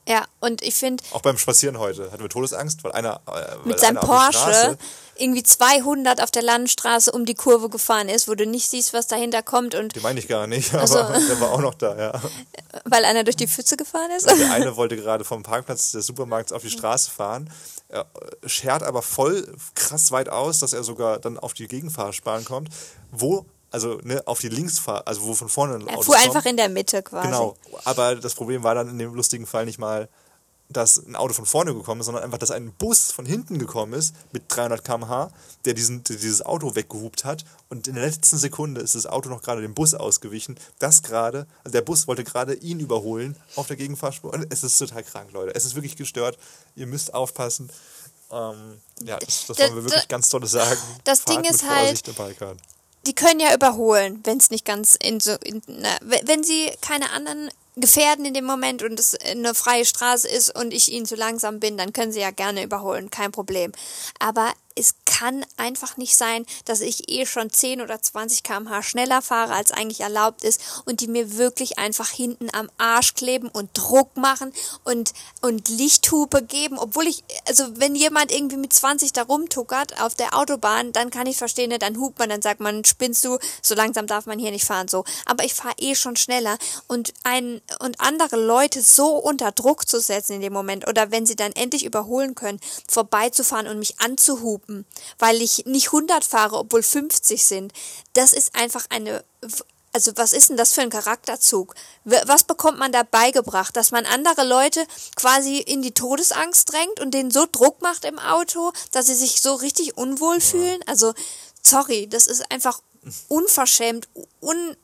Ja, 0.07 0.25
und 0.39 0.61
ich 0.63 0.75
finde. 0.75 1.03
Auch 1.11 1.21
beim 1.21 1.37
Spazieren 1.37 1.77
heute 1.77 2.11
hatten 2.11 2.23
wir 2.23 2.29
Todesangst, 2.29 2.83
weil 2.83 2.91
einer. 2.91 3.21
Äh, 3.27 3.31
weil 3.31 3.57
mit 3.65 3.79
seinem 3.79 3.99
Porsche 3.99 4.77
irgendwie 5.15 5.43
200 5.43 6.23
auf 6.23 6.31
der 6.31 6.41
Landstraße 6.41 7.11
um 7.11 7.25
die 7.25 7.35
Kurve 7.35 7.69
gefahren 7.69 8.09
ist, 8.09 8.27
wo 8.27 8.33
du 8.33 8.47
nicht 8.47 8.69
siehst, 8.69 8.93
was 8.93 9.07
dahinter 9.07 9.43
kommt. 9.43 9.75
Und 9.75 9.95
die 9.95 9.99
meine 9.99 10.19
ich 10.19 10.27
gar 10.27 10.47
nicht, 10.47 10.73
aber 10.73 10.81
also, 10.81 11.27
der 11.27 11.39
war 11.39 11.51
auch 11.51 11.61
noch 11.61 11.75
da, 11.75 11.95
ja. 11.95 12.21
Weil 12.85 13.05
einer 13.05 13.23
durch 13.23 13.35
die 13.35 13.47
Pfütze 13.47 13.77
gefahren 13.77 14.09
ist? 14.17 14.27
Der 14.27 14.51
eine 14.51 14.75
wollte 14.77 14.95
gerade 14.95 15.23
vom 15.23 15.43
Parkplatz 15.43 15.91
des 15.91 16.07
Supermarkts 16.07 16.51
auf 16.51 16.63
die 16.63 16.71
Straße 16.71 17.11
fahren, 17.11 17.51
er 17.89 18.05
schert 18.45 18.83
aber 18.83 19.01
voll 19.01 19.53
krass 19.75 20.11
weit 20.11 20.29
aus, 20.29 20.59
dass 20.59 20.71
er 20.71 20.83
sogar 20.83 21.19
dann 21.19 21.37
auf 21.37 21.53
die 21.53 21.67
Gegenfahrsperren 21.67 22.45
kommt, 22.45 22.69
wo 23.11 23.45
also 23.72 23.99
ne, 24.03 24.22
auf 24.28 24.39
die 24.39 24.49
Linksfahr, 24.49 25.07
also 25.07 25.24
wo 25.24 25.34
von 25.34 25.49
vorne 25.49 25.76
ein 25.76 25.82
Auto 25.84 25.91
Er 25.91 26.03
fuhr 26.03 26.15
kommt. 26.15 26.28
einfach 26.28 26.45
in 26.45 26.57
der 26.57 26.69
Mitte 26.69 27.01
quasi. 27.01 27.28
Genau, 27.28 27.55
aber 27.86 28.15
das 28.15 28.36
Problem 28.36 28.63
war 28.63 28.76
dann 28.76 28.89
in 28.89 28.99
dem 28.99 29.13
lustigen 29.13 29.47
Fall 29.47 29.65
nicht 29.65 29.80
mal, 29.80 30.07
dass 30.67 31.05
ein 31.05 31.17
Auto 31.17 31.34
von 31.34 31.45
vorne 31.45 31.74
gekommen 31.74 31.99
ist, 31.99 32.05
sondern 32.05 32.24
einfach, 32.24 32.38
dass 32.38 32.49
ein 32.51 32.72
Bus 32.72 33.11
von 33.11 33.26
hinten 33.26 33.59
gekommen 33.59 33.91
ist 33.91 34.15
mit 34.32 34.43
300 34.47 34.84
km/h, 34.86 35.30
der 35.65 35.74
diesen, 35.74 36.03
dieses 36.05 36.45
Auto 36.45 36.76
weggehupt 36.76 37.26
hat 37.26 37.43
und 37.67 37.89
in 37.89 37.95
der 37.95 38.05
letzten 38.05 38.38
Sekunde 38.38 38.80
ist 38.80 38.95
das 38.95 39.05
Auto 39.05 39.28
noch 39.30 39.41
gerade 39.41 39.61
dem 39.61 39.74
Bus 39.74 39.93
ausgewichen. 39.93 40.57
Das 40.80 41.03
gerade, 41.03 41.45
also 41.65 41.74
der 41.74 41.82
Bus 41.82 42.07
wollte 42.07 42.24
gerade 42.24 42.53
ihn 42.53 42.80
überholen 42.80 43.36
auf 43.57 43.67
der 43.67 43.76
Gegenfahrspur 43.76 44.34
und 44.34 44.47
es 44.49 44.63
ist 44.63 44.78
total 44.78 45.03
krank, 45.03 45.32
Leute. 45.34 45.53
Es 45.55 45.65
ist 45.65 45.76
wirklich 45.76 45.97
gestört. 45.97 46.38
Ihr 46.76 46.88
müsst 46.88 47.13
aufpassen. 47.13 47.69
Ähm, 48.32 48.80
ja, 49.03 49.17
das, 49.17 49.47
das 49.47 49.59
wollen 49.59 49.76
wir 49.76 49.84
wirklich 49.84 50.07
ganz 50.07 50.30
toll 50.30 50.45
sagen. 50.47 50.80
Das 51.03 51.22
Fahrt 51.22 51.45
Ding 51.45 51.51
ist 51.51 51.69
halt, 51.69 52.01
die 53.07 53.15
können 53.15 53.39
ja 53.39 53.53
überholen, 53.53 54.21
wenn 54.23 54.37
es 54.37 54.51
nicht 54.51 54.65
ganz 54.65 54.95
in 54.95 55.19
so, 55.19 55.33
in, 55.43 55.61
na, 55.67 55.89
wenn 56.01 56.43
sie 56.43 56.71
keine 56.81 57.11
anderen 57.11 57.49
gefährden 57.77 58.25
in 58.25 58.33
dem 58.33 58.45
Moment 58.45 58.83
und 58.83 58.99
es 58.99 59.15
eine 59.15 59.55
freie 59.55 59.85
Straße 59.85 60.27
ist 60.27 60.55
und 60.55 60.73
ich 60.73 60.91
ihnen 60.91 61.05
zu 61.05 61.15
langsam 61.15 61.59
bin, 61.59 61.77
dann 61.77 61.93
können 61.93 62.11
sie 62.11 62.19
ja 62.19 62.31
gerne 62.31 62.63
überholen, 62.63 63.09
kein 63.09 63.31
Problem. 63.31 63.71
Aber 64.19 64.51
es 64.82 64.95
kann 65.05 65.45
einfach 65.57 65.97
nicht 65.97 66.17
sein, 66.17 66.45
dass 66.65 66.82
ich 66.82 67.09
eh 67.09 67.25
schon 67.27 67.51
10 67.51 67.82
oder 67.82 68.01
20 68.01 68.41
km/h 68.41 68.82
schneller 68.82 69.21
fahre, 69.21 69.53
als 69.53 69.71
eigentlich 69.71 70.01
erlaubt 70.01 70.43
ist 70.43 70.59
und 70.86 71.01
die 71.01 71.07
mir 71.07 71.38
wirklich 71.38 71.77
einfach 71.77 72.09
hinten 72.09 72.47
am 72.53 72.69
Arsch 72.77 73.13
kleben 73.13 73.47
und 73.49 73.69
Druck 73.75 74.17
machen 74.17 74.51
und, 74.84 75.13
und 75.41 75.69
Lichthupe 75.69 76.41
geben, 76.41 76.79
obwohl 76.79 77.07
ich, 77.07 77.23
also 77.47 77.65
wenn 77.77 77.95
jemand 77.95 78.32
irgendwie 78.32 78.57
mit 78.57 78.73
20 78.73 79.13
da 79.13 79.21
rumtuckert 79.21 80.01
auf 80.01 80.15
der 80.15 80.36
Autobahn, 80.36 80.91
dann 80.93 81.11
kann 81.11 81.27
ich 81.27 81.38
verstehen, 81.38 81.69
ne, 81.69 81.77
dann 81.77 81.99
hupt 81.99 82.17
man, 82.17 82.29
dann 82.29 82.41
sagt 82.41 82.59
man, 82.59 82.84
spinnst 82.84 83.23
du, 83.23 83.38
so 83.61 83.75
langsam 83.75 84.07
darf 84.07 84.25
man 84.25 84.39
hier 84.39 84.51
nicht 84.51 84.65
fahren, 84.65 84.88
so. 84.88 85.05
Aber 85.25 85.43
ich 85.43 85.53
fahre 85.53 85.75
eh 85.77 85.93
schon 85.93 86.15
schneller 86.15 86.57
und 86.88 87.13
ein, 87.23 87.61
und 87.79 87.99
andere 87.99 88.38
Leute 88.38 88.82
so 88.82 89.17
unter 89.17 89.51
Druck 89.51 89.88
zu 89.88 89.99
setzen 90.01 90.34
in 90.34 90.41
dem 90.41 90.53
Moment 90.53 90.88
oder 90.88 91.11
wenn 91.11 91.27
sie 91.27 91.36
dann 91.36 91.51
endlich 91.51 91.86
überholen 91.86 92.34
können, 92.34 92.59
vorbeizufahren 92.89 93.67
und 93.67 93.77
mich 93.77 93.99
anzuhupen, 93.99 94.70
stoppen, 94.72 94.86
weil 95.19 95.41
ich 95.41 95.65
nicht 95.65 95.88
100 95.88 96.24
fahre, 96.24 96.57
obwohl 96.57 96.84
50 96.84 97.45
sind. 97.45 97.74
Das 98.13 98.34
ist 98.34 98.55
einfach 98.55 98.86
eine 98.89 99.24
also 99.93 100.13
was 100.15 100.32
ist 100.32 100.47
denn 100.47 100.55
das 100.55 100.72
für 100.74 100.80
ein 100.80 100.89
Charakterzug? 100.89 101.76
Was 102.05 102.45
bekommt 102.45 102.80
man 102.80 102.93
da 102.93 103.03
beigebracht? 103.03 103.76
Dass 103.76 103.91
man 103.91 104.05
andere 104.05 104.47
Leute 104.47 104.88
quasi 105.17 105.57
in 105.57 105.82
die 105.82 105.91
Todesangst 105.91 106.72
drängt 106.72 107.01
und 107.01 107.13
denen 107.13 107.30
so 107.30 107.45
Druck 107.51 107.82
macht 107.82 108.05
im 108.05 108.17
Auto, 108.17 108.72
dass 108.93 109.07
sie 109.07 109.15
sich 109.15 109.41
so 109.41 109.53
richtig 109.53 109.97
unwohl 109.97 110.39
fühlen? 110.39 110.80
Also, 110.86 111.13
sorry, 111.61 112.07
das 112.07 112.26
ist 112.26 112.49
einfach 112.49 112.80
unverschämt, 113.28 114.07
un, 114.39 114.78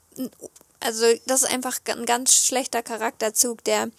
also 0.82 1.06
das 1.26 1.44
ist 1.44 1.54
einfach 1.54 1.80
ein 1.86 2.06
ganz 2.06 2.34
schlechter 2.36 2.84
Charakterzug, 2.84 3.64
der 3.64 3.90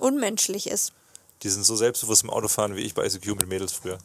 unmenschlich 0.00 0.66
ist. 0.66 0.94
Die 1.42 1.50
sind 1.50 1.64
so 1.64 1.76
selbstbewusst 1.76 2.22
im 2.22 2.30
Autofahren 2.30 2.74
wie 2.74 2.84
ich 2.84 2.94
bei 2.94 3.04
ICQ 3.04 3.26
mit 3.36 3.48
Mädels 3.48 3.74
früher. 3.74 3.98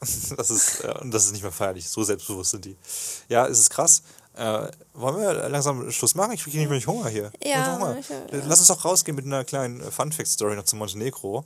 Das 0.36 0.50
ist, 0.50 0.80
äh, 0.80 0.94
das 1.04 1.26
ist 1.26 1.32
nicht 1.32 1.42
mehr 1.42 1.52
feierlich. 1.52 1.88
So 1.88 2.02
selbstbewusst 2.02 2.52
sind 2.52 2.64
die. 2.64 2.76
Ja, 3.28 3.46
es 3.46 3.58
ist 3.58 3.70
krass. 3.70 4.02
Äh, 4.34 4.68
wollen 4.94 5.18
wir 5.18 5.48
langsam 5.48 5.90
Schluss 5.90 6.14
machen? 6.14 6.32
Ich 6.32 6.42
kriege 6.42 6.58
nämlich 6.58 6.86
Hunger 6.86 7.08
hier. 7.08 7.30
Ja. 7.44 7.76
Hunger. 7.76 7.96
Lass 8.30 8.60
uns 8.60 8.68
doch 8.68 8.84
rausgehen 8.84 9.14
mit 9.14 9.26
einer 9.26 9.44
kleinen 9.44 9.82
Fun-Fact-Story 9.82 10.56
noch 10.56 10.64
zu 10.64 10.76
Montenegro. 10.76 11.44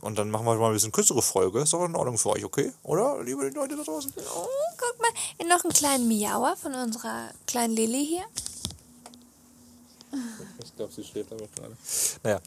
Und 0.00 0.18
dann 0.18 0.30
machen 0.30 0.46
wir 0.46 0.54
mal 0.56 0.68
ein 0.68 0.72
bisschen 0.72 0.90
kürzere 0.90 1.22
Folge. 1.22 1.60
Ist 1.60 1.72
doch 1.72 1.84
in 1.84 1.94
Ordnung 1.94 2.18
für 2.18 2.30
euch, 2.30 2.44
okay? 2.44 2.72
Oder, 2.82 3.22
liebe 3.22 3.48
Leute 3.50 3.76
da 3.76 3.84
draußen? 3.84 4.12
Oh, 4.34 4.46
guck 4.76 5.00
mal, 5.00 5.48
noch 5.48 5.62
einen 5.62 5.72
kleinen 5.72 6.08
Miauer 6.08 6.56
von 6.56 6.74
unserer 6.74 7.30
kleinen 7.46 7.74
Lilly 7.74 8.06
hier. 8.06 8.24
Ich 10.64 10.76
glaube, 10.76 10.92
sie 10.92 11.04
schläft 11.04 11.32
aber 11.32 11.46
gerade. 11.54 11.76
Naja, 12.22 12.36
äh, 12.36 12.40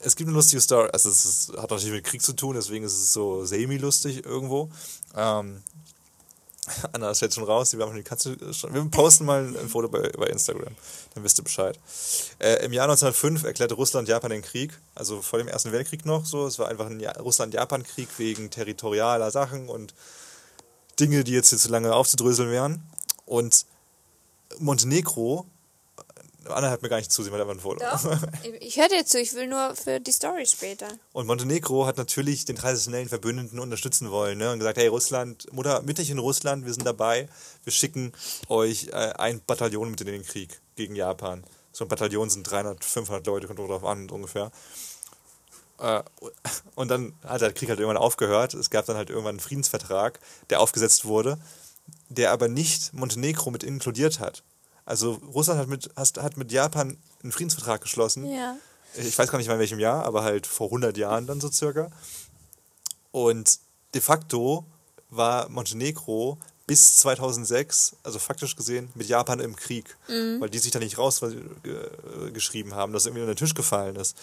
es 0.00 0.16
gibt 0.16 0.28
eine 0.28 0.36
lustige 0.36 0.60
Story. 0.60 0.88
Also, 0.92 1.10
es 1.10 1.52
hat 1.56 1.70
natürlich 1.70 1.92
mit 1.92 2.04
Krieg 2.04 2.22
zu 2.22 2.32
tun, 2.34 2.54
deswegen 2.54 2.84
ist 2.84 2.92
es 2.92 3.12
so 3.12 3.44
semi-lustig 3.44 4.24
irgendwo. 4.24 4.70
Ähm, 5.16 5.62
Anna 6.92 7.10
ist 7.10 7.20
jetzt 7.20 7.34
schon 7.34 7.44
raus, 7.44 7.70
die 7.70 7.78
haben 7.78 7.94
die 7.94 8.02
Katze 8.02 8.36
schon. 8.52 8.74
Wir 8.74 8.84
posten 8.84 9.24
mal 9.24 9.46
ein 9.46 9.68
Foto 9.68 9.88
bei, 9.88 10.10
bei 10.10 10.26
Instagram, 10.26 10.74
dann 11.14 11.24
wisst 11.24 11.38
ihr 11.38 11.44
Bescheid. 11.44 11.78
Äh, 12.38 12.64
Im 12.64 12.72
Jahr 12.72 12.84
1905 12.84 13.44
erklärte 13.44 13.74
Russland 13.74 14.08
Japan 14.08 14.30
den 14.30 14.42
Krieg, 14.42 14.78
also 14.94 15.22
vor 15.22 15.38
dem 15.38 15.48
Ersten 15.48 15.72
Weltkrieg 15.72 16.04
noch 16.04 16.24
so. 16.24 16.46
Es 16.46 16.58
war 16.58 16.68
einfach 16.68 16.86
ein 16.86 17.00
ja 17.00 17.12
Russland-Japan-Krieg 17.12 18.08
wegen 18.18 18.50
territorialer 18.50 19.30
Sachen 19.30 19.68
und 19.68 19.94
Dinge, 20.98 21.24
die 21.24 21.32
jetzt 21.32 21.50
hier 21.50 21.58
zu 21.58 21.70
lange 21.70 21.94
aufzudröseln 21.94 22.50
wären. 22.50 22.82
Und 23.26 23.66
Montenegro 24.58 25.46
Anna 26.46 26.70
hat 26.70 26.82
mir 26.82 26.88
gar 26.88 26.96
nicht 26.96 27.12
zusehen, 27.12 27.32
weil 27.32 27.40
er 27.40 27.46
war 27.46 27.54
ein 27.54 27.60
Foto. 27.60 27.80
Doch. 27.80 28.18
Ich 28.60 28.76
höre 28.76 28.88
dir 28.88 29.04
zu, 29.04 29.20
ich 29.20 29.34
will 29.34 29.46
nur 29.46 29.74
für 29.74 30.00
die 30.00 30.12
Story 30.12 30.46
später. 30.46 30.88
Und 31.12 31.26
Montenegro 31.26 31.86
hat 31.86 31.96
natürlich 31.96 32.44
den 32.44 32.56
traditionellen 32.56 33.08
Verbündeten 33.08 33.58
unterstützen 33.58 34.10
wollen 34.10 34.38
ne? 34.38 34.52
und 34.52 34.58
gesagt, 34.58 34.78
hey 34.78 34.86
Russland, 34.86 35.52
Mutter, 35.52 35.82
Mütterchen 35.82 36.18
Russland, 36.18 36.66
wir 36.66 36.72
sind 36.72 36.86
dabei, 36.86 37.28
wir 37.64 37.72
schicken 37.72 38.12
euch 38.48 38.88
äh, 38.88 39.12
ein 39.18 39.40
Bataillon 39.46 39.90
mit 39.90 40.00
in 40.00 40.06
den 40.06 40.24
Krieg 40.24 40.60
gegen 40.76 40.94
Japan. 40.94 41.44
So 41.72 41.84
ein 41.84 41.88
Bataillon 41.88 42.30
sind 42.30 42.44
300, 42.44 42.84
500 42.84 43.26
Leute, 43.26 43.46
kommt 43.46 43.58
drauf 43.58 43.84
an 43.84 44.08
ungefähr. 44.10 44.50
Äh, 45.78 46.02
und 46.74 46.88
dann 46.88 47.14
hat 47.24 47.40
der 47.40 47.52
Krieg 47.52 47.68
halt 47.68 47.80
irgendwann 47.80 48.02
aufgehört. 48.02 48.54
Es 48.54 48.70
gab 48.70 48.86
dann 48.86 48.96
halt 48.96 49.10
irgendwann 49.10 49.30
einen 49.30 49.40
Friedensvertrag, 49.40 50.20
der 50.50 50.60
aufgesetzt 50.60 51.04
wurde, 51.04 51.38
der 52.08 52.32
aber 52.32 52.48
nicht 52.48 52.92
Montenegro 52.92 53.50
mit 53.50 53.62
inkludiert 53.62 54.20
hat. 54.20 54.42
Also 54.90 55.20
Russland 55.32 55.60
hat 55.60 55.68
mit, 55.68 55.88
hat 55.96 56.36
mit 56.36 56.50
Japan 56.50 56.98
einen 57.22 57.30
Friedensvertrag 57.30 57.80
geschlossen. 57.80 58.28
Ja. 58.28 58.56
Ich 58.96 59.16
weiß 59.16 59.30
gar 59.30 59.38
nicht 59.38 59.46
mal 59.46 59.54
in 59.54 59.60
welchem 59.60 59.78
Jahr, 59.78 60.04
aber 60.04 60.24
halt 60.24 60.48
vor 60.48 60.66
100 60.66 60.96
Jahren 60.96 61.28
dann 61.28 61.40
so 61.40 61.48
circa. 61.48 61.92
Und 63.12 63.60
de 63.94 64.00
facto 64.00 64.64
war 65.08 65.48
Montenegro 65.48 66.38
bis 66.66 66.96
2006, 66.96 67.96
also 68.02 68.18
faktisch 68.18 68.56
gesehen, 68.56 68.90
mit 68.96 69.06
Japan 69.08 69.38
im 69.38 69.54
Krieg, 69.54 69.96
Mhm. 70.08 70.40
weil 70.40 70.50
die 70.50 70.58
sich 70.58 70.72
da 70.72 70.80
nicht 70.80 70.98
rausgeschrieben 70.98 72.74
haben, 72.74 72.92
dass 72.92 73.06
irgendwie 73.06 73.22
unter 73.22 73.34
den 73.34 73.38
Tisch 73.38 73.54
gefallen 73.54 73.94
ist. 73.94 74.16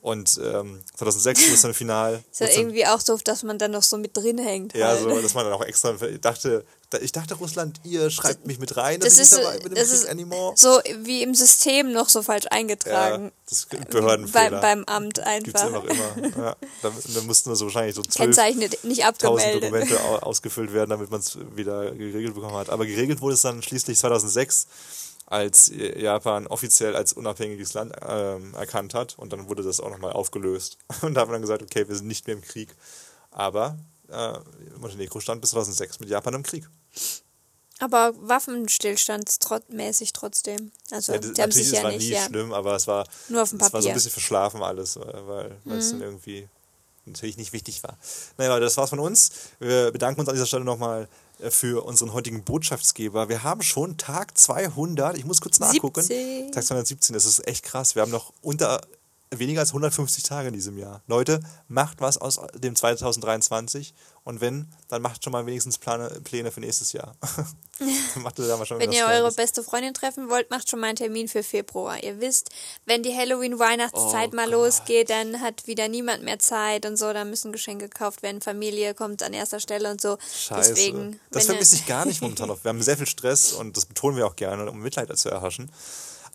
Und 0.00 0.40
ähm, 0.42 0.80
2006 0.96 1.48
ist 1.48 1.64
dann 1.64 1.74
final. 1.74 2.22
Ist 2.30 2.40
ja 2.40 2.48
irgendwie 2.48 2.86
auch 2.86 3.00
so, 3.00 3.16
dass 3.16 3.42
man 3.42 3.58
dann 3.58 3.72
noch 3.72 3.82
so 3.82 3.98
mit 3.98 4.16
drin 4.16 4.38
hängt. 4.38 4.74
Ja, 4.74 4.88
halt. 4.88 5.00
so, 5.00 5.20
dass 5.20 5.34
man 5.34 5.44
dann 5.44 5.52
auch 5.54 5.64
extra 5.64 5.92
dachte, 6.20 6.64
ich 7.02 7.12
dachte, 7.12 7.34
Russland, 7.34 7.80
ihr 7.84 8.08
schreibt 8.10 8.46
mich 8.46 8.58
mit 8.58 8.76
rein, 8.76 9.00
dass 9.00 9.16
das 9.16 9.18
ich 9.18 9.22
ist, 9.24 9.32
nicht 9.32 9.44
dabei 9.46 9.58
bin 9.58 9.72
im 9.72 9.74
das 9.74 9.92
ist 9.92 10.08
anymore. 10.08 10.54
so 10.56 10.80
wie 11.02 11.22
im 11.22 11.34
System 11.34 11.92
noch 11.92 12.08
so 12.08 12.22
falsch 12.22 12.46
eingetragen. 12.50 13.24
Ja, 13.26 13.30
das 13.48 13.58
ist 13.58 13.90
Behördenfehler. 13.90 14.60
Beim, 14.60 14.84
beim 14.86 15.04
Amt 15.04 15.20
Gibt's 15.44 15.60
einfach. 15.62 15.84
einfach 15.84 16.16
immer. 16.16 16.28
Ja, 16.38 16.56
da, 16.82 16.92
da 17.14 17.20
mussten 17.22 17.54
so 17.54 17.66
wahrscheinlich 17.66 17.94
so 17.94 18.02
zwölf 18.02 18.34
tausend. 19.18 19.62
Dokumente 19.64 20.00
au- 20.04 20.18
ausgefüllt 20.20 20.72
werden, 20.72 20.90
damit 20.90 21.10
man 21.10 21.20
es 21.20 21.36
wieder 21.54 21.90
geregelt 21.90 22.34
bekommen 22.34 22.56
hat. 22.56 22.70
Aber 22.70 22.86
geregelt 22.86 23.20
wurde 23.20 23.34
es 23.34 23.42
dann 23.42 23.62
schließlich 23.62 23.98
2006, 23.98 24.66
als 25.26 25.70
Japan 25.74 26.46
offiziell 26.46 26.96
als 26.96 27.12
unabhängiges 27.12 27.74
Land 27.74 27.92
ähm, 28.08 28.54
erkannt 28.54 28.94
hat. 28.94 29.18
Und 29.18 29.30
dann 29.34 29.48
wurde 29.50 29.62
das 29.62 29.78
auch 29.78 29.90
nochmal 29.90 30.12
aufgelöst. 30.12 30.78
Und 31.02 31.12
da 31.14 31.20
haben 31.20 31.28
wir 31.28 31.34
dann 31.34 31.42
gesagt, 31.42 31.62
okay, 31.62 31.86
wir 31.86 31.94
sind 31.96 32.06
nicht 32.06 32.26
mehr 32.26 32.36
im 32.36 32.42
Krieg. 32.42 32.74
Aber 33.30 33.76
äh, 34.10 34.32
Montenegro 34.80 35.20
stand 35.20 35.42
bis 35.42 35.50
2006 35.50 36.00
mit 36.00 36.08
Japan 36.08 36.32
im 36.32 36.42
Krieg. 36.42 36.66
Aber 37.80 38.12
waffenstillstandsmäßig 38.16 40.12
trotzdem. 40.12 40.72
Also, 40.90 41.12
Ja, 41.12 41.18
die 41.18 41.28
das, 41.28 41.38
haben 41.38 41.48
natürlich, 41.48 41.54
sich 41.54 41.66
es 41.66 41.72
ja 41.72 41.82
war 41.84 41.90
nicht, 41.92 42.00
nie 42.08 42.14
ja. 42.14 42.26
schlimm, 42.26 42.52
aber 42.52 42.74
es 42.74 42.86
war, 42.86 43.06
Nur 43.28 43.42
auf 43.42 43.50
dem 43.50 43.60
es 43.60 43.62
war 43.62 43.68
so 43.70 43.76
ein 43.76 43.80
Papier. 43.80 43.90
Mhm. 43.90 43.94
bisschen 43.94 44.10
verschlafen 44.10 44.62
alles, 44.62 44.96
äh, 44.96 45.00
weil, 45.00 45.56
weil 45.64 45.78
es 45.78 45.90
dann 45.90 46.02
irgendwie 46.02 46.48
natürlich 47.06 47.36
nicht 47.36 47.52
wichtig 47.52 47.82
war. 47.82 47.96
Naja, 48.36 48.58
das 48.60 48.76
war's 48.76 48.90
von 48.90 48.98
uns. 48.98 49.30
Wir 49.60 49.90
bedanken 49.92 50.20
uns 50.20 50.28
an 50.28 50.34
dieser 50.34 50.46
Stelle 50.46 50.64
nochmal 50.64 51.08
äh, 51.38 51.50
für 51.50 51.84
unseren 51.84 52.12
heutigen 52.12 52.42
Botschaftsgeber. 52.42 53.28
Wir 53.28 53.42
haben 53.44 53.62
schon 53.62 53.96
Tag 53.96 54.36
200, 54.36 55.16
ich 55.16 55.24
muss 55.24 55.40
kurz 55.40 55.60
nachgucken. 55.60 56.02
17. 56.02 56.52
Tag 56.52 56.64
217, 56.64 57.14
das 57.14 57.24
ist 57.24 57.46
echt 57.46 57.64
krass. 57.64 57.94
Wir 57.94 58.02
haben 58.02 58.10
noch 58.10 58.32
unter 58.42 58.80
weniger 59.30 59.60
als 59.60 59.70
150 59.70 60.22
Tage 60.22 60.48
in 60.48 60.54
diesem 60.54 60.78
Jahr. 60.78 61.02
Leute, 61.06 61.40
macht 61.68 62.00
was 62.00 62.18
aus 62.18 62.40
dem 62.54 62.74
2023 62.74 63.94
und 64.24 64.40
wenn, 64.40 64.68
dann 64.88 65.00
macht 65.00 65.24
schon 65.24 65.32
mal 65.32 65.46
wenigstens 65.46 65.78
Plane, 65.78 66.08
Pläne 66.22 66.50
für 66.50 66.60
nächstes 66.60 66.92
Jahr. 66.92 67.14
Macht 68.16 68.38
da 68.38 68.56
mal 68.56 68.66
schon 68.66 68.78
Wenn 68.78 68.92
ihr 68.92 69.06
eure 69.06 69.32
beste 69.32 69.62
Freundin 69.62 69.94
treffen 69.94 70.28
wollt, 70.28 70.50
macht 70.50 70.68
schon 70.68 70.80
mal 70.80 70.88
einen 70.88 70.96
Termin 70.96 71.28
für 71.28 71.42
Februar. 71.42 72.02
Ihr 72.02 72.20
wisst, 72.20 72.50
wenn 72.84 73.02
die 73.02 73.16
Halloween-Weihnachtszeit 73.16 74.30
Oh 74.32 74.36
mal 74.36 74.46
Gott. 74.46 74.52
losgeht, 74.52 75.10
dann 75.10 75.40
hat 75.40 75.66
wieder 75.66 75.88
niemand 75.88 76.24
mehr 76.24 76.38
Zeit 76.38 76.84
und 76.84 76.96
so. 76.96 77.12
Dann 77.12 77.30
müssen 77.30 77.52
Geschenke 77.52 77.88
gekauft 77.88 78.22
werden. 78.22 78.42
Familie 78.42 78.94
kommt 78.94 79.22
an 79.22 79.32
erster 79.32 79.60
Stelle 79.60 79.90
und 79.90 80.00
so. 80.00 80.18
Scheiße. 80.18 80.74
Deswegen, 80.74 81.20
das 81.30 81.46
vermisse 81.46 81.76
ich 81.76 81.86
gar 81.86 82.04
nicht 82.04 82.20
momentan 82.20 82.48
noch. 82.48 82.62
Wir 82.64 82.70
haben 82.70 82.82
sehr 82.82 82.96
viel 82.96 83.06
Stress 83.06 83.52
und 83.52 83.76
das 83.76 83.86
betonen 83.86 84.16
wir 84.16 84.26
auch 84.26 84.36
gerne, 84.36 84.70
um 84.70 84.80
Mitleid 84.80 85.16
zu 85.16 85.30
erhaschen. 85.30 85.70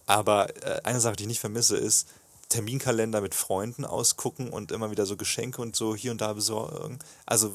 Aber 0.05 0.49
äh, 0.65 0.81
eine 0.83 0.99
Sache, 0.99 1.15
die 1.17 1.23
ich 1.23 1.27
nicht 1.27 1.39
vermisse, 1.41 1.77
ist 1.77 2.07
Terminkalender 2.53 3.19
mit 3.19 3.33
Freunden 3.33 3.83
ausgucken 3.83 4.49
und 4.49 4.71
immer 4.71 4.91
wieder 4.91 5.05
so 5.07 5.17
Geschenke 5.17 5.61
und 5.61 5.75
so 5.75 5.95
hier 5.95 6.11
und 6.11 6.21
da 6.21 6.33
besorgen. 6.33 6.99
Also 7.25 7.53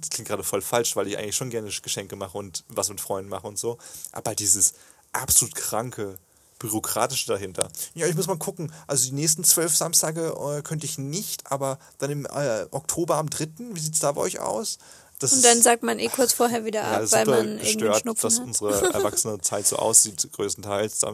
das 0.00 0.10
klingt 0.10 0.28
gerade 0.28 0.42
voll 0.42 0.60
falsch, 0.60 0.96
weil 0.96 1.06
ich 1.06 1.16
eigentlich 1.16 1.36
schon 1.36 1.50
gerne 1.50 1.70
Geschenke 1.70 2.16
mache 2.16 2.36
und 2.36 2.64
was 2.68 2.88
mit 2.88 3.00
Freunden 3.00 3.30
mache 3.30 3.46
und 3.46 3.58
so. 3.58 3.78
Aber 4.10 4.34
dieses 4.34 4.74
absolut 5.12 5.54
kranke 5.54 6.18
bürokratische 6.58 7.28
dahinter. 7.28 7.68
Ja, 7.94 8.06
ich 8.06 8.14
muss 8.16 8.26
mal 8.26 8.38
gucken. 8.38 8.72
Also 8.86 9.06
die 9.06 9.14
nächsten 9.14 9.44
zwölf 9.44 9.74
Samstage 9.74 10.34
äh, 10.36 10.62
könnte 10.62 10.84
ich 10.84 10.98
nicht, 10.98 11.50
aber 11.50 11.78
dann 11.98 12.10
im 12.10 12.26
äh, 12.26 12.66
Oktober 12.72 13.16
am 13.16 13.30
3., 13.30 13.48
wie 13.72 13.80
sieht 13.80 13.94
es 13.94 14.00
da 14.00 14.12
bei 14.12 14.20
euch 14.20 14.40
aus? 14.40 14.78
Das 15.20 15.32
Und 15.32 15.44
dann 15.44 15.62
sagt 15.62 15.82
man 15.82 15.98
eh 15.98 16.08
kurz 16.08 16.32
vorher 16.32 16.64
wieder 16.64 16.82
ja, 16.82 16.96
ab, 16.96 17.02
ist 17.02 17.12
weil 17.12 17.26
man 17.26 17.46
irgendwie 17.46 17.64
gestört, 17.64 18.00
Schnupfen 18.00 18.28
dass 18.28 18.38
hat. 18.38 18.44
unsere 18.46 18.94
erwachsene 18.94 19.40
Zeit 19.40 19.66
so 19.66 19.76
aussieht, 19.76 20.28
größtenteils. 20.32 21.04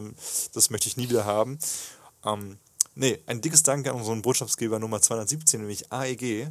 Das 0.53 0.69
möchte 0.69 0.87
ich 0.87 0.97
nie 0.97 1.09
wieder 1.09 1.25
haben. 1.25 1.59
Ähm, 2.25 2.57
nee, 2.97 3.19
ein 3.25 3.41
dickes 3.41 3.63
Dank 3.63 3.87
an 3.87 3.95
unseren 3.95 4.21
Botschaftsgeber 4.21 4.79
Nummer 4.79 5.01
217, 5.01 5.61
nämlich 5.61 5.91
AEG, 5.91 6.47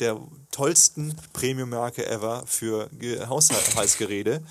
der 0.00 0.18
tollsten 0.50 1.16
Premium-Marke 1.32 2.06
ever 2.06 2.44
für 2.46 2.88
Ge- 2.98 3.26
Haushaltsgeräte. 3.26 4.42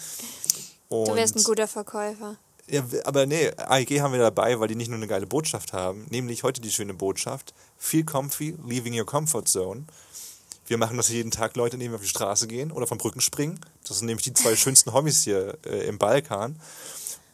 Du 0.90 1.16
wärst 1.16 1.36
ein 1.36 1.44
guter 1.44 1.68
Verkäufer. 1.68 2.38
ja, 2.68 2.84
aber 3.04 3.26
nee, 3.26 3.50
AEG 3.58 4.02
haben 4.02 4.14
wir 4.14 4.20
dabei, 4.20 4.60
weil 4.60 4.68
die 4.68 4.76
nicht 4.76 4.88
nur 4.90 4.98
eine 4.98 5.08
geile 5.08 5.28
Botschaft 5.28 5.74
haben, 5.74 6.06
nämlich 6.10 6.44
heute 6.44 6.62
die 6.62 6.72
schöne 6.72 6.94
Botschaft: 6.94 7.54
Feel 7.78 8.04
comfy, 8.04 8.56
leaving 8.66 8.98
your 9.00 9.06
comfort 9.06 9.44
zone. 9.48 9.86
Wir 10.68 10.78
machen 10.80 10.98
das 10.98 11.10
jeden 11.10 11.30
Tag, 11.30 11.56
Leute, 11.58 11.76
indem 11.76 11.92
wir 11.92 11.98
auf 11.98 12.02
die 12.02 12.08
Straße 12.08 12.48
gehen 12.48 12.72
oder 12.72 12.88
von 12.88 12.98
Brücken 12.98 13.22
springen. 13.22 13.60
Das 13.88 13.98
sind 14.00 14.08
nämlich 14.08 14.24
die 14.24 14.34
zwei 14.34 14.56
schönsten 14.56 14.94
Hobbys 14.94 15.24
hier 15.24 15.58
äh, 15.66 15.88
im 15.88 16.00
Balkan. 16.00 16.60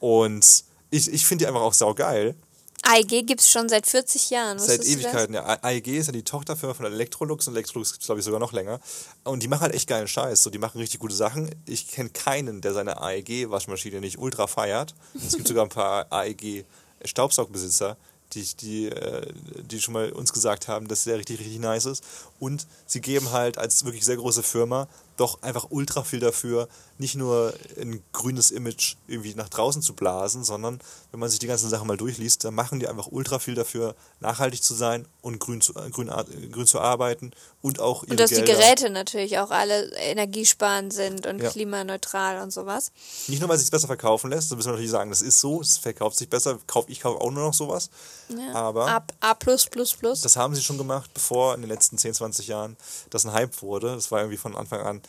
Und 0.02 0.66
ich, 0.90 1.12
ich 1.14 1.26
finde 1.26 1.44
die 1.44 1.48
einfach 1.48 1.62
auch 1.62 1.74
saugeil. 1.74 2.36
AEG 2.84 3.26
gibt 3.28 3.42
es 3.42 3.50
schon 3.50 3.70
seit 3.70 3.86
40 3.86 4.30
Jahren. 4.30 4.60
Seit? 4.60 4.84
Ewigkeiten. 4.86 5.36
Ja, 5.36 5.60
AEG 5.62 5.88
ist 5.88 6.08
ja 6.08 6.14
die 6.14 6.24
Tochterfirma 6.24 6.74
von 6.74 6.86
Electrolux 6.86 7.48
und 7.48 7.54
Electrolux 7.54 7.92
gibt 7.92 8.02
es, 8.02 8.06
glaube 8.08 8.20
ich, 8.20 8.26
sogar 8.26 8.40
noch 8.40 8.54
länger. 8.54 8.80
Und 9.24 9.44
die 9.44 9.48
machen 9.48 9.62
halt 9.62 9.74
echt 9.74 9.88
geilen 9.88 10.08
Scheiß. 10.08 10.42
So, 10.44 10.50
die 10.50 10.58
machen 10.58 10.80
richtig 10.80 11.00
gute 11.00 11.16
Sachen. 11.16 11.50
Ich 11.66 11.88
kenne 11.90 12.10
keinen, 12.10 12.62
der 12.62 12.74
seine 12.74 13.02
AEG-Waschmaschine 13.02 14.00
nicht 14.00 14.18
ultra 14.18 14.48
feiert. 14.48 14.96
Es 15.16 15.36
gibt 15.36 15.48
sogar 15.48 15.66
ein 15.66 15.70
paar 15.70 16.12
AEG-Staubsaugbesitzer, 16.12 17.98
die, 18.34 18.44
die, 18.60 18.88
äh, 18.88 19.32
die 19.64 19.80
schon 19.80 19.94
mal 19.94 20.12
uns 20.12 20.34
gesagt 20.34 20.68
haben, 20.68 20.88
dass 20.88 21.04
der 21.04 21.18
richtig, 21.18 21.40
richtig 21.40 21.60
nice 21.60 21.86
ist. 21.86 22.04
Und 22.40 22.66
sie 22.88 23.02
geben 23.02 23.32
halt 23.32 23.58
als 23.58 23.86
wirklich 23.86 24.06
sehr 24.06 24.18
große 24.18 24.44
Firma 24.44 24.88
doch 25.22 25.42
einfach 25.44 25.68
ultra 25.70 26.04
viel 26.04 26.20
dafür, 26.20 26.68
nicht 26.98 27.16
nur 27.16 27.54
ein 27.80 28.04
grünes 28.12 28.52
Image 28.52 28.96
irgendwie 29.08 29.34
nach 29.36 29.50
draußen 29.50 29.82
zu 29.82 29.94
blasen, 29.94 30.44
sondern 30.44 30.80
wenn 31.12 31.20
man 31.20 31.30
sich 31.30 31.40
die 31.40 31.48
ganzen 31.48 31.70
Sachen 31.70 31.88
mal 31.88 31.98
durchliest, 31.98 32.44
dann 32.44 32.54
machen 32.56 32.80
die 32.80 32.88
einfach 32.88 33.08
ultra 33.10 33.40
viel 33.40 33.56
dafür, 33.56 33.96
nachhaltig 34.20 34.64
zu 34.64 34.74
sein 34.74 35.08
und 35.22 35.40
grün 35.40 35.62
zu, 35.62 35.74
äh, 35.76 35.90
grün, 35.90 36.12
grün 36.52 36.66
zu 36.68 36.80
arbeiten 36.80 37.32
und 37.62 37.80
auch 37.80 38.04
ihre 38.04 38.12
Und 38.14 38.20
dass 38.20 38.30
die 38.30 38.36
Gelder, 38.38 38.54
Geräte 38.54 38.90
natürlich 38.90 39.38
auch 39.40 39.52
alle 39.52 39.92
energiesparend 39.96 40.94
sind 40.94 41.26
und 41.28 41.40
Ja. 41.42 41.50
klimaneutral 41.50 42.42
und 42.42 42.52
sowas. 42.52 42.92
nicht 43.28 43.40
nur, 43.40 43.50
weil 43.50 43.56
es 43.58 43.62
sich 43.62 43.72
besser 43.72 43.88
verkaufen 43.88 44.30
lässt, 44.30 44.52
da 44.52 44.56
müssen 44.56 44.68
wir 44.68 44.72
natürlich 44.74 44.92
sagen, 44.92 45.10
das 45.12 45.22
ist 45.22 45.40
so, 45.40 45.62
es 45.62 45.78
verkauft 45.78 46.18
sich 46.18 46.30
besser, 46.30 46.58
kauf, 46.68 46.86
ich 46.88 47.00
kaufe 47.02 47.22
auch 47.22 47.32
nur 47.32 47.44
noch 47.44 47.54
sowas, 47.54 47.90
Ja. 48.30 48.54
aber 48.54 48.88
A, 48.88 49.04
A+++. 49.22 49.36
plus, 49.36 49.66
plus, 49.68 49.94
plus. 49.94 50.22
Das 50.22 50.36
haben 50.36 50.56
sie 50.56 50.62
schon 50.64 50.78
gemacht, 50.78 51.12
bevor 51.14 51.56
in 51.56 51.62
den 51.62 51.70
letzten 51.70 51.98
10, 51.98 52.14
20 52.14 52.48
Jahren 52.48 52.78
das 53.10 53.26
ein 53.26 53.34
Hype 53.34 53.62
wurde. 53.62 53.96
Das 53.96 54.12
war 54.12 54.20
irgendwie 54.20 54.38
von 54.38 54.56
Anfang 54.56 54.82
an 54.82 55.02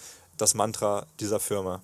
das 0.42 0.54
Mantra 0.54 1.06
dieser 1.20 1.40
Firma. 1.40 1.80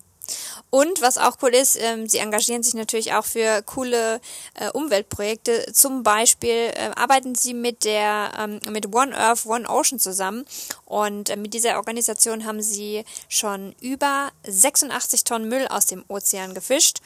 Und 0.69 1.01
was 1.01 1.17
auch 1.17 1.37
cool 1.41 1.55
ist, 1.55 1.77
ähm, 1.77 2.07
sie 2.07 2.19
engagieren 2.19 2.61
sich 2.61 2.75
natürlich 2.75 3.13
auch 3.13 3.25
für 3.25 3.63
coole 3.63 4.21
äh, 4.53 4.69
Umweltprojekte. 4.71 5.71
Zum 5.73 6.03
Beispiel 6.03 6.71
äh, 6.73 6.91
arbeiten 6.95 7.33
sie 7.33 7.53
mit 7.53 7.85
der 7.85 8.31
ähm, 8.37 8.59
mit 8.71 8.93
One 8.93 9.17
Earth, 9.17 9.45
One 9.45 9.67
Ocean 9.67 9.99
zusammen. 9.99 10.45
Und 10.85 11.29
äh, 11.29 11.37
mit 11.37 11.53
dieser 11.53 11.77
Organisation 11.77 12.45
haben 12.45 12.61
sie 12.61 13.03
schon 13.27 13.75
über 13.81 14.31
86 14.45 15.23
Tonnen 15.23 15.49
Müll 15.49 15.67
aus 15.67 15.87
dem 15.87 16.03
Ozean 16.07 16.53
gefischt. 16.53 16.99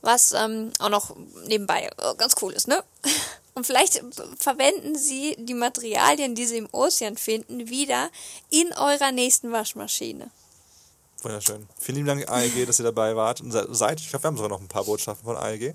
Was 0.00 0.32
ähm, 0.32 0.72
auch 0.78 0.88
noch 0.88 1.14
nebenbei 1.46 1.90
äh, 1.98 2.14
ganz 2.16 2.34
cool 2.40 2.52
ist, 2.52 2.68
ne? 2.68 2.82
Und 3.54 3.66
vielleicht 3.66 4.02
verwenden 4.38 4.96
Sie 4.96 5.36
die 5.38 5.52
Materialien, 5.52 6.34
die 6.34 6.46
Sie 6.46 6.56
im 6.56 6.70
Ozean 6.72 7.18
finden, 7.18 7.68
wieder 7.68 8.08
in 8.48 8.72
eurer 8.72 9.12
nächsten 9.12 9.52
Waschmaschine. 9.52 10.30
Wunderschön. 11.22 11.68
Vielen 11.78 11.96
lieben 11.96 12.08
Dank, 12.08 12.28
ALG, 12.28 12.66
dass 12.66 12.80
ihr 12.80 12.84
dabei 12.84 13.14
wart 13.14 13.40
und 13.40 13.52
seid. 13.52 14.00
Ich 14.00 14.08
glaube, 14.08 14.24
wir 14.24 14.28
haben 14.28 14.36
sogar 14.36 14.50
noch 14.50 14.60
ein 14.60 14.68
paar 14.68 14.84
Botschaften 14.84 15.24
von 15.24 15.36
ALG. 15.36 15.72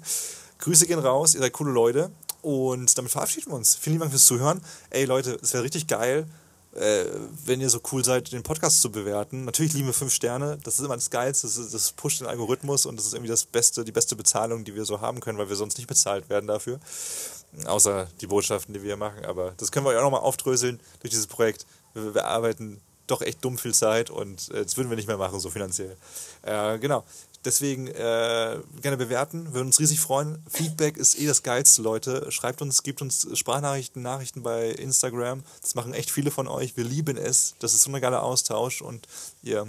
Grüße 0.59 0.87
gehen 0.87 0.99
raus, 0.99 1.35
ihr 1.35 1.41
seid 1.41 1.53
coole 1.53 1.71
Leute. 1.71 2.11
Und 2.41 2.97
damit 2.97 3.11
verabschieden 3.11 3.51
wir 3.51 3.55
uns. 3.55 3.75
Vielen 3.75 3.93
lieben 3.93 4.01
Dank 4.01 4.11
fürs 4.11 4.25
Zuhören. 4.25 4.61
Ey 4.89 5.05
Leute, 5.05 5.39
es 5.41 5.53
wäre 5.53 5.63
richtig 5.63 5.87
geil, 5.87 6.27
äh, 6.75 7.05
wenn 7.45 7.61
ihr 7.61 7.69
so 7.69 7.79
cool 7.91 8.03
seid, 8.03 8.31
den 8.31 8.43
Podcast 8.43 8.81
zu 8.81 8.91
bewerten. 8.91 9.45
Natürlich 9.45 9.73
lieben 9.73 9.87
wir 9.87 9.93
fünf 9.93 10.13
Sterne. 10.13 10.57
Das 10.63 10.79
ist 10.79 10.85
immer 10.85 10.95
das 10.95 11.09
Geilste. 11.09 11.47
Das, 11.47 11.71
das 11.71 11.91
pusht 11.93 12.19
den 12.19 12.27
Algorithmus 12.27 12.85
und 12.85 12.97
das 12.97 13.07
ist 13.07 13.13
irgendwie 13.13 13.31
das 13.31 13.45
Beste, 13.45 13.85
die 13.85 13.91
beste 13.91 14.15
Bezahlung, 14.15 14.65
die 14.65 14.75
wir 14.75 14.85
so 14.85 15.01
haben 15.01 15.19
können, 15.21 15.37
weil 15.37 15.49
wir 15.49 15.55
sonst 15.55 15.77
nicht 15.77 15.87
bezahlt 15.87 16.29
werden 16.29 16.47
dafür. 16.47 16.79
Außer 17.65 18.07
die 18.19 18.27
Botschaften, 18.27 18.73
die 18.73 18.83
wir 18.83 18.97
machen. 18.97 19.25
Aber 19.25 19.53
das 19.57 19.71
können 19.71 19.85
wir 19.85 19.91
euch 19.91 19.97
auch 19.97 20.03
nochmal 20.03 20.21
aufdröseln 20.21 20.79
durch 20.99 21.11
dieses 21.11 21.27
Projekt. 21.27 21.65
Wir, 21.93 22.13
wir 22.13 22.25
arbeiten 22.25 22.81
doch 23.07 23.21
echt 23.21 23.43
dumm 23.43 23.57
viel 23.57 23.73
Zeit 23.73 24.09
und 24.09 24.49
äh, 24.51 24.63
das 24.63 24.77
würden 24.77 24.89
wir 24.89 24.97
nicht 24.97 25.07
mehr 25.07 25.17
machen, 25.17 25.39
so 25.39 25.49
finanziell. 25.49 25.95
Äh, 26.43 26.77
genau. 26.79 27.03
Deswegen 27.45 27.87
äh, 27.87 28.59
gerne 28.81 28.97
bewerten, 28.97 29.53
würden 29.53 29.67
uns 29.67 29.79
riesig 29.79 30.01
freuen. 30.01 30.39
Feedback 30.49 30.97
ist 30.97 31.17
eh 31.17 31.27
das 31.27 31.43
Geilste, 31.43 31.81
Leute. 31.81 32.29
Schreibt 32.29 32.61
uns, 32.61 32.83
gebt 32.83 33.01
uns 33.01 33.27
Sprachnachrichten, 33.33 34.01
Nachrichten 34.01 34.43
bei 34.43 34.71
Instagram. 34.71 35.43
Das 35.61 35.75
machen 35.75 35.93
echt 35.93 36.11
viele 36.11 36.29
von 36.29 36.47
euch. 36.47 36.75
Wir 36.75 36.83
lieben 36.83 37.15
es. 37.15 37.55
Das 37.59 37.73
ist 37.73 37.83
so 37.83 37.91
ein 37.91 38.01
geiler 38.01 38.23
Austausch 38.23 38.81
und 38.81 39.07
ihr 39.43 39.65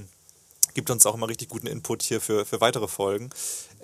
gibt 0.74 0.90
uns 0.90 1.06
auch 1.06 1.14
immer 1.14 1.28
richtig 1.28 1.48
guten 1.48 1.66
Input 1.66 2.02
hier 2.02 2.20
für, 2.20 2.44
für 2.44 2.60
weitere 2.60 2.88
Folgen. 2.88 3.30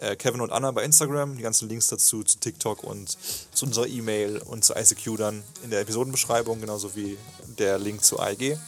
Äh, 0.00 0.16
Kevin 0.16 0.40
und 0.40 0.50
Anna 0.50 0.70
bei 0.70 0.82
Instagram, 0.82 1.36
die 1.36 1.42
ganzen 1.42 1.68
Links 1.68 1.86
dazu 1.86 2.24
zu 2.24 2.38
TikTok 2.38 2.82
und 2.82 3.16
zu 3.52 3.66
unserer 3.66 3.86
E-Mail 3.86 4.38
und 4.38 4.64
zu 4.64 4.74
ICQ 4.74 5.16
dann 5.18 5.42
in 5.62 5.70
der 5.70 5.80
Episodenbeschreibung, 5.80 6.60
genauso 6.60 6.96
wie 6.96 7.16
der 7.58 7.78
Link 7.78 8.04
zu 8.04 8.18
AEG. 8.18 8.58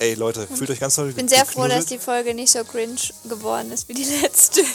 Ey 0.00 0.14
Leute, 0.14 0.46
fühlt 0.46 0.70
euch 0.70 0.80
ganz 0.80 0.94
toll. 0.94 1.10
Ich 1.10 1.14
bin 1.14 1.28
sehr 1.28 1.44
froh, 1.44 1.68
dass 1.68 1.84
die 1.84 1.98
Folge 1.98 2.32
nicht 2.32 2.50
so 2.50 2.64
cringe 2.64 2.96
geworden 3.28 3.70
ist 3.70 3.86
wie 3.86 3.92
die 3.92 4.04
letzte. 4.04 4.62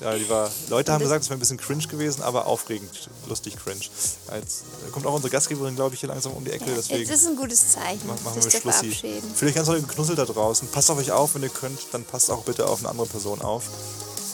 Ja, 0.00 0.14
die 0.18 0.28
war. 0.28 0.50
Leute 0.68 0.92
haben 0.92 1.00
gesagt, 1.00 1.22
es 1.22 1.30
wäre 1.30 1.38
ein 1.38 1.40
bisschen 1.40 1.56
cringe 1.56 1.86
gewesen, 1.86 2.20
aber 2.20 2.46
aufregend, 2.46 3.08
lustig 3.26 3.56
cringe. 3.56 3.80
Als, 4.26 4.64
kommt 4.92 5.06
auch 5.06 5.14
unsere 5.14 5.30
Gastgeberin, 5.30 5.76
glaube 5.76 5.94
ich, 5.94 6.00
hier 6.00 6.10
langsam 6.10 6.32
um 6.32 6.44
die 6.44 6.50
Ecke. 6.50 6.66
Deswegen 6.76 7.08
das 7.08 7.20
ist 7.20 7.26
ein 7.26 7.36
gutes 7.36 7.72
Zeichen. 7.72 8.06
Machen, 8.06 8.22
machen 8.22 8.44
wir 8.44 8.50
Schlussi. 8.50 8.90
Fühlt 9.34 9.50
euch 9.50 9.54
ganz 9.54 9.66
toll 9.66 9.80
geknuzzelt 9.80 10.18
da 10.18 10.26
draußen. 10.26 10.68
Passt 10.68 10.90
auf 10.90 10.98
euch 10.98 11.10
auf, 11.10 11.34
wenn 11.34 11.42
ihr 11.42 11.48
könnt. 11.48 11.78
Dann 11.92 12.04
passt 12.04 12.30
auch 12.30 12.42
bitte 12.42 12.66
auf 12.66 12.80
eine 12.80 12.90
andere 12.90 13.06
Person 13.06 13.40
auf. 13.40 13.64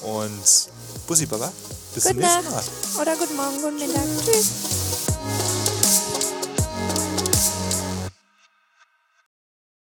Und 0.03 0.69
Bussi, 1.07 1.27
Baba. 1.27 1.53
Bis 1.95 2.05
Gute 2.05 2.15
zum 2.15 2.23
nächsten 2.23 2.45
Nacht. 2.51 2.71
Mal. 2.97 3.03
Oder 3.03 3.17
guten 3.17 3.37
Morgen, 3.37 3.63
guten 3.63 3.79
Mittag. 3.79 4.03
Tschüss. 4.25 5.60